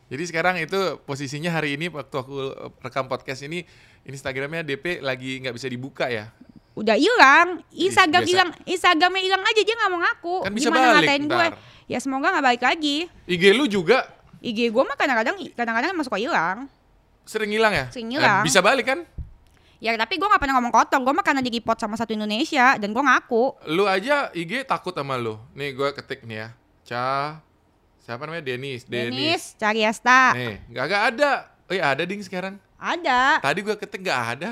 Jadi 0.08 0.22
sekarang 0.32 0.56
itu 0.62 0.78
posisinya 1.04 1.52
hari 1.52 1.76
ini 1.76 1.92
waktu 1.92 2.16
aku 2.16 2.56
rekam 2.80 3.04
podcast 3.04 3.44
ini 3.44 3.68
Instagramnya 4.06 4.64
DP 4.64 5.04
lagi 5.04 5.44
nggak 5.44 5.52
bisa 5.52 5.68
dibuka 5.68 6.08
ya. 6.08 6.32
Udah 6.76 6.92
hilang 6.92 7.48
Instagram 7.70 8.20
biasa. 8.20 8.30
hilang 8.30 8.50
Instagramnya 8.62 9.22
hilang 9.22 9.42
aja 9.42 9.60
dia 9.60 9.74
nggak 9.74 9.90
mau 9.90 10.00
ngaku 10.02 10.36
Kan 10.38 10.52
bisa 10.52 10.68
gimana 10.68 10.84
balik 10.86 10.96
ngatain 11.00 11.24
gue 11.24 11.46
ntar. 11.48 11.52
ya 11.86 11.98
semoga 11.98 12.26
nggak 12.30 12.44
balik 12.44 12.62
lagi 12.62 12.96
IG 13.24 13.42
lu 13.50 13.64
juga 13.64 13.98
IG 14.38 14.68
gue 14.68 14.82
mah 14.82 14.92
kadang-kadang 14.94 15.36
kadang-kadang 15.50 15.90
masuk 15.92 16.14
hilang 16.14 16.68
sering 17.24 17.50
hilang 17.50 17.72
ya? 17.72 17.86
Sering 17.88 18.06
Eh, 18.08 18.14
hilang. 18.14 18.44
bisa 18.44 18.60
balik 18.60 18.86
kan? 18.86 19.00
ya 19.76 19.92
tapi 19.94 20.14
gue 20.14 20.24
nggak 20.24 20.38
pernah 20.38 20.54
ngomong 20.54 20.70
kotor 20.70 21.00
gue 21.00 21.12
mah 21.12 21.20
karena 21.22 21.40
di 21.40 21.50
report 21.50 21.76
sama 21.76 21.94
satu 21.94 22.12
Indonesia 22.12 22.76
dan 22.76 22.88
gue 22.88 23.02
ngaku 23.02 23.66
Lu 23.68 23.84
aja 23.84 24.28
IG 24.30 24.62
takut 24.62 24.92
sama 24.92 25.16
lu. 25.16 25.36
Nih 25.52 25.72
gue 25.72 25.88
ketik 25.92 26.22
nih 26.22 26.38
ya. 26.38 26.48
Ca 26.86 27.40
siapa 27.98 28.22
namanya 28.22 28.46
Denis. 28.46 28.84
Denis 28.84 29.52
cari 29.54 29.82
Asta 29.82 30.32
Nih, 30.32 30.62
nggak 30.66 30.84
nggak 30.86 31.02
ada. 31.10 31.30
Oh 31.66 31.74
iya 31.74 31.90
ada 31.90 32.02
ding 32.02 32.20
sekarang. 32.20 32.60
ada 32.74 33.40
Tadi 33.40 33.60
gue 33.60 33.74
ketik 33.74 34.00
nggak 34.02 34.20
ada. 34.34 34.50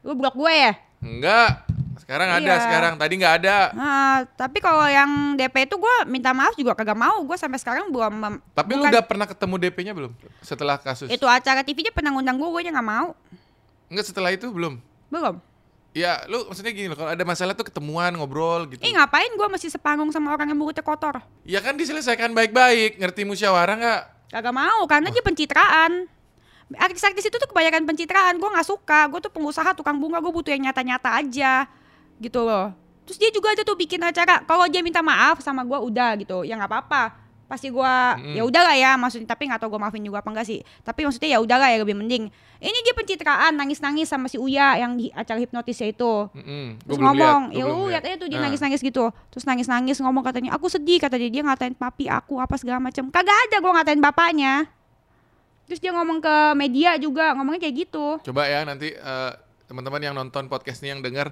lu 0.00 0.14
blok 0.14 0.34
gue 0.34 0.48
ya 0.50 0.72
Enggak. 0.98 1.64
Sekarang 1.98 2.28
ada 2.32 2.40
Iya. 2.48 2.62
sekarang. 2.62 2.92
Tadi 2.96 3.14
nggak 3.14 3.34
ada. 3.38 3.58
Nah, 3.70 4.16
tapi 4.30 4.58
kalau 4.58 4.84
yang 4.84 5.08
DP 5.34 5.66
itu 5.66 5.76
gue 5.76 5.94
minta 6.04 6.32
maaf 6.32 6.54
juga 6.54 6.72
kagak 6.72 6.96
mau 6.96 7.20
gue 7.20 7.36
sampai 7.36 7.56
sekarang 7.56 7.90
belum 7.90 8.12
mem- 8.12 8.40
Tapi 8.50 8.70
lu 8.72 8.80
bukan- 8.80 8.92
udah 8.92 9.02
pernah 9.04 9.26
ketemu 9.26 9.54
DP-nya 9.58 9.92
belum? 9.92 10.12
Setelah 10.40 10.76
kasus? 10.76 11.06
itu 11.06 11.24
acara 11.24 11.60
TV-nya 11.60 11.92
pernah 11.92 12.10
ngundang 12.10 12.34
gue 12.34 12.48
gue 12.48 12.62
nggak 12.64 12.80
mau 12.82 13.12
Enggak 13.86 14.04
setelah 14.04 14.30
itu 14.30 14.48
belum. 14.48 14.80
belum 15.08 15.36
Ya, 15.92 16.22
lu 16.24 16.46
maksudnya 16.46 16.70
gini 16.70 16.86
loh, 16.86 16.94
kalau 16.94 17.10
ada 17.10 17.24
masalah 17.24 17.52
tuh 17.52 17.64
ketemuan, 17.64 18.12
ngobrol 18.12 18.68
gitu. 18.68 18.78
Ih 18.80 18.92
ngapain 18.92 19.26
gue 19.26 19.48
masih 19.48 19.66
sepanggung 19.66 20.12
sama 20.12 20.30
orang 20.30 20.46
yang 20.46 20.54
mulutnya 20.54 20.80
kotor 20.80 21.18
Ya 21.42 21.58
kan 21.58 21.74
diselesaikan 21.74 22.30
baik-baik, 22.30 22.96
ngerti 22.96 23.24
musyawarah 23.24 23.74
nggak? 23.74 24.02
Kagak 24.30 24.54
mau 24.54 24.84
karena 24.84 25.08
dia 25.08 25.24
pencitraan. 25.24 26.06
Artis-artis 26.76 27.24
itu 27.24 27.36
tuh 27.38 27.48
kebanyakan 27.48 27.88
pencitraan. 27.88 28.36
Gue 28.36 28.50
nggak 28.52 28.68
suka. 28.68 29.08
Gue 29.08 29.24
tuh 29.24 29.32
pengusaha 29.32 29.72
tukang 29.72 29.96
bunga. 29.96 30.20
Gue 30.20 30.32
butuh 30.34 30.52
yang 30.52 30.68
nyata-nyata 30.68 31.16
aja, 31.16 31.64
gitu 32.20 32.44
loh. 32.44 32.76
Terus 33.08 33.16
dia 33.16 33.30
juga 33.32 33.56
ada 33.56 33.64
tuh 33.64 33.72
bikin 33.72 34.04
acara. 34.04 34.44
Kalau 34.44 34.68
dia 34.68 34.84
minta 34.84 35.00
maaf 35.00 35.40
sama 35.40 35.64
gue 35.64 35.78
udah 35.80 36.12
gitu. 36.20 36.44
Ya 36.44 36.60
nggak 36.60 36.68
apa-apa. 36.68 37.16
Pasti 37.48 37.72
gue 37.72 37.80
Mm-mm. 37.80 38.36
ya 38.36 38.44
udahlah 38.44 38.76
ya 38.76 38.92
maksudnya 39.00 39.24
tapi 39.32 39.48
nggak 39.48 39.64
tahu 39.64 39.72
gue 39.72 39.80
maafin 39.80 40.04
juga 40.04 40.20
apa 40.20 40.28
enggak 40.28 40.44
sih 40.44 40.60
tapi 40.84 41.08
maksudnya 41.08 41.32
ya 41.32 41.38
udahlah 41.40 41.72
ya 41.72 41.80
lebih 41.80 41.96
mending 41.96 42.28
ini 42.60 42.78
dia 42.84 42.92
pencitraan 42.92 43.56
nangis 43.56 43.80
nangis 43.80 44.04
sama 44.04 44.28
si 44.28 44.36
Uya 44.36 44.76
yang 44.76 45.00
di 45.00 45.08
acara 45.16 45.40
hipnotisnya 45.40 45.88
itu 45.88 46.28
gua 46.28 46.76
Terus 46.84 46.98
ngomong, 47.00 47.40
ya 47.56 47.64
lu 47.64 47.88
lihat. 47.88 48.04
aja 48.04 48.20
tuh 48.20 48.28
dia 48.28 48.36
Nah, 48.36 48.52
nangis-nangis 48.52 48.84
gitu. 48.84 49.08
Terus 49.32 49.48
nangis-nangis 49.48 49.96
ngomong 49.96 50.28
katanya, 50.28 50.52
aku 50.60 50.68
sedih 50.68 51.00
kata 51.00 51.16
dia, 51.16 51.32
dia 51.32 51.40
ngatain 51.40 51.72
papi 51.72 52.12
aku 52.12 52.36
apa 52.36 52.52
segala 52.60 52.84
macam. 52.84 53.08
Kagak 53.08 53.32
ada 53.48 53.56
gua 53.64 53.80
ngatain 53.80 54.00
bapaknya. 54.04 54.68
Terus 55.68 55.78
dia 55.78 55.92
ngomong 55.92 56.18
ke 56.18 56.34
media 56.54 56.96
juga, 56.96 57.36
ngomongnya 57.36 57.60
kayak 57.62 57.76
gitu. 57.78 58.16
Coba 58.24 58.42
ya 58.44 58.64
nanti 58.64 58.88
eh, 58.88 59.32
teman-teman 59.64 60.00
yang 60.00 60.14
nonton 60.14 60.48
podcast 60.48 60.80
ini 60.80 60.90
yang 60.90 61.00
dengar 61.00 61.28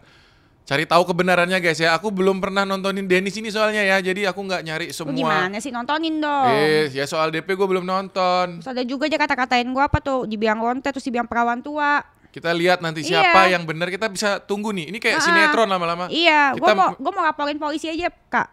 cari 0.63 0.85
tahu 0.85 1.07
kebenarannya 1.07 1.57
guys 1.57 1.79
ya. 1.79 1.97
Aku 1.97 2.11
belum 2.11 2.37
pernah 2.37 2.63
nontonin 2.63 3.07
Dennis 3.07 3.33
ini 3.35 3.49
soalnya 3.49 3.81
ya, 3.81 3.97
jadi 4.03 4.29
aku 4.29 4.41
nggak 4.43 4.63
nyari 4.63 4.87
Lu 4.87 4.95
semua. 4.95 5.17
gimana 5.17 5.57
sih 5.57 5.71
nontonin 5.71 6.21
dong. 6.21 6.53
Eh, 6.53 6.93
ya 6.93 7.09
soal 7.09 7.31
DP 7.31 7.49
gue 7.49 7.65
belum 7.67 7.83
nonton. 7.83 8.61
Terus 8.61 8.71
ada 8.71 8.83
juga 8.83 9.09
dia 9.09 9.17
kata-katain 9.17 9.65
gua 9.69 9.89
apa 9.89 9.99
tuh, 9.99 10.27
dibilang 10.27 10.61
lonte 10.61 10.93
terus 10.93 11.03
dibilang 11.03 11.25
perawan 11.25 11.59
tua. 11.59 12.05
Kita 12.29 12.53
lihat 12.53 12.85
nanti 12.85 13.01
Iya. 13.01 13.25
siapa 13.25 13.49
yang 13.49 13.65
benar. 13.65 13.89
Kita 13.89 14.13
bisa 14.13 14.37
tunggu 14.39 14.69
nih. 14.69 14.93
Ini 14.93 14.99
kayak 15.01 15.17
Ah, 15.17 15.25
sinetron 15.25 15.65
lama-lama. 15.67 16.13
Iya, 16.13 16.53
Kita 16.53 16.77
mau 16.77 16.93
gua 16.95 17.13
mau 17.15 17.25
laporin 17.25 17.57
polisi 17.57 17.89
aja, 17.89 18.13
Kak. 18.13 18.49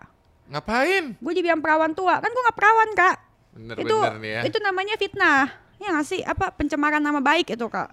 Ngapain? 0.47 1.17
Gue 1.17 1.33
dibilang 1.33 1.59
perawan 1.59 1.91
tua, 1.91 2.19
kan 2.19 2.29
gua 2.29 2.43
nggak 2.45 2.55
perawan, 2.55 2.89
Kak. 2.93 3.15
itu 3.53 3.59
Bener-bener 3.59 4.15
nih 4.17 4.31
ya. 4.31 4.41
itu 4.47 4.57
namanya 4.59 4.95
fitnah. 4.95 5.45
Ya 5.83 5.89
nggak 5.91 6.07
sih? 6.07 6.21
Apa 6.23 6.55
pencemaran 6.55 7.03
nama 7.03 7.19
baik 7.19 7.51
itu, 7.51 7.67
Kak? 7.67 7.91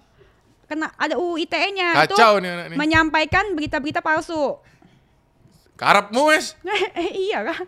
Kena 0.71 0.87
ada 0.95 1.19
UU 1.19 1.43
ITE-nya 1.43 2.07
itu 2.07 2.15
Kacau 2.15 2.39
nih 2.39 2.71
nih. 2.71 2.77
menyampaikan 2.79 3.51
berita-berita 3.51 3.99
palsu. 3.99 4.55
Karepmu 5.75 6.31
wes. 6.31 6.55
eh, 6.95 7.11
iya 7.27 7.43
kan? 7.43 7.67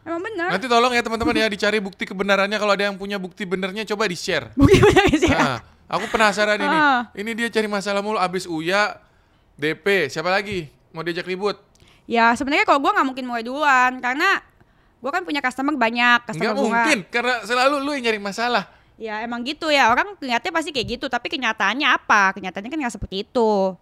Emang 0.00 0.24
benar. 0.24 0.48
Nanti 0.56 0.64
tolong 0.64 0.92
ya 0.96 1.04
teman-teman 1.04 1.36
ya 1.36 1.46
dicari 1.52 1.76
bukti 1.76 2.08
kebenarannya. 2.08 2.56
Kalau 2.56 2.72
ada 2.72 2.88
yang 2.88 2.96
punya 2.96 3.20
bukti 3.20 3.44
benernya 3.44 3.84
coba 3.92 4.08
di 4.08 4.16
share. 4.16 4.48
Bukti 4.56 4.80
benar 4.80 5.04
sih. 5.12 5.28
Nah, 5.28 5.60
aku 5.84 6.08
penasaran 6.08 6.56
ini. 6.56 6.78
Ah. 6.80 7.12
Ini 7.12 7.30
dia 7.36 7.48
cari 7.52 7.68
masalah 7.68 8.00
mulu 8.00 8.16
abis 8.16 8.48
Uya, 8.48 8.96
DP, 9.60 10.08
siapa 10.08 10.32
lagi? 10.32 10.72
Mau 10.96 11.04
diajak 11.04 11.28
ribut? 11.28 11.60
Ya 12.08 12.32
sebenarnya 12.32 12.64
kalau 12.64 12.80
gua 12.80 12.96
nggak 12.96 13.06
mungkin 13.06 13.24
mulai 13.28 13.44
duluan 13.44 14.00
karena 14.00 14.40
gua 14.98 15.12
kan 15.12 15.22
punya 15.22 15.44
customer 15.44 15.76
banyak, 15.76 16.26
customer 16.26 16.56
bunga. 16.56 16.64
mungkin, 16.64 16.98
karena 17.12 17.44
selalu 17.44 17.76
lu 17.84 17.90
yang 17.94 18.08
nyari 18.08 18.18
masalah. 18.18 18.64
Ya 19.00 19.24
emang 19.24 19.40
gitu 19.48 19.72
ya 19.72 19.88
orang 19.88 20.12
kelihatannya 20.20 20.52
pasti 20.52 20.70
kayak 20.76 21.00
gitu, 21.00 21.08
tapi 21.08 21.32
kenyataannya 21.32 21.88
apa? 21.88 22.36
Kenyataannya 22.36 22.68
kan 22.68 22.78
nggak 22.84 22.94
seperti 23.00 23.24
itu. 23.24 23.72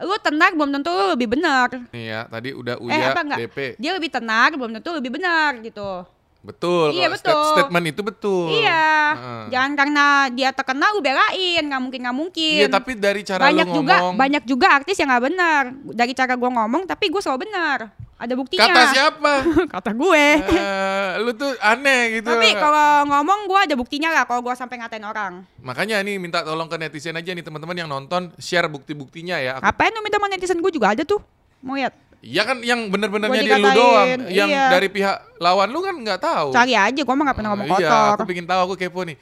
Lu 0.00 0.16
tenar 0.24 0.56
belum 0.56 0.72
tentu 0.72 0.88
lu 0.88 1.12
lebih 1.12 1.36
benar. 1.36 1.68
Nih 1.92 2.04
ya, 2.16 2.20
tadi 2.24 2.56
udah 2.56 2.80
eh 2.80 2.84
Uya, 2.84 3.12
apa 3.12 3.20
enggak? 3.20 3.38
DP. 3.44 3.58
Dia 3.76 3.92
lebih 3.92 4.08
tenar 4.08 4.56
belum 4.56 4.72
tentu 4.80 4.88
lebih 4.96 5.20
benar 5.20 5.60
gitu. 5.60 6.08
Betul, 6.46 6.94
Iya, 6.94 7.10
betul. 7.10 7.58
statement 7.58 7.86
itu 7.90 8.00
betul. 8.06 8.46
Iya. 8.54 8.88
Heeh. 9.18 9.42
Jangan 9.52 9.72
karena 9.74 10.04
dia 10.30 10.48
terkenal 10.54 10.94
lu 10.94 11.02
belain, 11.02 11.62
nggak 11.66 11.82
mungkin 11.82 12.00
nggak 12.06 12.16
mungkin. 12.16 12.58
Iya, 12.62 12.68
tapi 12.70 12.96
dari 12.96 13.20
cara 13.20 13.50
banyak 13.50 13.66
lu 13.66 13.74
juga 13.82 13.94
ngomong. 14.00 14.14
banyak 14.14 14.42
juga 14.46 14.66
artis 14.80 14.96
yang 14.96 15.10
nggak 15.12 15.24
benar. 15.28 15.62
Dari 15.92 16.12
cara 16.16 16.32
gua 16.38 16.50
ngomong 16.56 16.88
tapi 16.88 17.10
gue 17.12 17.20
selalu 17.20 17.50
benar. 17.50 17.92
Ada 18.16 18.32
buktinya. 18.32 18.64
Kata 18.64 18.82
siapa? 18.96 19.32
Kata 19.76 19.90
gue. 19.92 20.24
Eh, 20.40 21.08
lu 21.20 21.36
tuh 21.36 21.52
aneh 21.60 22.20
gitu. 22.20 22.32
Tapi 22.32 22.48
kalau 22.56 23.04
ngomong 23.12 23.44
gue 23.44 23.60
ada 23.68 23.74
buktinya 23.76 24.08
lah 24.08 24.24
kalau 24.24 24.40
gue 24.40 24.56
sampai 24.56 24.80
ngatain 24.80 25.04
orang. 25.04 25.44
Makanya 25.60 26.00
nih 26.00 26.16
minta 26.16 26.40
tolong 26.40 26.64
ke 26.64 26.80
netizen 26.80 27.12
aja 27.12 27.28
nih 27.28 27.44
teman-teman 27.44 27.76
yang 27.76 27.88
nonton 27.92 28.32
share 28.40 28.72
bukti-buktinya 28.72 29.36
ya. 29.36 29.60
Aku- 29.60 29.68
Ngapain 29.68 29.92
lu 29.92 30.00
minta 30.00 30.16
sama 30.16 30.32
netizen 30.32 30.58
gue 30.64 30.72
juga 30.72 30.96
ada 30.96 31.04
tuh. 31.04 31.20
Mau 31.60 31.76
lihat? 31.76 31.92
Iya 32.24 32.42
kan 32.42 32.58
yang 32.64 32.88
bener-benernya 32.88 33.42
dia 33.44 33.58
lu 33.60 33.68
doang. 33.70 34.08
Yang 34.32 34.48
iya. 34.48 34.64
dari 34.72 34.88
pihak 34.88 35.16
lawan 35.36 35.68
lu 35.68 35.84
kan 35.84 35.94
nggak 36.00 36.20
tahu. 36.24 36.48
Cari 36.56 36.72
aja, 36.72 37.00
gue 37.04 37.14
mah 37.14 37.24
gak 37.28 37.36
pernah 37.36 37.50
ngomong 37.52 37.68
Oh, 37.68 37.76
Iya, 37.76 37.88
kotor. 37.92 38.16
aku 38.16 38.24
pengen 38.32 38.46
tahu 38.48 38.60
aku 38.64 38.74
kepo 38.80 39.04
nih. 39.04 39.16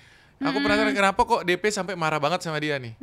Aku 0.44 0.58
penasaran 0.60 0.92
kenapa 0.92 1.20
kok 1.24 1.40
DP 1.42 1.64
sampai 1.70 1.94
marah 1.98 2.18
banget 2.22 2.42
sama 2.46 2.58
dia 2.62 2.76
nih. 2.78 2.94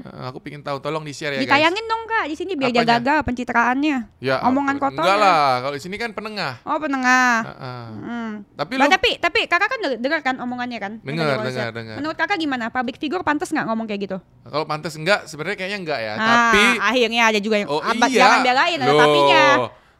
Eh, 0.00 0.24
aku 0.26 0.40
pengen 0.40 0.64
tahu, 0.64 0.80
tolong 0.80 1.04
di-share 1.04 1.36
ya 1.36 1.42
guys. 1.42 1.46
Ditayangin 1.46 1.84
dong 1.84 1.99
kak 2.20 2.28
di 2.28 2.36
sini 2.36 2.52
biar 2.52 2.68
dia 2.68 2.84
Apanya? 2.84 3.00
gagal 3.00 3.18
pencitraannya. 3.24 3.96
Ya, 4.20 4.44
Omongan 4.44 4.76
kotornya. 4.76 5.00
Enggak 5.00 5.18
lah, 5.24 5.44
kalau 5.64 5.74
di 5.74 5.82
sini 5.82 5.96
kan 5.96 6.10
penengah. 6.12 6.60
Oh 6.68 6.76
penengah. 6.76 7.32
Heeh. 7.48 7.84
Hmm. 7.96 8.30
Tapi 8.60 8.72
Bah, 8.76 8.86
lu 8.86 8.92
tapi 8.92 9.10
tapi 9.16 9.40
kakak 9.48 9.68
kan 9.72 9.80
denger 9.96 10.20
kan 10.20 10.36
omongannya 10.36 10.78
kan? 10.78 10.92
Dengar, 11.00 11.40
dengar, 11.40 11.72
dengar. 11.72 11.96
Menurut 11.96 12.16
kakak 12.20 12.36
gimana? 12.36 12.68
Public 12.68 13.00
figure 13.00 13.24
pantas 13.24 13.48
nggak 13.48 13.64
ngomong 13.64 13.88
kayak 13.88 14.00
gitu? 14.04 14.18
kalau 14.50 14.66
pantas 14.66 14.98
enggak, 14.98 15.30
sebenarnya 15.30 15.56
kayaknya 15.56 15.78
enggak 15.78 16.00
ya. 16.02 16.12
Ah, 16.18 16.26
tapi 16.26 16.62
akhirnya 16.82 17.22
ada 17.30 17.38
juga 17.38 17.56
yang 17.62 17.68
oh 17.70 17.78
abad 17.78 18.08
iya. 18.10 18.20
jangan 18.20 18.38
belain 18.42 18.78
ada 18.82 18.92
tapinya. 18.98 19.44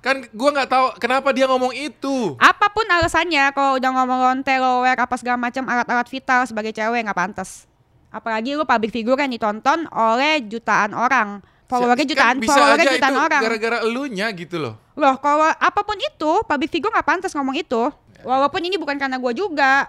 Kan 0.00 0.16
gua 0.32 0.50
nggak 0.56 0.68
tahu 0.72 0.86
kenapa 0.98 1.28
dia 1.30 1.46
ngomong 1.46 1.72
itu. 1.76 2.34
Apa 2.40 2.72
pun 2.72 2.88
alasannya, 2.88 3.52
kalau 3.52 3.76
udah 3.78 3.90
ngomong 3.94 4.18
lonte, 4.20 4.54
lower, 4.56 4.96
apa 4.96 5.14
segala 5.20 5.38
macam 5.38 5.64
alat-alat 5.68 6.08
vital 6.08 6.40
sebagai 6.48 6.72
cewek 6.72 7.04
nggak 7.04 7.16
pantas. 7.16 7.68
Apalagi 8.10 8.58
lu 8.58 8.66
public 8.66 8.90
figure 8.90 9.20
yang 9.22 9.30
ditonton 9.30 9.86
oleh 9.94 10.42
jutaan 10.50 10.96
orang. 10.98 11.44
Followernya 11.70 12.02
Kan 12.02 12.10
jutaan, 12.10 12.36
bisa 12.36 12.50
followernya 12.50 12.82
aja 12.82 12.92
jutaan 12.92 13.12
itu 13.12 13.22
orang. 13.22 13.42
gara-gara 13.42 13.78
elunya 13.80 14.26
gitu 14.32 14.56
loh. 14.58 14.74
Loh, 14.92 15.14
kalau 15.16 15.46
apa 15.46 15.80
pun 15.80 15.96
itu, 15.96 16.32
public 16.42 16.68
figure 16.68 16.90
nggak 16.90 17.06
pantas 17.06 17.30
ngomong 17.30 17.54
itu. 17.54 17.82
Walaupun 18.20 18.60
ini 18.60 18.74
bukan 18.74 18.98
karena 18.98 19.16
gua 19.16 19.30
juga, 19.30 19.86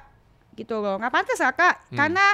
gitu 0.53 0.77
loh. 0.77 0.95
Nggak 0.95 1.11
pantas 1.11 1.37
lah 1.37 1.51
kak, 1.51 1.75
Hmm. 1.87 1.97
karena 1.97 2.25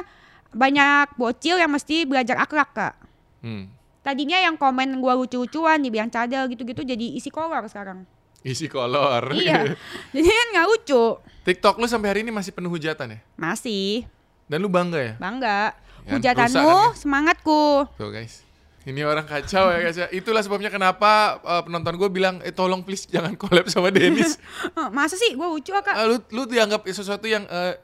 banyak 0.50 1.16
bocil 1.16 1.56
yang 1.56 1.70
mesti 1.70 2.04
belajar 2.04 2.38
akhlak 2.38 2.70
kak. 2.70 2.94
Hmm. 3.40 3.72
Tadinya 4.00 4.38
yang 4.38 4.56
komen 4.56 4.98
gua 4.98 5.16
lucu-lucuan, 5.16 5.80
dibilang 5.80 6.08
cadel 6.08 6.48
gitu-gitu 6.48 6.82
jadi 6.82 7.06
isi 7.14 7.28
kolor 7.28 7.64
sekarang. 7.66 8.04
Isi 8.40 8.68
kolor. 8.68 9.32
iya, 9.34 9.74
jadi 10.14 10.24
kan 10.26 10.48
nggak 10.54 10.68
lucu. 10.68 11.04
TikTok 11.44 11.76
lu 11.78 11.86
sampai 11.86 12.08
hari 12.10 12.20
ini 12.22 12.30
masih 12.30 12.52
penuh 12.52 12.70
hujatan 12.70 13.08
ya? 13.10 13.20
Masih, 13.34 14.04
Dan 14.46 14.60
lu 14.60 14.68
bangga 14.68 15.00
ya? 15.02 15.14
bangga. 15.18 15.76
Ya, 16.04 16.16
Hujatanmu, 16.16 16.56
rusak 16.64 16.88
kan 16.88 16.96
semangatku. 16.96 17.64
Tuh 17.96 18.10
guys. 18.10 18.47
Ini 18.88 19.04
orang 19.04 19.28
kacau 19.28 19.67
ya 19.67 19.84
guys 19.84 20.00
ya. 20.00 20.08
Itulah 20.15 20.39
sebabnya 20.39 20.71
kenapa 20.71 21.43
uh, 21.43 21.60
penonton 21.60 22.00
gue 22.00 22.08
bilang, 22.08 22.39
eh 22.39 22.56
tolong 22.56 22.80
please 22.80 23.04
jangan 23.04 23.36
collab 23.41 23.67
sama 23.67 23.91
Dennis. 23.91 24.39
Eh, 24.39 24.89
Masa 24.95 25.19
sih 25.19 25.36
gua 25.36 25.52
lucu 25.52 25.76
kak? 25.76 25.91
Ah, 25.91 26.08
lu 26.08 26.23
lu 26.32 26.47
dianggap 26.47 26.88
sesuatu 26.88 27.28
yang 27.28 27.43
eh, 27.52 27.76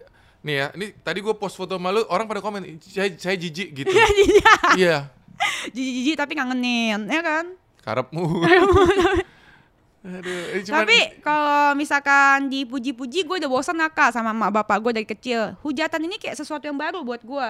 nih 0.47 0.55
ya, 0.55 0.67
ini 0.79 0.95
tadi 1.03 1.19
gue 1.19 1.35
post 1.35 1.59
foto 1.59 1.75
malu, 1.75 2.07
orang 2.07 2.23
pada 2.23 2.39
komen 2.39 2.79
saya 2.79 3.11
saya 3.19 3.35
jijik 3.35 3.83
gitu. 3.83 3.91
iya, 4.79 5.11
Jijik-jijik 5.75 6.15
tapi 6.15 6.39
ngangenin, 6.39 7.11
ya 7.11 7.19
kan? 7.19 7.45
karepmu. 7.83 8.23
Aduh, 10.03 10.39
cuman 10.67 10.83
Tapi 10.83 10.99
kalau 11.23 11.75
misalkan 11.79 12.47
dipuji-puji, 12.47 13.27
gue 13.27 13.35
udah 13.43 13.51
bosan 13.51 13.75
lah 13.75 13.91
kak 13.91 14.15
sama 14.15 14.31
emak 14.31 14.51
bapak 14.51 14.79
gue 14.83 14.91
dari 15.03 15.07
kecil. 15.07 15.55
Hujatan 15.63 16.03
ini 16.07 16.15
kayak 16.15 16.39
sesuatu 16.39 16.63
yang 16.63 16.79
baru 16.79 17.03
buat 17.03 17.23
gue. 17.23 17.47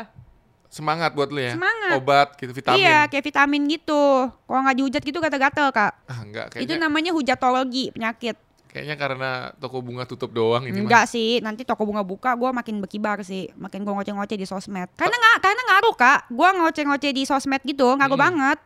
Semangat 0.74 1.14
buat 1.14 1.30
lu 1.30 1.38
ya. 1.38 1.54
Semangat. 1.54 1.94
Obat 1.96 2.28
gitu, 2.36 2.50
vitamin. 2.52 2.82
Iya, 2.82 3.06
kayak 3.06 3.22
vitamin 3.24 3.62
gitu. 3.68 4.04
Kalau 4.26 4.60
nggak 4.60 4.76
dihujat 4.76 5.02
gitu 5.04 5.18
gatel-gatel 5.20 5.70
kak. 5.70 5.94
Ah, 6.04 6.20
enggak 6.20 6.46
Itu 6.52 6.66
kayaknya. 6.66 6.82
namanya 6.82 7.12
hujatologi, 7.14 7.94
penyakit. 7.94 8.34
Kayaknya 8.68 8.96
karena 8.98 9.32
toko 9.56 9.78
bunga 9.80 10.02
tutup 10.04 10.34
doang 10.34 10.66
ini 10.66 10.74
mah. 10.74 10.90
Enggak 10.90 11.06
sih, 11.06 11.38
nanti 11.40 11.62
toko 11.62 11.86
bunga 11.86 12.02
buka, 12.02 12.34
gue 12.34 12.50
makin 12.50 12.82
berkibar 12.82 13.22
sih. 13.22 13.54
Makin 13.54 13.86
gue 13.86 13.94
ngoceh-ngoceh 13.94 14.34
di 14.34 14.50
sosmed. 14.50 14.90
Karena 14.98 15.14
nggak, 15.14 15.38
karena 15.40 15.62
ngaruh 15.64 15.94
kak. 15.94 16.20
Gue 16.28 16.50
ngoceh-ngoceh 16.52 17.12
di 17.14 17.22
sosmed 17.24 17.62
gitu, 17.62 17.86
ngaruh 17.94 18.18
Hmm. 18.18 18.26
banget. 18.26 18.60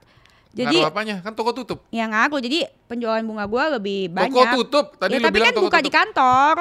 Jadi 0.56 0.80
Ngaruh 0.80 0.90
apanya? 0.90 1.16
Kan 1.20 1.36
toko 1.36 1.52
tutup. 1.52 1.84
ya 1.92 2.08
ngaruh. 2.08 2.40
Jadi 2.40 2.64
penjualan 2.88 3.20
bunga 3.22 3.46
gue 3.46 3.64
lebih 3.78 4.00
banyak. 4.10 4.32
Toko 4.32 4.56
tutup. 4.58 4.86
Tadi 4.96 5.12
Ya, 5.12 5.20
lu 5.20 5.26
tapi 5.28 5.36
bilang 5.36 5.46
kan 5.46 5.54
toko 5.54 5.66
buka 5.68 5.78
di 5.78 5.84
tutup. 5.84 5.98
kantor. 6.00 6.56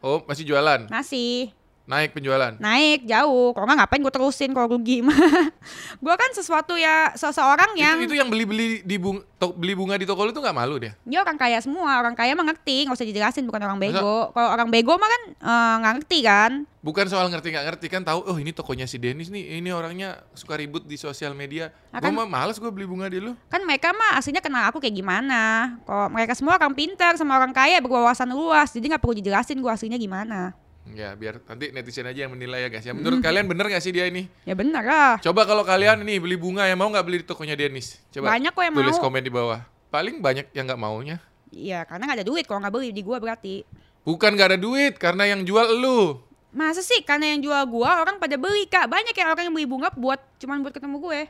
Oh, 0.00 0.18
masih 0.24 0.44
jualan. 0.44 0.80
Masih. 0.88 1.52
Naik 1.82 2.14
penjualan. 2.14 2.54
naik 2.56 3.04
jauh. 3.04 3.50
Kalau 3.50 3.66
nggak 3.66 3.78
ngapain 3.80 4.00
gue 4.00 4.14
terusin 4.14 4.50
kalau 4.50 4.70
rugi? 4.72 5.02
Gue 6.02 6.14
kan 6.14 6.30
sesuatu 6.30 6.74
ya 6.74 7.10
seseorang 7.12 7.74
yang 7.74 7.98
Itu, 7.98 8.06
itu 8.08 8.14
yang 8.16 8.26
beli-beli 8.26 8.82
di 8.82 8.96
bung, 8.96 9.18
to- 9.36 9.50
beli 9.52 9.74
bunga 9.74 9.94
di 9.94 10.06
toko 10.06 10.22
lu 10.22 10.30
tuh 10.30 10.38
nggak 10.38 10.54
malu 10.54 10.78
dia? 10.78 10.94
dia 11.02 11.18
orang 11.18 11.34
kaya 11.34 11.58
semua. 11.58 11.98
Orang 11.98 12.14
kaya 12.14 12.32
mah 12.32 12.42
ngerti. 12.44 12.86
Nggak 12.86 12.96
usah 12.96 13.06
dijelasin 13.06 13.44
bukan 13.44 13.62
orang 13.62 13.78
bego. 13.78 14.30
Kalau 14.30 14.48
orang 14.48 14.70
bego 14.70 14.94
mah 14.94 15.06
kan 15.06 15.22
eh, 15.34 15.74
nggak 15.78 15.92
ngerti 15.98 16.18
kan? 16.22 16.52
Bukan 16.82 17.06
soal 17.06 17.26
ngerti 17.26 17.50
nggak 17.50 17.66
ngerti. 17.68 17.86
Kan 17.88 18.02
tahu 18.02 18.20
oh 18.24 18.36
ini 18.36 18.50
tokonya 18.50 18.86
si 18.86 18.98
Dennis 18.98 19.26
nih. 19.26 19.58
Ini 19.58 19.70
orangnya 19.70 20.22
suka 20.32 20.54
ribut 20.54 20.82
di 20.82 20.94
sosial 20.94 21.34
media. 21.34 21.74
Ah, 21.90 21.98
Gue 21.98 22.10
kan- 22.10 22.14
mah 22.14 22.28
males 22.28 22.56
gue 22.56 22.70
beli 22.70 22.86
bunga 22.86 23.06
di 23.06 23.18
lu. 23.18 23.34
kan 23.46 23.58
mereka 23.62 23.90
mah 23.90 24.18
aslinya 24.18 24.38
kenal 24.38 24.66
aku 24.66 24.78
kayak 24.78 24.94
gimana. 24.94 25.74
Kok 25.82 26.08
mereka 26.10 26.38
semua 26.38 26.54
orang 26.54 26.72
pintar 26.72 27.18
sama 27.18 27.34
orang 27.34 27.50
kaya 27.50 27.78
berwawasan 27.78 28.30
luas. 28.30 28.70
Jadi 28.70 28.86
nggak 28.86 29.02
perlu 29.02 29.18
dijelasin 29.18 29.58
gue 29.58 29.68
aslinya 29.68 29.98
gimana 29.98 30.54
Ya 30.92 31.12
biar 31.12 31.40
nanti 31.40 31.70
netizen 31.70 32.04
aja 32.04 32.20
yang 32.22 32.30
menilai 32.30 32.62
ya 32.62 32.68
guys 32.68 32.82
ya. 32.82 32.92
Menurut 32.92 33.18
kalian 33.18 33.44
bener 33.44 33.66
gak 33.66 33.80
sih 33.80 33.90
dia 33.90 34.04
ini? 34.04 34.28
ya 34.42 34.52
bener 34.52 34.80
lah 34.80 35.16
Coba 35.18 35.42
kalau 35.42 35.62
kalian 35.62 36.00
nih 36.00 36.18
beli 36.18 36.36
bunga 36.36 36.64
ya 36.64 36.74
mau 36.74 36.86
nggak 36.86 37.02
beli 37.02 37.18
di 37.18 37.26
tokonya 37.26 37.54
Dennis? 37.54 37.96
Coba 38.08 38.30
Banyak 38.30 38.50
kok 38.50 38.62
yang 38.62 38.74
tulis 38.74 38.94
mau. 38.94 39.04
komen 39.04 39.20
di 39.20 39.30
bawah. 39.30 39.60
Paling 39.88 40.18
banyak 40.18 40.46
yang 40.50 40.64
nggak 40.64 40.78
maunya. 40.78 41.16
iya 41.48 41.82
karena 41.82 42.04
nggak 42.04 42.18
ada 42.18 42.26
duit 42.26 42.44
kalau 42.44 42.60
nggak 42.60 42.72
beli 42.72 42.88
di 42.90 43.00
gue 43.00 43.12
berarti 43.14 43.56
Bukan 44.02 44.34
gak 44.34 44.48
ada 44.48 44.58
duit 44.58 44.96
karena 44.96 45.24
yang 45.26 45.40
jual 45.42 45.68
lu. 45.74 46.16
masa 46.50 46.80
sih 46.80 47.00
karena 47.00 47.28
yang 47.28 47.40
jual 47.40 47.62
gue 47.62 47.86
orang 47.86 48.16
pada 48.16 48.34
beli 48.34 48.64
kak 48.64 48.84
banyak 48.84 49.12
yang 49.12 49.28
orang 49.30 49.44
yang 49.44 49.54
beli 49.54 49.64
bunga 49.64 49.88
buat 49.90 50.20
cuman 50.36 50.60
buat 50.60 50.72
ketemu 50.72 50.96
gue 50.98 51.20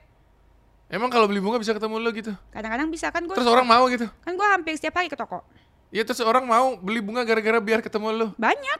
Emang 0.88 1.08
kalau 1.08 1.24
beli 1.24 1.38
bunga 1.38 1.56
bisa 1.56 1.72
ketemu 1.72 1.96
lu 1.96 2.10
gitu? 2.12 2.32
kadang-kadang 2.48 2.86
bisa 2.86 3.08
kan 3.08 3.22
gue 3.22 3.32
Terus 3.32 3.46
orang 3.46 3.64
mau 3.64 3.86
gitu? 3.86 4.06
kan 4.18 4.32
gue 4.32 4.46
hampir 4.46 4.74
setiap 4.74 4.94
hari 4.94 5.06
ke 5.06 5.14
toko 5.14 5.40
Ya 5.88 6.02
terus 6.02 6.20
orang 6.20 6.42
mau 6.42 6.74
beli 6.76 6.98
bunga 6.98 7.22
gara-gara 7.22 7.58
biar 7.58 7.80
ketemu 7.80 8.06
lu. 8.12 8.26
banyak 8.34 8.78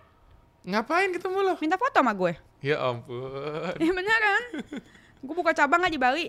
Ngapain 0.63 1.11
ketemu 1.11 1.39
lu? 1.43 1.55
minta 1.59 1.75
foto 1.75 1.91
sama 1.93 2.13
gue 2.13 2.33
Ya 2.61 2.79
ampun. 2.81 3.75
ya 3.77 3.91
beneran 3.91 4.43
gue 5.19 5.35
buka 5.35 5.51
cabang 5.53 5.79
aja 5.81 5.89
di 5.89 5.99
Bali 5.99 6.27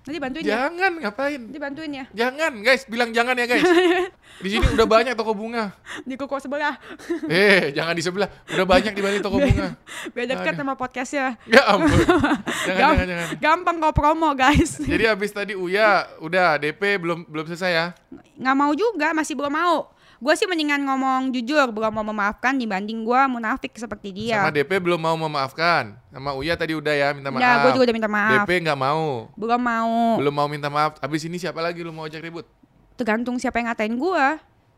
nanti 0.00 0.16
bantuin 0.16 0.40
ya 0.42 0.56
Jangan 0.62 0.92
ngapain? 0.98 1.36
nanti 1.42 1.58
bantuin 1.58 1.92
ya 1.92 2.04
Jangan 2.10 2.52
guys, 2.58 2.82
bilang 2.84 3.10
jangan 3.10 3.34
ya 3.34 3.44
guys. 3.46 3.60
Di 4.40 4.48
sini 4.48 4.64
udah 4.70 4.86
banyak 4.86 5.12
toko 5.12 5.32
bunga. 5.32 5.74
di 6.00 6.14
koko 6.14 6.38
sebelah 6.38 6.78
Eh, 7.26 7.74
jangan 7.74 7.92
di 7.92 8.00
sebelah. 8.00 8.30
Udah 8.48 8.64
banyak 8.64 8.88
di 8.88 9.02
Bali 9.02 9.18
toko 9.18 9.36
bunga. 9.36 9.76
biar 10.14 10.26
deket 10.26 10.54
sama 10.54 10.72
podcastnya 10.72 11.36
Ya 11.44 11.60
ampun. 11.66 11.92
Jangan, 11.92 12.72
Gam- 12.72 12.96
jangan, 12.96 13.06
jangan. 13.06 13.28
gampang 13.36 13.76
kau 13.78 13.92
promo 13.92 14.32
guys 14.32 14.80
Jadi 14.80 15.04
habis 15.04 15.28
tadi 15.28 15.52
Uya 15.52 16.08
udah 16.18 16.56
DP 16.56 16.80
belum 16.96 17.26
belum 17.26 17.44
selesai 17.46 17.68
ya. 17.70 17.86
nggak 18.34 18.56
mau 18.56 18.72
juga 18.72 19.12
masih 19.12 19.34
belum 19.34 19.50
mau 19.50 19.92
gue 20.18 20.34
sih 20.34 20.44
mendingan 20.44 20.82
ngomong 20.82 21.30
jujur 21.30 21.70
belum 21.70 21.92
mau 21.92 22.02
memaafkan 22.04 22.50
dibanding 22.52 23.00
gue 23.00 23.20
munafik 23.28 23.70
seperti 23.72 24.10
dia 24.10 24.42
Sama 24.42 24.50
DP 24.50 24.70
belum 24.78 24.98
mau 24.98 25.14
memaafkan. 25.16 25.94
Sama 26.08 26.34
Uya 26.34 26.52
tadi 26.52 26.74
udah 26.74 26.90
ya 26.90 27.14
minta 27.14 27.30
maaf. 27.30 27.38
ya 27.38 27.52
gue 27.60 27.70
juga 27.72 27.84
udah 27.86 27.96
minta 27.96 28.10
maaf 28.10 28.42
DP 28.42 28.50
nggak 28.60 28.74
mau. 28.76 29.30
belum 29.32 29.60
mau 29.60 29.94
Belum 30.18 30.34
mau 30.34 30.46
minta 30.46 30.66
maaf. 30.66 30.98
Habis 30.98 31.22
ini 31.22 31.36
siapa 31.36 31.58
lagi 31.58 31.80
lu 31.80 31.90
mau 31.90 32.04
ajak 32.04 32.18
ribut? 32.20 32.46
tergantung 32.94 33.38
siapa 33.38 33.56
yang 33.56 33.70
ngatain 33.70 33.94
gue 33.94 34.26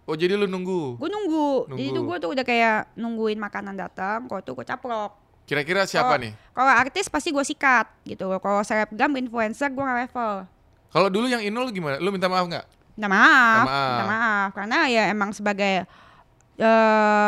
Oh 0.05 0.13
jadi 0.13 0.35
lu 0.35 0.45
nunggu. 0.45 0.97
gue 0.97 1.09
nunggu. 1.09 1.73
jadi 1.73 1.89
Nunggu. 1.89 1.95
tuh 1.95 2.03
gue 2.05 2.17
tuh 2.19 2.31
udah 2.31 2.45
kayak 2.45 2.77
nungguin 2.95 3.39
makanan 3.39 3.75
datang 3.75 4.27
kok 4.27 4.43
tuh 4.43 4.53
gue 4.55 4.67
caplok 4.67 5.17
Kira-kira 5.43 5.83
siapa 5.83 6.15
Kalau- 6.15 6.21
nih? 6.21 6.33
kalau 6.53 6.73
artis 6.77 7.09
pasti 7.09 7.33
gue 7.33 7.41
sikat 7.41 7.89
gitu 8.05 8.29
kalau 8.39 8.61
selebgram 8.61 9.17
influencer 9.17 9.67
gue 9.67 9.81
nggak 9.81 9.99
level 10.07 10.45
Kalau 10.91 11.09
dulu 11.09 11.27
yang 11.27 11.41
Inul 11.41 11.71
gimana? 11.71 11.97
Lu 11.97 12.11
minta 12.11 12.27
maaf 12.27 12.45
nggak? 12.45 12.67
Minta 13.01 13.09
maaf, 13.09 13.25
Minta 13.57 13.65
maaf. 13.67 13.89
minta 13.89 14.05
maaf 14.07 14.49
karena 14.53 14.79
ya 14.87 15.03
emang 15.09 15.33
sebagai 15.33 15.89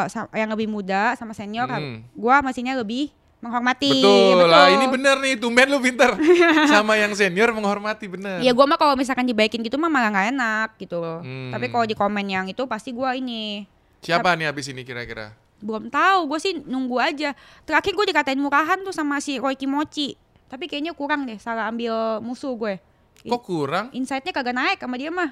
sa- 0.06 0.28
yang 0.30 0.50
lebih 0.50 0.68
muda 0.68 1.16
sama 1.16 1.32
senior 1.32 1.64
Hmm. 1.64 2.04
gue 2.06 2.34
mestinya 2.42 2.76
lebih 2.76 3.08
menghormati 3.38 3.90
Betul 3.90 4.44
lah, 4.44 4.70
ini 4.70 4.86
bener 4.86 5.16
nih, 5.18 5.34
tumben 5.34 5.66
lu 5.66 5.80
pinter. 5.80 6.14
Sama 6.70 6.94
yang 6.94 7.10
senior 7.10 7.50
menghormati 7.50 8.06
bener. 8.06 8.38
Iya 8.38 8.52
gue 8.52 8.62
mah 8.62 8.76
kalau 8.76 8.94
misalkan 8.94 9.24
dibaikin 9.24 9.58
gitu 9.60 9.74
mah 9.76 9.88
malah 9.88 10.10
nggak 10.10 10.28
enak 10.30 10.68
gitu 10.78 11.00
Hmm. 11.00 11.50
tapi 11.50 11.66
kalau 11.66 11.82
di 11.82 11.96
komen 11.96 12.22
yang 12.24 12.46
itu 12.46 12.62
pasti 12.64 12.92
gue 12.92 13.08
ini 13.14 13.66
Siapa 13.98 14.34
nih 14.34 14.46
habis 14.46 14.66
ini 14.66 14.82
kira-kira? 14.82 15.34
belum 15.58 15.88
tahu 15.88 16.26
gue 16.26 16.38
sih 16.38 16.58
nunggu 16.60 16.98
aja 16.98 17.34
terakhir 17.62 17.90
gue 17.92 18.06
dikatain 18.08 18.34
murahan 18.36 18.78
tuh 18.78 18.90
sama 18.90 19.18
si 19.18 19.38
Roy 19.38 19.54
Kimochi 19.54 20.18
tapi 20.44 20.66
kayaknya 20.66 20.90
kurang 20.92 21.22
deh 21.22 21.38
salah 21.38 21.66
ambil 21.66 22.18
musuh 22.18 22.50
gue 22.52 22.82
Kok 23.28 23.42
kurang? 23.42 23.86
insightnya 23.94 24.34
kagak 24.34 24.56
naik 24.56 24.78
sama 24.82 24.98
dia 24.98 25.10
mah 25.12 25.30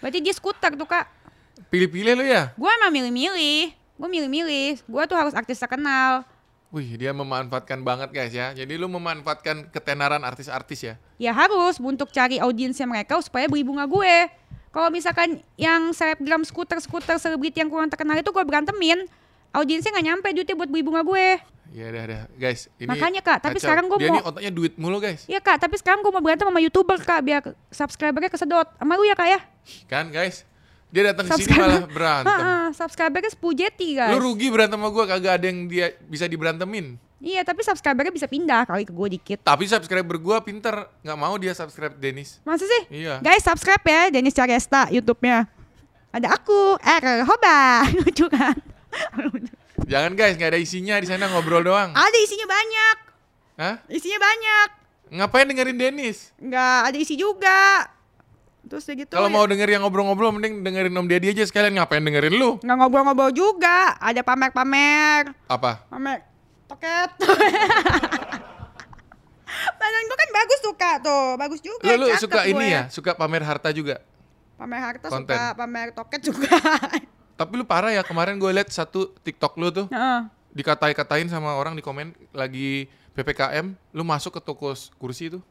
berarti 0.00 0.18
dia 0.24 0.32
skuter 0.32 0.72
tuh 0.76 0.88
kak 0.88 1.08
Pilih-pilih 1.72 2.20
lu 2.20 2.24
ya? 2.24 2.52
gue 2.52 2.70
emang 2.80 2.92
milih-milih 2.92 3.72
gue 3.72 4.08
milih-milih 4.08 4.84
gue 4.84 5.02
tuh 5.08 5.16
harus 5.16 5.32
artis 5.32 5.56
terkenal 5.60 6.24
Wih, 6.74 6.98
dia 6.98 7.14
memanfaatkan 7.14 7.80
banget 7.86 8.10
guys 8.10 8.34
ya. 8.34 8.50
Jadi 8.50 8.74
lu 8.74 8.90
memanfaatkan 8.90 9.70
ketenaran 9.70 10.20
artis-artis 10.26 10.82
ya. 10.82 10.94
ya 11.16 11.30
harus 11.32 11.78
untuk 11.78 12.10
cari 12.10 12.42
audiensnya 12.42 12.84
mereka 12.90 13.16
supaya 13.22 13.46
beli 13.46 13.62
bunga 13.62 13.86
gue 13.86 14.28
Kalau 14.74 14.92
misalkan 14.92 15.40
yang 15.56 15.94
selebgram 15.96 16.44
skuter-skuter 16.44 17.16
selebriti 17.16 17.64
yang 17.64 17.72
kurang 17.72 17.88
terkenal 17.88 18.18
itu 18.20 18.28
gue 18.28 18.44
berantemin, 18.44 19.08
audiensnya 19.50 19.90
nggak 19.90 20.06
nyampe 20.06 20.26
duitnya 20.32 20.54
buat 20.54 20.68
beli 20.68 20.82
bunga 20.82 21.02
gue. 21.02 21.28
Ya 21.68 21.90
dah 21.90 22.04
dah, 22.06 22.22
guys. 22.32 22.70
Ini 22.76 22.86
Makanya, 22.86 23.20
Kak, 23.20 23.42
tapi 23.42 23.58
kacau. 23.58 23.66
sekarang 23.66 23.84
dia 23.90 24.08
mau- 24.08 24.14
ini 24.14 24.20
otaknya 24.22 24.52
duit 24.54 24.72
mulu 24.76 24.96
guys. 24.96 25.26
Iya 25.26 25.42
kak, 25.42 25.58
tapi 25.58 25.74
sekarang 25.76 25.98
gue 25.98 26.08
mau 26.08 26.22
berantem 26.22 26.46
sama 26.46 26.62
youtuber 26.62 26.94
kak 26.96 27.20
biar 27.20 27.42
subscribernya 27.68 28.30
kesedot. 28.30 28.70
Sama 28.72 28.94
lu 28.94 29.02
ya 29.02 29.12
kak 29.12 29.28
ya? 29.28 29.40
Kan 29.84 30.08
guys, 30.08 30.46
dia 30.88 31.10
datang 31.10 31.26
sini 31.34 31.52
malah 31.52 31.82
berantem. 31.84 32.30
Heeh, 32.38 32.66
subscribernya 32.70 33.28
10 33.28 33.60
jeti 33.60 33.88
guys. 33.92 34.14
Lu 34.14 34.22
rugi 34.22 34.46
berantem 34.48 34.78
sama 34.78 34.88
gue, 34.88 35.04
kagak 35.04 35.32
ada 35.36 35.46
yang 35.46 35.66
dia 35.66 35.90
bisa 36.00 36.24
diberantemin. 36.24 37.02
Iya, 37.16 37.42
tapi 37.42 37.64
subscribernya 37.64 38.14
bisa 38.14 38.30
pindah 38.30 38.62
kali 38.62 38.86
ke 38.86 38.92
gue 38.92 39.08
dikit. 39.18 39.38
Tapi 39.42 39.66
subscriber 39.66 40.16
gue 40.16 40.36
pinter, 40.44 40.74
nggak 41.00 41.18
mau 41.18 41.34
dia 41.34 41.50
subscribe 41.50 41.98
Dennis. 41.98 42.38
Masa 42.40 42.62
sih? 42.62 43.02
Iya. 43.02 43.18
Guys, 43.18 43.42
subscribe 43.42 43.82
ya 43.82 44.12
Dennis 44.12 44.32
Caresta 44.32 44.86
YouTube-nya. 44.86 45.50
Ada 46.14 46.30
aku, 46.30 46.78
R 46.78 47.26
Hoba. 47.26 47.58
Lucu 47.98 48.30
kan? 48.30 48.54
Jangan 49.90 50.12
guys, 50.18 50.34
nggak 50.34 50.50
ada 50.56 50.60
isinya 50.60 50.98
di 50.98 51.06
sana 51.06 51.30
ngobrol 51.30 51.62
doang. 51.62 51.94
ada 51.94 52.18
isinya 52.18 52.46
banyak. 52.48 52.96
Hah? 53.56 53.74
Isinya 53.88 54.20
banyak. 54.20 54.68
Ngapain 55.06 55.46
dengerin 55.46 55.78
Dennis? 55.78 56.34
Nggak 56.36 56.78
ada 56.92 56.96
isi 56.98 57.14
juga. 57.14 57.88
Terus 58.66 58.82
ya 58.90 58.94
gitu. 58.98 59.14
Kalau 59.14 59.30
ya. 59.30 59.34
mau 59.34 59.46
denger 59.46 59.68
yang 59.78 59.86
ngobrol-ngobrol, 59.86 60.34
mending 60.34 60.66
dengerin 60.66 60.90
Om 60.90 61.06
Deddy 61.06 61.30
aja 61.30 61.46
sekalian. 61.46 61.78
Ngapain 61.78 62.02
dengerin 62.02 62.34
lu? 62.34 62.58
nggak 62.58 62.76
ngobrol-ngobrol 62.76 63.30
juga. 63.30 63.94
Ada 64.02 64.26
pamer-pamer. 64.26 65.30
Apa? 65.46 65.86
Pamer 65.86 66.26
toket. 66.66 67.10
Badan 69.56 70.02
gue 70.04 70.18
kan 70.18 70.30
bagus 70.34 70.58
tuh 70.60 70.74
kak 70.76 70.96
tuh, 71.00 71.38
bagus 71.38 71.60
juga. 71.62 71.86
Lu, 71.94 72.10
lu 72.10 72.12
suka 72.18 72.44
gue. 72.44 72.52
ini 72.52 72.66
ya? 72.74 72.82
Suka 72.90 73.14
pamer 73.14 73.46
harta 73.46 73.70
juga? 73.70 74.02
Pamer 74.58 74.80
harta 74.82 75.06
Konten. 75.08 75.32
suka, 75.32 75.54
pamer 75.54 75.94
toket 75.94 76.20
juga. 76.26 76.50
Tapi 77.36 77.52
lu 77.60 77.64
parah 77.68 77.92
ya, 77.92 78.00
kemarin 78.00 78.40
gue 78.40 78.48
liat 78.48 78.72
satu 78.72 79.12
TikTok 79.20 79.60
lu 79.60 79.68
tuh. 79.68 79.86
Heeh. 79.92 80.20
Dikatai-katain 80.56 81.28
sama 81.28 81.52
orang 81.52 81.76
di 81.76 81.84
komen 81.84 82.16
lagi 82.32 82.88
PPKM. 83.12 83.76
Lu 83.92 84.02
masuk 84.08 84.36
ke 84.36 84.40
toko 84.40 84.72
kursi 84.96 85.28
tuh. 85.28 85.44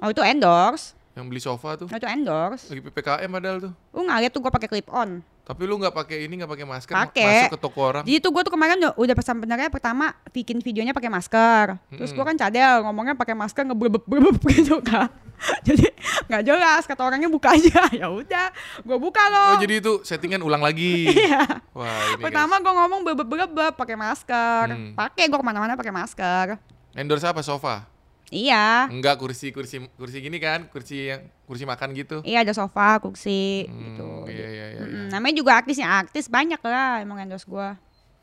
oh 0.00 0.08
itu 0.08 0.24
endorse. 0.24 0.96
Yang 1.12 1.26
beli 1.28 1.40
sofa 1.42 1.74
tuh. 1.76 1.86
Oh, 1.90 1.98
itu 1.98 2.08
endorse. 2.08 2.72
Lagi 2.72 2.80
PPKM 2.80 3.28
padahal 3.28 3.56
tuh. 3.60 3.72
Lu 3.92 4.00
nggak 4.08 4.18
liat 4.24 4.32
tuh 4.32 4.40
gue 4.40 4.52
pakai 4.54 4.68
clip 4.72 4.88
on. 4.88 5.20
Tapi 5.48 5.64
lu 5.64 5.80
nggak 5.80 5.96
pakai 5.96 6.28
ini, 6.28 6.44
nggak 6.44 6.52
pakai 6.52 6.66
masker. 6.68 6.92
Pakai. 6.92 7.48
Masuk 7.48 7.52
ke 7.56 7.60
toko 7.60 7.80
orang. 7.80 8.04
Jadi 8.04 8.20
tuh 8.20 8.30
gue 8.32 8.42
tuh 8.44 8.52
kemarin 8.52 8.76
udah, 8.80 9.14
pesan 9.16 9.40
benernya 9.40 9.72
pertama 9.72 10.12
bikin 10.32 10.60
videonya 10.60 10.92
pakai 10.92 11.08
masker. 11.08 11.76
Terus 11.92 12.12
gue 12.12 12.24
kan 12.24 12.36
cadel 12.36 12.84
ngomongnya 12.84 13.16
pakai 13.16 13.36
masker 13.36 13.64
ngebrebeb 13.68 14.04
gitu 14.52 14.80
kan. 14.80 15.12
Jadi 15.66 15.86
nggak 16.28 16.42
jelas 16.44 16.82
kata 16.84 17.02
orangnya 17.02 17.30
buka 17.30 17.54
aja. 17.54 17.86
Ya 17.98 18.10
udah, 18.10 18.48
gue 18.80 18.98
buka 18.98 19.22
loh. 19.30 19.56
Oh 19.56 19.58
jadi 19.58 19.80
itu 19.80 19.92
settingan 20.02 20.42
ulang 20.42 20.62
lagi. 20.62 21.08
Iya. 21.18 21.42
Wah 21.72 22.14
ini 22.14 22.22
Pertama 22.22 22.60
gue 22.60 22.72
ngomong 22.72 23.00
brebeb-brebeb 23.02 23.74
pakai 23.74 23.96
masker. 23.96 24.64
Hmm. 24.70 24.92
Pakai 24.94 25.26
gue 25.26 25.38
ke 25.38 25.46
mana-mana 25.46 25.74
pakai 25.74 25.94
masker. 25.94 26.58
Endorse 26.94 27.26
apa 27.26 27.42
sofa? 27.42 27.86
Iya. 28.28 28.92
Enggak 28.92 29.16
kursi 29.16 29.48
kursi 29.50 29.80
kursi 29.96 30.20
gini 30.20 30.36
kan, 30.36 30.68
kursi 30.68 31.08
yang 31.08 31.24
kursi 31.48 31.64
makan 31.64 31.96
gitu. 31.96 32.20
Iya 32.22 32.44
ada 32.44 32.52
sofa, 32.52 33.00
kursi 33.00 33.64
Hmm, 33.64 33.80
gitu. 33.80 34.08
Iya 34.28 34.46
iya 34.52 34.66
iya. 34.76 34.80
Mm-mm, 34.84 35.06
namanya 35.08 35.34
juga 35.40 35.56
artisnya 35.56 35.88
artis 35.88 36.28
banyak 36.28 36.60
lah 36.60 37.00
emang 37.00 37.24
endorse 37.24 37.48
gue. 37.48 37.68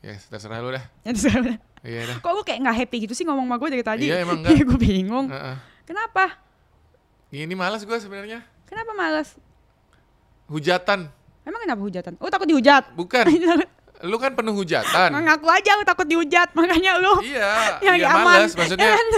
Ya 0.06 0.14
terserah 0.30 0.62
lu 0.62 0.70
dah. 0.70 0.84
Iya 1.82 2.00
dah. 2.06 2.16
Kok 2.22 2.32
lu 2.32 2.42
kayak 2.46 2.62
nggak 2.62 2.76
happy 2.86 2.96
gitu 3.10 3.14
sih 3.18 3.26
ngomong 3.26 3.50
sama 3.50 3.56
gue 3.58 3.68
dari 3.74 3.84
tadi? 3.84 4.06
Iya, 4.06 4.22
emang 4.22 4.46
nggak. 4.46 4.58
gue 4.62 4.78
bingung. 4.78 5.26
Heeh. 5.26 5.56
Kenapa? 5.86 6.45
Ini 7.30 7.54
malas 7.58 7.82
gue 7.82 7.98
sebenarnya. 7.98 8.46
Kenapa 8.66 8.92
males? 8.94 9.34
Hujatan. 10.46 11.10
Emang 11.42 11.60
kenapa 11.62 11.80
hujatan? 11.82 12.14
Oh 12.22 12.30
takut 12.30 12.46
dihujat. 12.46 12.94
Bukan. 12.94 13.24
lu 14.10 14.16
kan 14.20 14.36
penuh 14.36 14.54
hujatan. 14.54 15.10
Ngaku 15.10 15.46
aja 15.48 15.70
lu 15.74 15.84
takut 15.86 16.04
dihujat, 16.04 16.52
makanya 16.52 17.00
lu 17.00 17.16
Iya, 17.24 17.80
iya 17.96 18.08
aman. 18.12 18.24
malas 18.44 18.52
maksudnya. 18.54 18.92
Ya 18.94 18.98
kan? 18.98 19.08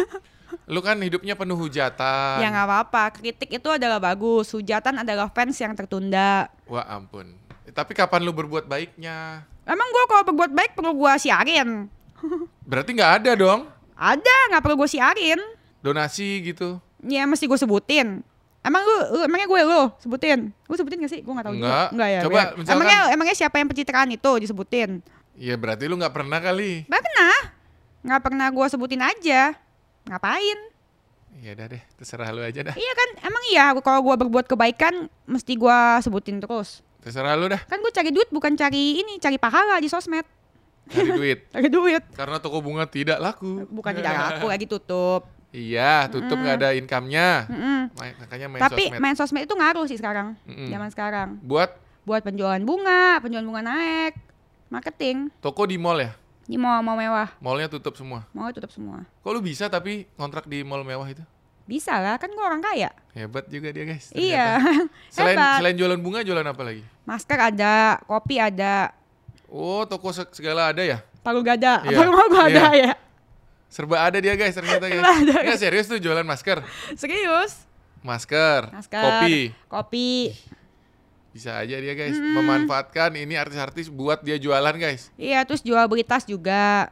Lu 0.69 0.81
kan 0.81 0.97
hidupnya 1.01 1.37
penuh 1.37 1.57
hujatan. 1.57 2.41
Ya 2.41 2.49
nggak 2.49 2.67
apa-apa, 2.69 3.05
kritik 3.17 3.49
itu 3.53 3.69
adalah 3.69 4.01
bagus, 4.01 4.53
hujatan 4.53 5.01
adalah 5.01 5.29
fans 5.33 5.57
yang 5.57 5.73
tertunda. 5.73 6.49
Wah 6.69 6.85
ampun. 6.89 7.37
Tapi 7.69 7.93
kapan 7.93 8.25
lu 8.25 8.33
berbuat 8.33 8.65
baiknya? 8.65 9.45
Emang 9.69 9.89
gua 9.93 10.05
kalau 10.09 10.25
berbuat 10.33 10.53
baik 10.53 10.73
perlu 10.73 10.97
gua 10.97 11.21
siarin? 11.21 11.89
Berarti 12.65 12.91
nggak 12.97 13.13
ada 13.23 13.31
dong 13.37 13.69
Ada, 13.93 14.37
nggak 14.53 14.63
perlu 14.65 14.77
gua 14.81 14.89
siarin. 14.89 15.41
donasi 15.81 16.41
gitu. 16.43 16.81
Ya 17.05 17.23
mesti 17.25 17.47
gue 17.47 17.59
sebutin. 17.59 18.27
Emang 18.59 18.83
lu, 18.83 18.97
lu 19.15 19.21
emangnya 19.25 19.47
gue 19.47 19.61
lu 19.63 19.83
sebutin? 20.03 20.51
Gue 20.67 20.77
sebutin 20.77 20.99
gak 20.99 21.13
sih? 21.15 21.21
Gue 21.23 21.33
gak 21.33 21.47
tahu 21.47 21.55
Enggak. 21.57 21.71
juga. 21.71 21.95
Enggak 21.95 22.09
ya. 22.11 22.21
Coba, 22.27 22.41
misalkan- 22.59 22.75
Emangnya 22.75 22.99
emangnya 23.15 23.37
siapa 23.39 23.57
yang 23.63 23.69
pencitraan 23.71 24.09
itu 24.11 24.31
disebutin? 24.43 24.91
Ya 25.39 25.55
berarti 25.55 25.87
lu 25.87 25.95
nggak 25.95 26.11
pernah 26.11 26.43
kali. 26.43 26.83
Gak 26.91 27.03
pernah. 27.03 27.35
Nggak 28.03 28.23
pernah 28.27 28.47
gue 28.51 28.67
sebutin 28.67 29.03
aja. 29.03 29.55
Ngapain? 30.11 30.59
Ya 31.39 31.55
udah 31.55 31.67
deh, 31.71 31.83
terserah 31.95 32.35
lu 32.35 32.43
aja 32.43 32.61
dah. 32.67 32.75
Iya 32.75 32.93
kan, 32.99 33.09
emang 33.31 33.43
iya 33.47 33.71
kalau 33.79 34.03
gue 34.03 34.15
berbuat 34.27 34.51
kebaikan 34.51 35.07
mesti 35.23 35.55
gue 35.55 35.79
sebutin 36.03 36.43
terus. 36.43 36.83
Terserah 36.99 37.39
lu 37.39 37.47
dah. 37.47 37.63
Kan 37.63 37.79
gue 37.79 37.93
cari 37.95 38.11
duit 38.11 38.27
bukan 38.35 38.59
cari 38.59 38.99
ini, 38.99 39.23
cari 39.23 39.39
pahala 39.39 39.79
di 39.79 39.87
sosmed. 39.87 40.27
Cari 40.91 41.15
duit. 41.15 41.39
Cari 41.55 41.69
duit. 41.71 42.03
Karena 42.17 42.41
toko 42.43 42.59
bunga 42.59 42.89
tidak 42.89 43.21
laku. 43.21 43.69
Bukan 43.71 43.93
tidak 43.93 44.41
laku 44.41 44.49
lagi 44.49 44.65
tutup. 44.67 45.29
Iya, 45.49 46.07
tutup 46.09 46.37
nggak 46.37 46.57
ada 46.57 46.71
income-nya. 46.73 47.49
Ma- 47.91 48.17
Makanya 48.19 48.47
main 48.47 48.61
Tapi 48.61 48.85
sosmed. 48.87 49.01
main 49.01 49.17
sosmed 49.17 49.43
itu 49.43 49.55
ngaruh 49.55 49.85
sih 49.85 49.97
sekarang. 49.97 50.37
Mm-mm. 50.45 50.69
Zaman 50.69 50.89
sekarang. 50.89 51.29
Buat 51.41 51.73
Buat 52.03 52.21
penjualan 52.23 52.57
bunga, 52.59 53.17
penjualan 53.19 53.45
bunga 53.45 53.63
naik, 53.63 54.17
marketing. 54.67 55.29
toko 55.39 55.65
di 55.65 55.77
mall 55.77 55.99
ya? 55.99 56.13
Ini 56.45 56.57
mau 56.57 56.81
mau 56.81 56.97
mewah, 56.97 57.37
Mallnya 57.39 57.69
tutup 57.69 57.93
semua. 57.93 58.25
mau 58.31 58.49
tutup 58.49 58.69
semua. 58.71 59.05
Kok 59.19 59.31
lu 59.31 59.41
bisa 59.41 59.69
tapi 59.69 60.09
kontrak 60.15 60.45
di 60.45 60.61
mall 60.63 60.81
mewah 60.81 61.05
itu? 61.05 61.21
Bisa 61.65 61.97
lah, 61.99 62.17
kan 62.17 62.29
gue 62.29 62.41
orang 62.41 62.61
kaya. 62.61 62.89
Hebat 63.13 63.45
juga 63.47 63.69
dia 63.69 63.85
guys. 63.85 64.09
Iya, 64.11 64.57
ternyata. 64.57 64.89
Selain 65.13 65.37
hebat. 65.37 65.57
selain 65.61 65.77
jualan 65.77 66.01
bunga, 66.01 66.21
jualan 66.23 66.47
apa 66.47 66.63
lagi? 66.63 66.81
Masker 67.05 67.39
ada, 67.47 67.77
kopi 68.03 68.37
ada, 68.39 68.97
Oh, 69.47 69.85
toko 69.85 70.09
se- 70.09 70.29
segala 70.31 70.69
ada 70.69 70.81
ya? 70.81 71.05
palu 71.21 71.41
gada. 71.41 71.81
Iya, 71.83 71.93
Palu 71.95 72.11
mau 72.11 72.25
gue 72.27 72.43
ada 72.49 72.65
ya. 72.75 72.93
Serba 73.69 74.01
ada 74.03 74.17
dia 74.17 74.33
guys 74.33 74.53
ternyata 74.53 74.89
guys. 74.91 74.99
Serba 74.99 75.13
ada, 75.15 75.35
Nggak 75.45 75.59
serius 75.59 75.87
tuh 75.87 75.99
jualan 75.99 76.25
masker. 76.25 76.59
Serius? 76.95 77.69
Masker, 77.99 78.71
Masker, 78.71 79.03
kopi. 79.03 79.39
kopi. 79.67 80.11
Bisa 81.29 81.55
aja 81.55 81.77
dia 81.77 81.93
guys 81.93 82.15
memanfaatkan 82.15 83.13
ini 83.15 83.35
artis-artis 83.35 83.87
buat 83.87 84.23
dia 84.23 84.39
jualan 84.39 84.75
guys. 84.75 85.11
Iya, 85.15 85.43
terus 85.43 85.61
jual 85.61 85.83
beli 85.85 86.03
tas 86.03 86.23
juga. 86.23 86.89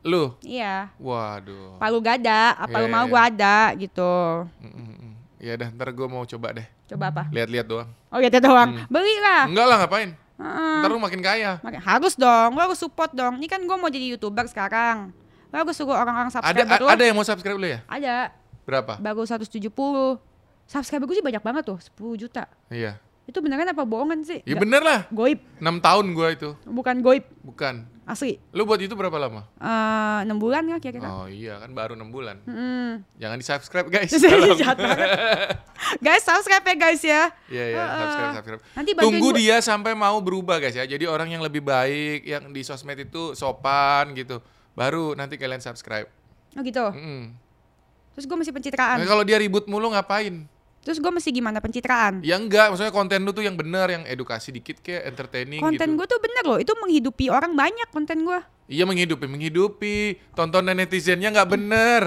Lu, 0.00 0.38
Iya, 0.40 0.88
waduh. 0.96 1.76
palu 1.76 1.98
gada, 1.98 2.54
apa 2.54 2.70
Iya, 2.72 2.80
lu 2.80 2.88
mau 2.88 3.02
iya, 3.02 3.10
gue 3.10 3.20
ada 3.26 3.56
gitu. 3.76 4.12
Mm, 4.56 4.70
mm, 4.70 4.86
mm. 4.96 5.12
Ya 5.36 5.52
dah, 5.56 5.68
ntar 5.68 5.90
gue 5.90 6.06
mau 6.06 6.22
coba 6.22 6.48
deh. 6.54 6.66
Coba 6.86 7.04
apa? 7.10 7.22
Lihat-lihat 7.28 7.66
doang. 7.66 7.90
Oh 8.08 8.18
gitu 8.18 8.38
doang. 8.38 8.86
Beli 8.86 9.16
lah. 9.18 9.50
Enggak 9.50 9.66
lah 9.66 9.76
ngapain? 9.82 10.10
Heeh. 10.38 10.78
Ntar 10.80 10.88
lu 10.88 11.00
makin 11.02 11.20
kaya. 11.20 11.52
Makanya 11.58 11.82
harus 11.82 12.14
dong, 12.14 12.50
lo 12.54 12.60
harus 12.62 12.78
support 12.78 13.10
dong. 13.10 13.36
Ini 13.36 13.46
kan 13.46 13.60
gue 13.60 13.76
mau 13.76 13.90
jadi 13.90 14.06
youtuber 14.08 14.46
sekarang. 14.46 15.10
Harus 15.48 15.74
suruh 15.74 15.92
orang-orang 15.92 16.28
Ada 16.28 16.36
subscriber 16.36 16.66
a- 16.72 16.80
lo. 16.80 16.88
ada 16.88 17.02
yang 17.02 17.14
mau 17.14 17.22
subscribe 17.22 17.56
lu 17.56 17.68
ya? 17.68 17.80
Ada. 17.86 18.30
Berapa? 18.62 18.96
Baru 18.96 19.22
170. 19.22 20.18
Subscriber 20.64 21.04
gue 21.04 21.14
sih 21.14 21.24
banyak 21.24 21.40
banget 21.40 21.62
tuh, 21.64 21.78
10 21.78 22.18
juta. 22.18 22.50
Iya. 22.66 22.98
Itu 23.24 23.38
beneran 23.38 23.66
apa 23.66 23.82
bohongan 23.82 24.22
sih? 24.22 24.38
Ya 24.40 24.54
Nggak- 24.54 24.60
bener 24.60 24.82
lah. 24.82 25.00
Goib, 25.08 25.38
6 25.56 25.78
tahun 25.80 26.06
gua 26.12 26.28
itu. 26.30 26.54
bukan 26.64 26.96
goib, 27.00 27.26
Bukan. 27.40 27.82
asli. 28.04 28.38
Lu 28.52 28.62
buat 28.62 28.78
itu 28.78 28.94
berapa 28.94 29.14
lama? 29.16 29.50
Eh, 29.56 30.18
6 30.22 30.34
bulan 30.36 30.62
ya 30.64 30.78
kira-kira. 30.78 31.06
Oh 31.08 31.26
iya 31.26 31.58
kan 31.58 31.70
baru 31.70 31.94
6 31.94 32.06
bulan. 32.06 32.38
Hmm. 32.42 33.02
Jangan 33.16 33.34
di-subscribe 33.36 33.86
guys. 33.88 34.14
Guys, 35.98 36.22
subscribe 36.22 36.64
ya 36.64 36.74
guys 36.76 37.02
ya. 37.02 37.22
Iya 37.46 37.64
iya, 37.68 37.78
Heeh. 37.78 37.98
subscribe 38.00 38.32
subscribe. 38.32 38.62
Nanti 38.74 38.90
Tunggu 38.96 39.28
gua- 39.28 39.38
dia 39.38 39.56
sampai 39.60 39.92
mau 39.92 40.18
berubah 40.18 40.58
guys 40.58 40.74
ya. 40.74 40.84
Jadi 40.84 41.04
orang 41.04 41.26
yang 41.28 41.40
lebih 41.40 41.62
baik 41.62 42.22
yang 42.22 42.44
di 42.48 42.62
sosmed 42.62 42.98
itu 43.00 43.34
sopan 43.34 44.14
gitu. 44.14 44.38
Baru 44.76 45.16
nanti 45.16 45.40
kalian 45.40 45.58
subscribe. 45.58 46.06
Oh 46.52 46.60
gitu. 46.60 46.84
Mm-mm. 46.92 47.32
Terus 48.12 48.24
gue 48.28 48.36
masih 48.36 48.52
pencitraan. 48.52 49.00
Nah, 49.00 49.08
kalau 49.08 49.24
dia 49.24 49.40
ribut 49.40 49.64
mulu 49.64 49.92
ngapain? 49.92 50.44
Terus 50.84 51.02
gue 51.02 51.10
mesti 51.10 51.34
gimana 51.34 51.58
pencitraan? 51.58 52.22
Ya 52.22 52.38
enggak, 52.38 52.70
maksudnya 52.70 52.94
konten 52.94 53.26
lu 53.26 53.34
tuh 53.34 53.42
yang 53.42 53.58
bener, 53.58 53.90
yang 53.90 54.04
edukasi 54.06 54.54
dikit 54.54 54.78
kayak 54.78 55.10
entertaining 55.10 55.58
Konten 55.58 55.82
gitu. 55.82 55.98
gue 55.98 56.06
tuh 56.06 56.20
bener 56.22 56.44
loh, 56.46 56.58
itu 56.62 56.70
menghidupi 56.78 57.26
orang 57.26 57.58
banyak 57.58 57.90
konten 57.90 58.22
gue. 58.22 58.38
Iya 58.70 58.86
menghidupi, 58.86 59.26
menghidupi. 59.26 60.22
Tontonan 60.38 60.78
netizennya 60.78 61.34
nggak 61.34 61.50
bener. 61.50 62.02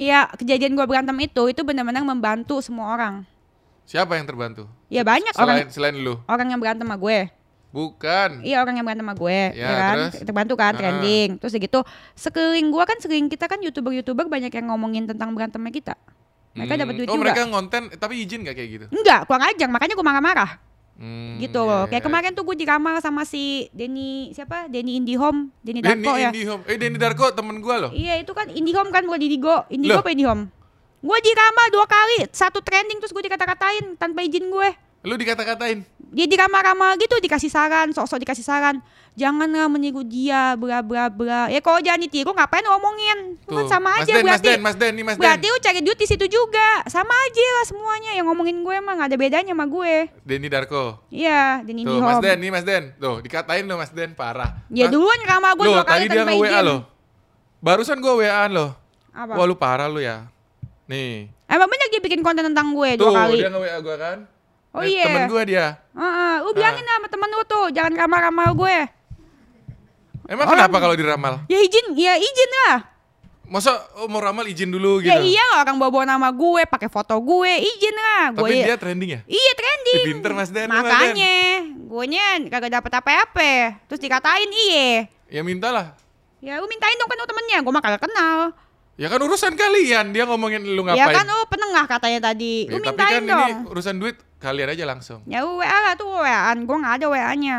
Iya, 0.00 0.32
kejadian 0.32 0.72
gue 0.72 0.86
berantem 0.88 1.12
itu, 1.20 1.52
itu 1.52 1.60
benar-benar 1.60 2.00
membantu 2.08 2.64
semua 2.64 2.96
orang. 2.96 3.14
Siapa 3.84 4.16
yang 4.16 4.24
terbantu? 4.24 4.64
Ya 4.88 5.04
banyak 5.04 5.36
Selain 5.36 5.68
orang 5.68 5.70
selain 5.70 5.96
lu. 6.00 6.16
orang 6.26 6.48
yang 6.50 6.58
berantem 6.58 6.88
sama 6.88 6.96
gue. 6.96 7.28
Bukan. 7.76 8.40
Iya 8.40 8.64
orang 8.64 8.80
yang 8.80 8.88
berantem 8.88 9.04
sama 9.04 9.12
gue, 9.14 9.40
Ya, 9.52 9.68
ya, 9.68 9.76
kan? 9.76 9.96
terus? 10.08 10.12
Terbantu 10.24 10.54
kan 10.56 10.72
Ah. 10.72 10.78
trending. 10.80 11.28
Terus 11.36 11.52
gitu, 11.52 11.80
sekeliling 12.16 12.72
gue 12.72 12.84
kan 12.88 12.96
sekeliling 12.96 13.28
kita 13.28 13.44
kan 13.44 13.60
youtuber-youtuber 13.60 14.24
banyak 14.24 14.48
yang 14.48 14.72
ngomongin 14.72 15.04
tentang 15.04 15.36
berantemnya 15.36 15.68
kita. 15.70 15.94
Mereka 16.56 16.72
Hmm. 16.72 16.80
dapat 16.80 16.94
duit 16.96 17.06
oh, 17.06 17.12
juga. 17.12 17.22
mereka 17.28 17.42
ngonten 17.44 17.82
tapi 18.00 18.24
izin 18.24 18.40
nggak 18.40 18.56
kayak 18.56 18.70
gitu? 18.72 18.86
Enggak, 18.88 19.28
kurang 19.28 19.44
ajar, 19.44 19.68
makanya 19.68 19.92
gue 19.92 20.06
marah-marah. 20.08 20.50
Hmm, 20.96 21.36
gitu 21.36 21.60
iya, 21.60 21.68
loh. 21.68 21.82
iya, 21.84 21.88
Kayak 21.92 22.00
iya. 22.00 22.08
kemarin 22.08 22.30
tuh 22.32 22.44
gue 22.48 22.56
diramal 22.56 22.96
sama 23.04 23.28
si 23.28 23.68
Denny 23.70 24.32
siapa? 24.32 24.64
Denny 24.64 24.96
Indihome, 24.96 25.52
Denny 25.60 25.84
Denny 25.84 26.00
Darko 26.00 26.16
ya. 26.16 26.32
Indihome. 26.32 26.62
Eh 26.64 26.76
Denny 26.80 26.96
Darko 26.96 27.28
temen 27.30 27.60
gua 27.60 27.76
loh. 27.78 27.90
Iya 27.92 28.16
itu 28.16 28.32
kan 28.32 28.48
Indihome 28.48 28.88
kan 28.88 29.04
bukan 29.04 29.20
Indigo, 29.20 29.68
Indigo 29.68 29.92
Loh. 29.92 30.00
apa 30.00 30.08
Indihome? 30.08 30.48
Gue 31.04 31.18
diramal 31.20 31.66
dua 31.68 31.84
kali, 31.84 32.24
satu 32.32 32.64
trending 32.64 32.96
terus 32.96 33.12
gue 33.12 33.20
dikata-katain 33.20 33.92
tanpa 33.94 34.24
izin 34.24 34.48
gue. 34.48 34.68
Lu 35.04 35.14
dikata-katain. 35.14 35.84
Dia 36.14 36.26
diramal-ramal 36.30 36.94
gitu 36.96 37.18
dikasih 37.18 37.50
saran, 37.50 37.90
sok-sok 37.90 38.22
dikasih 38.22 38.46
saran. 38.46 38.78
Janganlah 39.16 39.66
meniru 39.66 40.04
dia, 40.04 40.54
bla 40.60 40.84
bla 40.84 41.08
bla. 41.08 41.48
Ya 41.48 41.58
kalau 41.64 41.80
jangan 41.80 42.04
ditiru 42.04 42.36
ngapain 42.36 42.62
ngomongin? 42.62 43.40
Kan 43.48 43.64
Tuh. 43.64 43.68
sama 43.68 43.96
Mas 43.96 44.04
aja 44.04 44.12
Den, 44.12 44.20
Mas 44.20 44.24
berarti. 44.28 44.48
Den, 44.48 44.60
Mas 44.60 44.76
Den, 44.76 44.92
nih 44.92 45.04
Mas 45.08 45.16
Den. 45.16 45.22
Berarti 45.24 45.46
lu 45.48 45.58
cari 45.58 45.80
duit 45.80 45.98
di 45.98 46.06
situ 46.06 46.26
juga. 46.28 46.68
Sama 46.86 47.10
aja 47.10 47.44
lah 47.56 47.64
semuanya 47.64 48.10
yang 48.12 48.28
ngomongin 48.28 48.60
gue 48.60 48.74
emang 48.76 49.00
ada 49.00 49.16
bedanya 49.16 49.56
sama 49.56 49.64
gue. 49.64 50.12
Denny 50.20 50.52
Darko. 50.52 51.00
Iya, 51.08 51.64
Denny 51.64 51.82
Tuh, 51.88 51.96
Mas. 51.98 52.20
Den, 52.20 52.38
nih 52.44 52.50
Mas 52.52 52.64
Den. 52.68 52.84
Tuh, 53.00 53.16
dikatain 53.24 53.64
lo 53.64 53.74
Mas 53.80 53.90
Den, 53.90 54.12
parah. 54.12 54.62
Ya 54.68 54.86
Mas- 54.86 54.92
duluan 54.92 55.18
ngeramal 55.24 55.52
gue 55.56 55.64
kali 55.64 55.84
tadi 55.88 56.04
dia 56.12 56.22
nge-WA 56.22 56.48
izin. 56.52 56.64
lo. 56.68 56.76
Barusan 57.64 57.98
gua 58.04 58.14
WA-an 58.20 58.50
lo. 58.52 58.66
Apa? 59.16 59.32
Wah, 59.32 59.44
lu 59.48 59.56
parah 59.56 59.88
lu 59.88 59.98
ya. 59.98 60.28
Nih. 60.86 61.32
Emang 61.48 61.66
banyak 61.72 61.88
dia 61.88 62.00
bikin 62.04 62.20
konten 62.20 62.44
tentang 62.44 62.76
gue 62.76 63.00
Tuh, 63.00 63.08
dua 63.10 63.26
kali. 63.26 63.40
dia 63.40 63.48
nge-WA 63.48 63.78
gua 63.80 63.96
kan. 63.96 64.18
Oh 64.76 64.84
Eh, 64.84 64.92
iya. 64.92 65.04
Temen 65.08 65.24
gua 65.26 65.42
dia. 65.42 65.66
Heeh, 65.96 66.34
lu 66.44 66.50
bilangin 66.52 66.84
sama 66.84 67.06
temen 67.08 67.28
lu 67.32 67.42
tuh, 67.48 67.66
jangan 67.72 67.92
ramal-ramal 67.96 68.52
gue. 68.52 68.78
Emang 70.26 70.44
Orang- 70.44 70.68
kenapa 70.68 70.76
kalau 70.76 70.94
diramal? 70.94 71.34
Ya 71.48 71.58
izin, 71.64 71.96
ya 71.96 72.20
izin 72.20 72.50
lah. 72.62 72.92
Masa 73.46 73.72
oh, 73.94 74.10
mau 74.10 74.18
ramal 74.18 74.42
izin 74.44 74.68
dulu 74.68 74.98
gitu? 74.98 75.08
Ya 75.08 75.22
iya 75.22 75.44
lah 75.54 75.62
orang 75.62 75.78
bawa-bawa 75.78 76.04
nama 76.04 76.28
gue, 76.28 76.66
pakai 76.66 76.90
foto 76.90 77.14
gue, 77.16 77.52
izin 77.62 77.94
lah. 77.94 78.34
Tapi 78.34 78.42
Gue 78.42 78.66
dia 78.66 78.76
trending 78.76 79.10
ya? 79.16 79.20
Iya 79.24 79.52
trending. 79.54 79.96
Ih, 79.96 80.06
pinter, 80.12 80.30
Mas 80.34 80.50
Mas 80.50 80.66
Makanya, 80.66 81.36
gue 81.70 82.04
nya 82.10 82.26
kagak 82.50 82.72
dapet 82.74 82.92
apa-apa. 82.92 83.52
Terus 83.86 84.00
dikatain 84.02 84.50
iye. 84.50 85.08
Ya 85.30 85.40
mintalah. 85.40 85.94
Ya 86.42 86.58
lu 86.58 86.66
mintain 86.66 86.98
dong 86.98 87.08
kan 87.08 87.16
lu 87.16 87.24
temennya, 87.24 87.58
gue 87.62 87.72
mah 87.72 87.80
kagak 87.80 88.02
kenal. 88.04 88.52
Ya 88.98 89.06
kan 89.06 89.20
urusan 89.20 89.54
kalian, 89.54 90.10
dia 90.10 90.26
ngomongin 90.26 90.66
lu 90.66 90.82
ngapain. 90.82 90.98
Ya 90.98 91.14
kan 91.14 91.24
lu 91.24 91.46
penengah 91.46 91.84
katanya 91.86 92.32
tadi. 92.32 92.66
Ya, 92.66 92.72
Lu 92.72 92.76
tapi 92.76 92.86
mintain 92.90 93.14
kan 93.14 93.22
dong. 93.22 93.46
ini 93.46 93.70
urusan 93.70 93.94
duit 93.94 94.16
kalian 94.38 94.72
aja 94.72 94.84
langsung. 94.84 95.20
Ya 95.24 95.42
WA 95.44 95.64
lah 95.64 95.94
tuh 95.96 96.08
WA-an, 96.08 96.64
gue 96.64 96.76
gak 96.76 96.94
ada 97.02 97.06
WA-nya. 97.08 97.56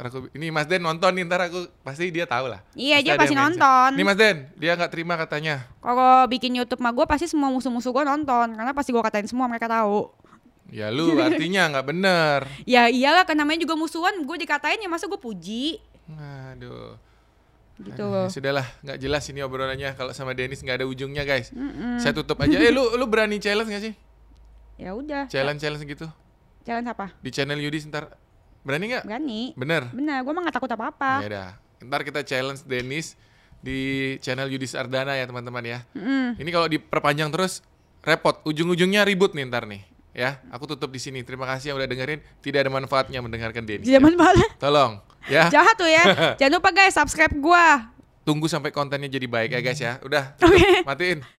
Ntar 0.00 0.04
aku, 0.08 0.32
ini 0.32 0.48
Mas 0.48 0.64
Den 0.64 0.80
nonton 0.80 1.12
nih, 1.12 1.28
ntar 1.28 1.44
aku 1.44 1.68
pasti 1.84 2.08
dia 2.08 2.24
tahu 2.24 2.48
lah. 2.48 2.64
Iya, 2.72 3.04
dia 3.04 3.14
pasti 3.20 3.36
nonton. 3.36 3.98
Nih 3.98 4.06
Mas 4.06 4.16
Den, 4.16 4.48
dia 4.56 4.72
nggak 4.72 4.88
terima 4.88 5.18
katanya. 5.20 5.68
Kalau 5.82 6.24
bikin 6.24 6.56
YouTube 6.56 6.80
mah 6.80 6.94
gue 6.94 7.04
pasti 7.04 7.28
semua 7.28 7.52
musuh-musuh 7.52 7.92
gue 7.92 8.04
nonton 8.06 8.56
karena 8.56 8.72
pasti 8.72 8.96
gue 8.96 9.02
katain 9.04 9.28
semua 9.28 9.44
mereka 9.44 9.68
tahu. 9.68 10.08
Ya 10.70 10.88
lu 10.88 11.18
artinya 11.18 11.66
nggak 11.68 11.86
bener. 11.90 12.40
Ya 12.64 12.86
iyalah 12.86 13.26
kan 13.26 13.34
namanya 13.36 13.66
juga 13.66 13.74
musuhan, 13.76 14.14
gue 14.24 14.36
dikatain 14.40 14.80
ya 14.80 14.88
masa 14.88 15.10
gue 15.10 15.18
puji 15.18 15.82
Aduh. 16.54 16.94
gitu 17.80 18.04
Aduh, 18.06 18.24
ya 18.24 18.32
sudahlah, 18.32 18.66
nggak 18.86 18.98
jelas 19.00 19.24
ini 19.28 19.40
obrolannya 19.44 19.92
kalau 19.98 20.12
sama 20.14 20.32
Dennis 20.32 20.62
nggak 20.64 20.80
ada 20.80 20.86
ujungnya 20.86 21.28
guys. 21.28 21.52
Saya 22.00 22.14
tutup 22.16 22.40
aja. 22.40 22.56
Eh 22.64 22.72
lu 22.72 22.96
lu 22.96 23.04
berani 23.04 23.36
challenge 23.36 23.68
nggak 23.68 23.84
sih? 23.84 23.94
Ya 24.80 24.96
udah. 24.96 25.28
Challenge 25.28 25.60
challenge 25.60 25.84
gitu 25.84 26.08
Jalan 26.64 26.88
apa? 26.88 27.12
di 27.20 27.28
channel 27.28 27.60
Yudi 27.60 27.84
ntar. 27.88 28.16
Berani 28.64 28.92
nggak? 28.92 29.04
Berani. 29.04 29.40
Bener. 29.56 29.82
Benar, 29.92 30.24
gue 30.24 30.32
mah 30.32 30.42
gak 30.44 30.56
takut 30.56 30.68
apa-apa. 30.68 31.24
Ya 31.24 31.28
udah. 31.28 31.48
Ntar 31.80 32.00
kita 32.04 32.20
challenge 32.24 32.64
Dennis 32.64 33.16
di 33.60 34.16
channel 34.20 34.48
Yudi 34.48 34.68
Ardana 34.72 35.16
ya 35.16 35.24
teman-teman 35.24 35.64
ya. 35.64 35.78
Mm. 35.92 36.36
Ini 36.40 36.50
kalau 36.52 36.68
diperpanjang 36.68 37.28
terus 37.28 37.60
repot. 38.00 38.40
Ujung-ujungnya 38.44 39.04
ribut 39.04 39.32
nih 39.32 39.48
ntar 39.48 39.68
nih. 39.68 39.84
Ya, 40.10 40.40
aku 40.50 40.68
tutup 40.68 40.90
di 40.90 41.00
sini. 41.00 41.20
Terima 41.22 41.44
kasih 41.46 41.72
yang 41.72 41.76
udah 41.80 41.88
dengerin. 41.88 42.20
Tidak 42.40 42.58
ada 42.60 42.68
manfaatnya 42.68 43.20
mendengarkan 43.20 43.64
Dennis. 43.64 43.86
ya. 43.88 43.96
Zaman 44.00 44.16
mana? 44.16 44.44
Tolong 44.56 44.92
ya. 45.28 45.48
Jahat 45.48 45.76
tuh 45.76 45.88
ya. 45.88 46.04
Jangan 46.40 46.60
lupa 46.60 46.70
guys 46.72 46.96
subscribe 46.96 47.32
gue. 47.32 47.64
Tunggu 48.20 48.46
sampai 48.46 48.68
kontennya 48.70 49.08
jadi 49.08 49.24
baik 49.24 49.56
ya 49.56 49.60
guys 49.60 49.80
ya. 49.80 49.96
Udah, 50.04 50.36
Oke. 50.44 50.84
matiin. 50.84 51.24